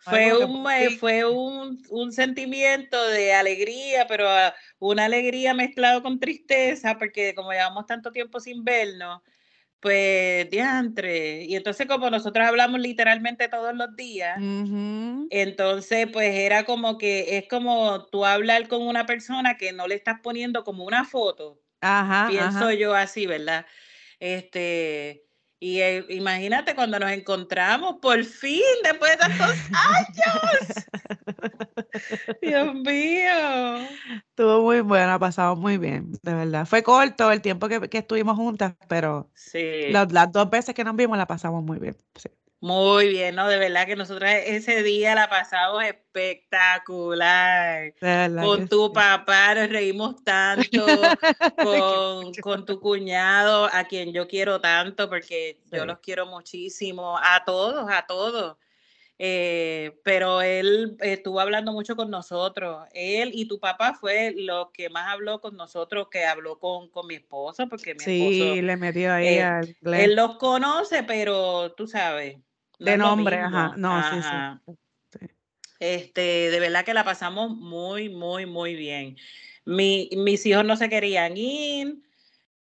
Fue, 0.02 0.34
un, 0.34 0.66
fue 0.98 1.26
un, 1.26 1.82
un, 1.90 2.12
sentimiento 2.12 3.08
de 3.08 3.34
alegría, 3.34 4.06
pero 4.06 4.28
ah, 4.28 4.54
una 4.78 5.04
alegría 5.04 5.52
mezclado 5.52 6.02
con 6.02 6.18
tristeza, 6.18 6.96
porque 6.98 7.34
como 7.34 7.52
llevamos 7.52 7.86
tanto 7.86 8.10
tiempo 8.10 8.40
sin 8.40 8.64
vernos, 8.64 9.20
pues 9.80 10.48
diantre. 10.50 11.44
Y 11.44 11.54
entonces 11.54 11.86
como 11.86 12.08
nosotros 12.08 12.46
hablamos 12.46 12.80
literalmente 12.80 13.48
todos 13.48 13.74
los 13.74 13.94
días, 13.96 14.38
entonces 15.30 16.08
pues 16.12 16.34
era 16.34 16.64
como 16.64 16.96
que 16.96 17.38
es 17.38 17.48
como 17.48 18.06
tú 18.06 18.24
hablar 18.24 18.68
con 18.68 18.82
una 18.82 19.04
persona 19.06 19.56
que 19.56 19.72
no 19.72 19.86
le 19.86 19.96
estás 19.96 20.20
poniendo 20.22 20.64
como 20.64 20.84
una 20.84 21.04
foto. 21.04 21.60
Ajá, 21.82 22.28
Pienso 22.28 22.70
yo 22.72 22.94
así, 22.94 23.26
¿verdad? 23.26 23.66
Este, 24.18 25.24
y 25.62 25.80
eh, 25.80 26.06
imagínate 26.08 26.74
cuando 26.74 26.98
nos 26.98 27.10
encontramos, 27.10 27.96
por 28.00 28.24
fin, 28.24 28.62
después 28.82 29.10
de 29.10 29.16
tantos 29.18 29.50
años. 29.50 30.86
Dios 32.42 32.74
mío. 32.74 33.86
Estuvo 34.30 34.62
muy 34.62 34.80
buena, 34.80 35.18
pasamos 35.18 35.58
muy 35.58 35.76
bien, 35.76 36.12
de 36.22 36.34
verdad. 36.34 36.64
Fue 36.64 36.82
corto 36.82 37.30
el 37.30 37.42
tiempo 37.42 37.68
que, 37.68 37.90
estuvimos 37.92 38.36
juntas, 38.36 38.74
pero 38.88 39.30
sí. 39.34 39.90
las, 39.90 40.32
dos 40.32 40.48
veces 40.48 40.74
que 40.74 40.82
nos 40.82 40.96
vimos 40.96 41.18
la 41.18 41.26
pasamos 41.26 41.62
muy 41.62 41.78
bien. 41.78 41.94
Sí. 42.14 42.30
Muy 42.62 43.08
bien, 43.08 43.36
¿no? 43.36 43.48
De 43.48 43.56
verdad 43.56 43.86
que 43.86 43.96
nosotros 43.96 44.30
ese 44.30 44.82
día 44.82 45.14
la 45.14 45.30
pasamos 45.30 45.82
espectacular. 45.82 47.94
Con 48.38 48.68
tu 48.68 48.92
papá 48.92 49.54
nos 49.54 49.70
reímos 49.70 50.22
tanto, 50.22 50.86
con, 52.42 52.66
tu 52.66 52.78
cuñado, 52.78 53.66
a 53.72 53.84
quien 53.84 54.12
yo 54.12 54.28
quiero 54.28 54.60
tanto, 54.60 55.08
porque 55.08 55.58
yo 55.72 55.86
los 55.86 56.00
quiero 56.00 56.26
muchísimo, 56.26 57.16
a 57.16 57.42
todos, 57.46 57.90
a 57.90 58.04
todos. 58.06 58.58
Eh, 59.22 59.98
pero 60.02 60.40
él 60.42 60.96
estuvo 61.00 61.40
hablando 61.40 61.72
mucho 61.72 61.96
con 61.96 62.10
nosotros. 62.10 62.86
Él 62.92 63.30
y 63.32 63.48
tu 63.48 63.58
papá 63.58 63.94
fue 63.94 64.34
lo 64.36 64.70
que 64.70 64.90
más 64.90 65.08
habló 65.08 65.40
con 65.40 65.56
nosotros, 65.56 66.08
que 66.10 66.26
habló 66.26 66.58
con, 66.58 66.90
con 66.90 67.06
mi 67.06 67.14
esposo, 67.14 67.66
porque 67.70 67.94
mi 67.94 68.00
sí, 68.00 68.60
le 68.60 68.76
metió 68.76 69.14
ahí 69.14 69.38
eh, 69.38 69.76
Él 69.82 70.14
los 70.14 70.36
conoce, 70.36 71.04
pero 71.04 71.72
tú 71.72 71.86
sabes 71.86 72.36
de 72.80 72.96
nombre, 72.96 73.40
ajá. 73.40 73.74
No, 73.76 74.02
sí, 74.02 74.16
sí, 75.18 75.26
Este, 75.78 76.50
de 76.50 76.60
verdad 76.60 76.84
que 76.84 76.94
la 76.94 77.04
pasamos 77.04 77.50
muy, 77.50 78.08
muy, 78.08 78.46
muy 78.46 78.74
bien. 78.74 79.16
Mi, 79.64 80.08
mis 80.16 80.44
hijos 80.46 80.64
no 80.64 80.76
se 80.76 80.88
querían 80.88 81.36
ir, 81.36 82.02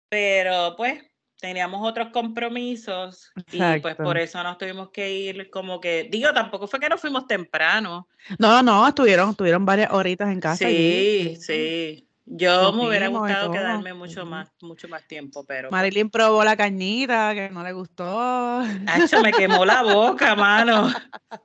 pero 0.08 0.74
pues 0.76 1.02
teníamos 1.40 1.86
otros 1.88 2.08
compromisos 2.08 3.30
y 3.52 3.80
pues 3.80 3.94
por 3.94 4.18
eso 4.18 4.42
nos 4.42 4.58
tuvimos 4.58 4.90
que 4.90 5.12
ir 5.12 5.50
como 5.50 5.80
que, 5.80 6.08
digo, 6.10 6.32
tampoco 6.32 6.66
fue 6.66 6.80
que 6.80 6.88
nos 6.88 7.00
fuimos 7.00 7.26
temprano. 7.26 8.08
No, 8.38 8.62
no, 8.62 8.88
estuvieron, 8.88 9.30
estuvieron 9.30 9.64
varias 9.64 9.92
horitas 9.92 10.30
en 10.30 10.40
casa. 10.40 10.64
Sí, 10.64 11.36
sí. 11.40 12.07
Yo 12.30 12.72
me 12.72 12.86
hubiera 12.86 13.08
gustado 13.08 13.50
quedarme 13.50 13.94
mucho 13.94 14.26
más, 14.26 14.50
mucho 14.60 14.86
más 14.86 15.06
tiempo, 15.06 15.44
pero. 15.44 15.70
Pues 15.70 15.78
Marilyn 15.78 16.10
probó 16.10 16.44
la 16.44 16.56
cañita, 16.56 17.32
que 17.34 17.48
no 17.48 17.62
le 17.62 17.72
gustó. 17.72 18.60
Acho, 18.86 19.22
me 19.22 19.32
quemó 19.32 19.64
la 19.64 19.82
boca, 19.82 20.34
mano. 20.34 20.90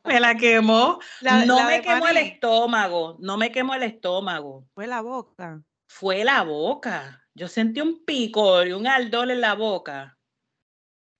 Me 0.03 0.19
la 0.19 0.35
quemó. 0.35 0.99
no 1.45 1.65
me 1.65 1.81
quemó 1.81 2.07
el 2.07 2.17
estómago. 2.17 3.15
No 3.19 3.37
me 3.37 3.51
quemó 3.51 3.75
el 3.75 3.83
estómago. 3.83 4.67
Fue 4.73 4.85
la 4.85 5.01
boca. 5.01 5.63
Fue 5.87 6.25
la 6.25 6.43
boca. 6.43 7.23
Yo 7.33 7.47
sentí 7.47 7.79
un 7.79 8.03
picor 8.03 8.67
y 8.67 8.73
un 8.73 8.85
ardor 8.85 9.31
en 9.31 9.39
la 9.39 9.53
boca. 9.53 10.17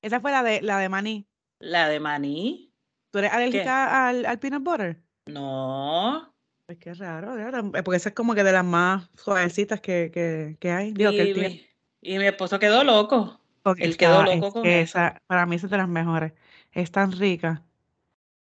Esa 0.02 0.20
fue 0.20 0.32
la 0.32 0.44
de 0.44 0.62
la 0.62 0.78
de 0.80 0.90
maní. 0.90 1.28
La 1.60 1.88
de 1.88 2.02
maní. 2.02 2.74
¿Tú 3.12 3.20
eres 3.20 3.32
alérgica 3.32 4.08
al, 4.10 4.26
al 4.26 4.40
peanut 4.40 4.64
butter? 4.64 5.02
No. 5.28 6.33
Pues 6.66 6.78
qué 6.80 6.94
raro, 6.94 7.36
porque 7.84 7.98
esa 7.98 8.10
es 8.10 8.16
como 8.16 8.36
que 8.36 8.44
de 8.44 8.54
las 8.54 8.64
más 8.64 9.10
suavecitas 9.16 9.82
que, 9.82 10.12
que, 10.14 10.56
que 10.60 10.72
hay. 10.72 10.90
y, 10.90 11.34
mi, 11.34 11.68
y, 12.02 12.18
mi, 12.18 12.26
esposo 12.26 12.58
quedó 12.58 12.84
loco. 12.84 13.40
Él 13.78 13.98
quedó 13.98 14.24
loco 14.24 14.54
con 14.54 14.66
esa. 14.66 15.22
Para 15.28 15.46
mí 15.46 15.58
es 15.58 15.70
de 15.70 15.78
las 15.78 15.90
mejores. 15.90 16.32
Es 16.72 16.92
tan 16.92 17.12
rica. 17.12 17.64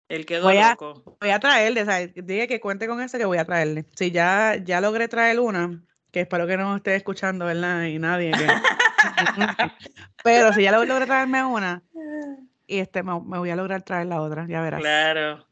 Él 0.09 0.27
quedó 0.27 0.45
voy 0.45 0.59
a, 0.59 0.71
loco. 0.71 1.17
Voy 1.21 1.31
a 1.31 1.41
traerle, 1.41 1.83
o 1.83 1.85
sea, 1.87 2.07
dije 2.07 2.47
que 2.47 2.61
cuente 2.61 2.87
con 2.87 3.01
eso 3.01 3.17
que 3.17 3.25
voy 3.25 3.39
a 3.39 3.47
traerle. 3.47 3.87
Si 3.95 4.11
ya, 4.11 4.57
ya 4.63 4.83
logré 4.83 5.09
traer 5.09 5.41
una, 5.41 5.83
que 6.11 6.21
espero 6.21 6.47
que 6.47 6.59
no 6.59 6.77
esté 6.77 6.95
escuchando, 6.97 7.47
¿verdad? 7.47 7.85
Y 7.85 7.99
nadie. 7.99 8.33
Pero 10.23 10.53
si 10.53 10.63
ya 10.63 10.73
logré 10.73 11.07
traerme 11.07 11.43
una, 11.45 11.83
y 12.67 12.79
este 12.79 13.03
me, 13.03 13.15
voy 13.15 13.51
a 13.51 13.57
lograr 13.57 13.83
traer 13.83 14.07
la 14.07 14.21
otra, 14.21 14.47
ya 14.47 14.61
verás. 14.61 14.81
Claro. 14.81 15.47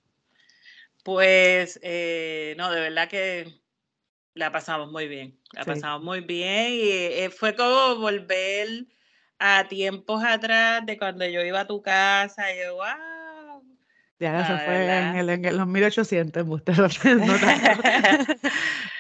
Pues, 1.03 1.80
eh, 1.82 2.55
no, 2.59 2.70
de 2.70 2.80
verdad 2.80 3.09
que 3.09 3.62
la 4.34 4.53
pasamos 4.53 4.90
muy 4.90 5.09
bien. 5.09 5.40
La 5.53 5.64
pasamos 5.64 6.05
muy 6.05 6.20
bien 6.20 6.72
y 6.72 6.90
eh, 6.90 7.30
fue 7.30 7.57
como 7.57 7.96
volver 7.96 8.86
a 9.38 9.68
tiempos 9.68 10.22
atrás 10.24 10.84
de 10.86 10.98
cuando 10.98 11.26
yo 11.26 11.42
iba 11.42 11.61
a 11.61 11.66
tu 11.66 11.82
casa 11.82 12.53
y 12.55 12.61
yo, 12.62 12.74
wow. 12.76 13.20
Ya, 14.21 14.43
eso 14.43 14.64
fue 14.66 14.99
en, 14.99 15.16
el, 15.16 15.31
en, 15.31 15.57
los 15.57 15.66
1800, 15.66 16.47
usted 16.47 16.75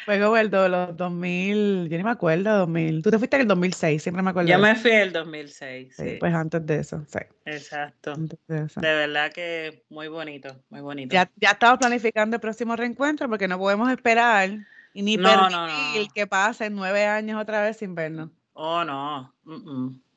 Fue 0.06 0.18
como 0.18 0.36
el 0.38 0.50
los 0.50 0.96
2000, 0.96 1.88
yo 1.90 1.98
ni 1.98 2.02
me 2.02 2.10
acuerdo, 2.10 2.56
2000. 2.60 3.02
Tú 3.02 3.10
te 3.10 3.18
fuiste 3.18 3.36
en 3.36 3.42
el 3.42 3.48
2006, 3.48 4.02
siempre 4.02 4.22
me 4.22 4.30
acuerdo. 4.30 4.48
Yo 4.48 4.58
me 4.58 4.74
fui 4.76 4.92
en 4.92 5.00
el 5.00 5.12
2006. 5.12 5.94
Sí, 5.94 6.16
Pues 6.18 6.32
antes 6.32 6.64
de 6.64 6.78
eso, 6.78 7.04
sí. 7.06 7.18
Exacto. 7.44 8.14
de, 8.16 8.66
verdad 8.80 9.30
que 9.30 9.84
muy 9.90 10.08
bonito, 10.08 10.56
muy 10.70 10.80
bonito. 10.80 11.12
Ya, 11.12 11.30
ya 11.36 11.50
estamos 11.50 11.78
planificando 11.78 12.36
el 12.36 12.40
próximo 12.40 12.74
reencuentro 12.74 13.28
porque 13.28 13.46
no 13.46 13.58
podemos 13.58 13.92
esperar 13.92 14.48
y 14.94 15.02
ni 15.02 15.18
permitir 15.18 16.08
que 16.14 16.26
pasen 16.26 16.74
nueve 16.74 17.04
años 17.04 17.38
otra 17.38 17.60
vez 17.60 17.76
sin 17.76 17.94
vernos. 17.94 18.30
Oh, 18.54 18.84
no. 18.84 19.34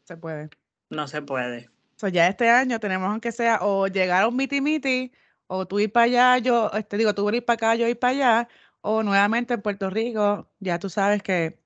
Se 0.06 0.16
puede. 0.16 0.50
No 0.90 1.10
se 1.10 1.22
puede. 1.22 1.73
So, 2.04 2.10
ya 2.10 2.28
este 2.28 2.50
año 2.50 2.82
tenemos 2.82 3.10
aunque 3.10 3.32
sea 3.32 3.60
o 3.62 3.88
llegar 3.88 4.24
a 4.24 4.28
un 4.28 4.36
miti 4.36 4.60
miti 4.60 5.14
o 5.48 5.66
tú 5.66 5.80
ir 5.80 5.90
para 5.90 6.04
allá, 6.04 6.38
yo, 6.40 6.70
este, 6.74 6.98
digo, 6.98 7.16
tú 7.16 7.30
ir 7.30 7.46
para 7.46 7.56
acá, 7.56 7.76
yo 7.76 7.88
ir 7.88 7.98
para 7.98 8.12
allá, 8.12 8.50
o 8.82 9.04
nuevamente 9.04 9.54
en 9.54 9.62
Puerto 9.62 9.90
Rico, 9.90 10.52
ya 10.60 10.80
tú 10.80 10.90
sabes 10.90 11.24
que 11.24 11.58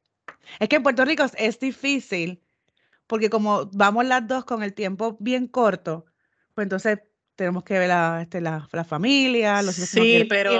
es 0.60 0.70
que 0.70 0.76
en 0.76 0.84
Puerto 0.84 1.06
Rico 1.06 1.26
es 1.40 1.60
difícil 1.60 2.44
porque 3.08 3.32
como 3.32 3.66
vamos 3.74 4.06
las 4.06 4.28
dos 4.28 4.46
con 4.46 4.62
el 4.62 4.76
tiempo 4.76 5.18
bien 5.20 5.48
corto, 5.48 6.06
pues 6.54 6.66
entonces 6.66 7.00
tenemos 7.36 7.64
que 7.64 7.80
ver 7.80 7.88
la, 7.88 8.22
este, 8.22 8.40
la, 8.40 8.70
la 8.72 8.84
familia, 8.84 9.64
los 9.64 9.74
Sí, 9.74 10.28
pero 10.30 10.54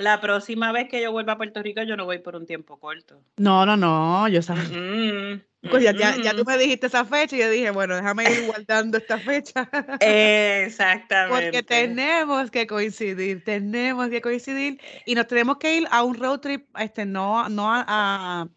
la 0.00 0.20
próxima 0.20 0.70
vez 0.70 0.90
que 0.90 1.00
yo 1.00 1.12
vuelva 1.12 1.32
a 1.32 1.36
Puerto 1.38 1.62
Rico, 1.62 1.82
yo 1.82 1.96
no 1.96 2.04
voy 2.04 2.18
por 2.18 2.36
un 2.36 2.44
tiempo 2.44 2.78
corto. 2.78 3.22
No, 3.38 3.64
no, 3.64 3.78
no, 3.78 4.28
yo 4.28 4.42
sabía. 4.42 5.40
Pues 5.70 5.82
ya, 5.82 5.92
ya, 5.92 6.34
tú 6.34 6.44
me 6.44 6.58
dijiste 6.58 6.86
esa 6.86 7.04
fecha 7.04 7.36
y 7.36 7.38
yo 7.40 7.50
dije, 7.50 7.70
bueno, 7.70 7.96
déjame 7.96 8.24
ir 8.24 8.46
guardando 8.46 8.98
esta 8.98 9.18
fecha. 9.18 9.68
Exactamente. 10.00 11.42
Porque 11.42 11.62
tenemos 11.62 12.50
que 12.50 12.66
coincidir, 12.66 13.44
tenemos 13.44 14.08
que 14.08 14.20
coincidir 14.20 14.80
y 15.06 15.14
nos 15.14 15.26
tenemos 15.26 15.58
que 15.58 15.76
ir 15.78 15.88
a 15.90 16.02
un 16.02 16.14
road 16.14 16.40
trip, 16.40 16.68
este, 16.78 17.06
no, 17.06 17.48
no 17.48 17.66
a, 17.70 18.48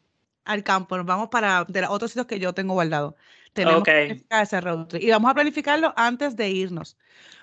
al 0.45 0.63
campo, 0.63 0.97
nos 0.97 1.05
vamos 1.05 1.29
para 1.29 1.65
de 1.67 1.81
los 1.81 1.89
otros 1.89 2.11
sitios 2.11 2.27
que 2.27 2.39
yo 2.39 2.53
tengo 2.53 2.73
guardado. 2.73 3.15
Tenemos 3.57 3.83
que 3.83 3.91
planificar 3.91 4.43
ese 4.43 4.61
road 4.61 4.85
trip 4.87 5.03
y 5.03 5.09
vamos 5.09 5.31
a 5.31 5.33
planificarlo 5.33 5.93
antes 5.95 6.35
de 6.35 6.49
irnos. 6.49 6.97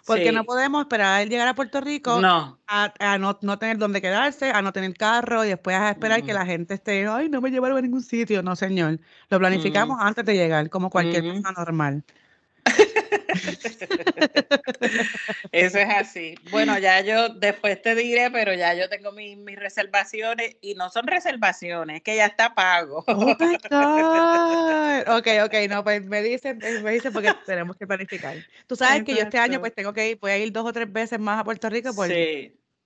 Porque 0.07 0.33
no 0.33 0.45
podemos 0.45 0.83
esperar 0.83 1.21
a 1.21 1.25
llegar 1.25 1.49
a 1.49 1.55
Puerto 1.55 1.81
Rico 1.81 2.21
no. 2.21 2.59
A, 2.67 3.19
no, 3.19 3.39
no, 3.41 3.59
tener 3.59 3.79
dónde 3.79 4.03
quedarse, 4.03 4.51
a 4.51 4.61
no 4.61 4.73
tener 4.73 4.95
carro 4.95 5.45
y 5.45 5.49
después 5.49 5.77
a 5.77 5.91
esperar 5.91 6.23
que 6.23 6.35
la 6.35 6.45
gente 6.45 6.75
esté, 6.75 7.07
ay, 7.09 7.29
no 7.29 7.41
me 7.41 7.51
llevaron 7.51 7.79
a 7.79 7.81
ningún 7.81 8.03
sitio. 8.03 8.43
No, 8.43 8.55
señor. 8.55 9.01
Lo 9.31 9.39
planificamos 9.39 9.99
antes 10.01 10.25
de 10.25 10.35
llegar, 10.35 10.69
como 10.71 10.91
cualquier 10.91 11.23
persona 11.23 11.53
normal. 11.53 12.05
Eso 15.53 15.79
es 15.79 15.89
así. 15.89 16.35
Bueno, 16.51 16.77
ya 16.79 17.01
yo 17.01 17.29
después 17.29 17.81
te 17.83 17.95
diré, 17.95 18.31
pero 18.31 18.55
ya 18.55 18.75
yo 18.75 18.89
tengo 18.89 19.13
mis, 19.13 19.39
reservaciones 19.57 20.57
y 20.61 20.75
no 20.75 20.91
son 20.91 21.07
reservaciones, 21.07 22.03
que 22.03 22.17
ya 22.17 22.27
está 22.27 22.55
pago. 22.55 23.05
Oh 23.07 23.31
Ok, 25.17 25.29
ok, 25.45 25.55
no, 25.69 25.85
pues 25.85 26.05
me 26.05 26.23
dicen, 26.23 26.59
me 26.59 26.91
dicen 26.93 27.13
porque 27.13 27.33
tenemos 27.47 27.77
que 27.77 27.87
planificar. 27.87 28.37
Tú 28.67 28.77
sabes 28.77 29.05
que 29.05 29.15
yo 29.15 29.23
este 29.23 29.39
año 29.39 29.61
pues 29.61 29.75
tengo 29.75 29.93
que 29.93 30.11
ir, 30.11 30.19
voy 30.21 30.31
a 30.31 30.39
ir 30.39 30.53
dos 30.53 30.67
o 30.67 30.73
tres 30.73 30.93
veces 30.93 31.21
más 31.21 31.41
a 31.41 31.45
Puerto 31.45 31.69
Rico 31.69 31.95
por, 31.95 32.09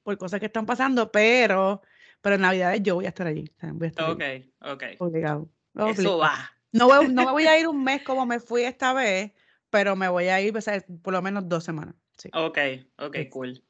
por 0.02 0.18
cosas 0.18 0.40
que 0.40 0.46
están 0.46 0.66
pasando, 0.66 1.10
pero, 1.10 1.82
pero 2.20 2.34
en 2.36 2.42
Navidades 2.42 2.82
yo 2.82 2.96
voy 2.96 3.06
a 3.06 3.08
estar 3.08 3.26
allí. 3.26 3.50
Voy 3.62 3.88
ok, 3.88 4.22
ok. 4.60 4.84
Obligado. 4.98 5.48
Eso 5.86 6.18
va. 6.18 6.52
No 6.72 7.02
no 7.04 7.32
voy 7.32 7.46
a 7.46 7.58
ir 7.58 7.66
un 7.66 7.82
mes 7.82 8.02
como 8.02 8.26
me 8.26 8.40
fui 8.40 8.62
esta 8.62 8.92
vez, 8.92 9.32
pero 9.70 9.96
me 9.96 10.08
voy 10.08 10.28
a 10.28 10.40
ir 10.40 10.54
por 11.02 11.12
lo 11.12 11.22
menos 11.22 11.48
dos 11.48 11.64
semanas. 11.64 11.94
Sí. 12.16 12.30
Ok, 12.32 12.58
ok, 12.98 13.16
cool. 13.30 13.62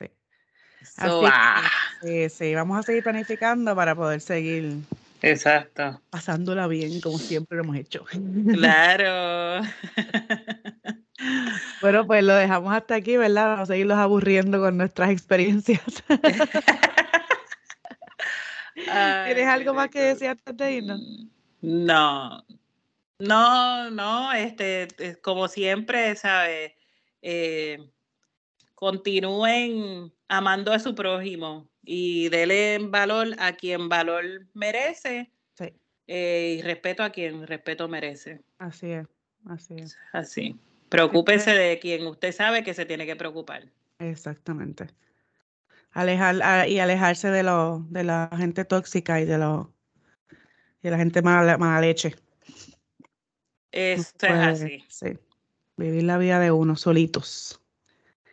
Sí. 0.00 0.08
sí, 2.02 2.28
sí, 2.28 2.54
vamos 2.54 2.78
a 2.78 2.82
seguir 2.82 3.02
planificando 3.02 3.76
para 3.76 3.94
poder 3.94 4.20
seguir 4.20 4.78
Exacto. 5.22 6.00
Pasándola 6.10 6.66
bien, 6.66 7.00
como 7.00 7.16
siempre 7.18 7.56
lo 7.56 7.62
hemos 7.62 7.76
hecho. 7.76 8.04
Claro. 8.52 9.64
bueno, 11.80 12.06
pues 12.06 12.24
lo 12.24 12.34
dejamos 12.34 12.74
hasta 12.74 12.96
aquí, 12.96 13.16
¿verdad? 13.16 13.46
Vamos 13.46 13.62
a 13.62 13.72
seguirlos 13.72 13.98
aburriendo 13.98 14.60
con 14.60 14.76
nuestras 14.76 15.10
experiencias. 15.10 15.80
¿Tienes 18.74 19.46
algo 19.46 19.74
más 19.74 19.88
que 19.90 20.00
decir 20.00 20.28
antes 20.28 20.56
de 20.56 20.72
irnos? 20.72 21.00
No, 21.60 22.44
no, 23.22 23.90
no, 23.90 24.32
este, 24.32 24.88
como 25.22 25.46
siempre, 25.46 26.16
¿sabes? 26.16 26.72
Eh, 27.22 27.78
continúen 28.74 30.12
amando 30.26 30.72
a 30.72 30.80
su 30.80 30.92
prójimo 30.94 31.68
y 31.84 32.28
dele 32.30 32.78
valor 32.80 33.28
a 33.38 33.52
quien 33.52 33.88
valor 33.88 34.24
merece 34.54 35.30
eh, 36.08 36.56
y 36.58 36.62
respeto 36.62 37.04
a 37.04 37.10
quien 37.10 37.46
respeto 37.46 37.86
merece. 37.86 38.40
Así 38.58 38.90
es, 38.90 39.06
así 39.46 39.76
es. 39.78 39.96
Así. 40.12 40.58
Preocúpese 40.88 41.52
de 41.52 41.78
quien 41.78 42.04
usted 42.08 42.32
sabe 42.32 42.64
que 42.64 42.74
se 42.74 42.86
tiene 42.86 43.06
que 43.06 43.14
preocupar. 43.14 43.70
Exactamente. 44.00 44.88
Alejar, 45.92 46.68
y 46.68 46.80
alejarse 46.80 47.30
de, 47.30 47.44
lo, 47.44 47.86
de 47.88 48.02
la 48.02 48.28
gente 48.36 48.64
tóxica 48.64 49.20
y 49.20 49.26
de, 49.26 49.38
lo, 49.38 49.72
de 50.82 50.90
la 50.90 50.96
gente 50.98 51.22
mala, 51.22 51.56
mala 51.56 51.80
leche. 51.80 52.16
Esto 53.72 54.26
es 54.26 54.32
así. 54.32 54.84
Sí. 54.88 55.18
Vivir 55.78 56.02
la 56.04 56.18
vida 56.18 56.38
de 56.38 56.50
uno 56.52 56.76
solitos. 56.76 57.58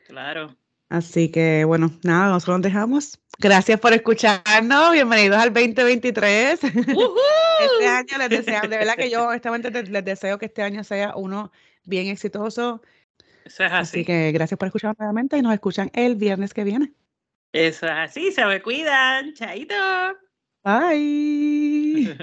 Claro. 0.06 0.56
Así 0.90 1.30
que 1.30 1.64
bueno, 1.64 1.98
nada, 2.04 2.30
nosotros 2.30 2.58
nos 2.58 2.64
dejamos. 2.64 3.20
Gracias 3.38 3.80
por 3.80 3.94
escucharnos. 3.94 4.92
Bienvenidos 4.92 5.38
al 5.38 5.54
2023. 5.54 6.62
este 6.64 7.88
año 7.88 8.18
les 8.18 8.30
deseo, 8.30 8.62
de 8.64 8.78
verdad 8.78 8.96
que 8.96 9.10
yo 9.10 9.28
honestamente 9.30 9.72
les 9.72 10.06
deseo 10.06 10.38
que 10.38 10.48
este 10.48 10.62
año 10.62 10.84
sea 10.84 11.16
uno 11.16 11.54
bien 11.86 12.08
exitoso. 12.08 12.82
Eso 13.46 13.64
es 13.64 13.72
así. 13.72 14.00
Así 14.00 14.06
que 14.06 14.34
gracias 14.34 14.58
por 14.58 14.68
escucharnos 14.68 15.00
nuevamente 15.00 15.38
y 15.38 15.42
nos 15.42 15.54
escuchan 15.54 15.90
el 15.94 16.16
viernes 16.16 16.54
que 16.54 16.66
viene. 16.66 16.92
Eso 17.54 17.86
es 17.86 17.94
así, 17.94 18.32
se 18.34 18.46
me 18.46 18.62
cuidan. 18.62 19.34
Chaito. 19.36 19.74
Bye. 20.64 22.16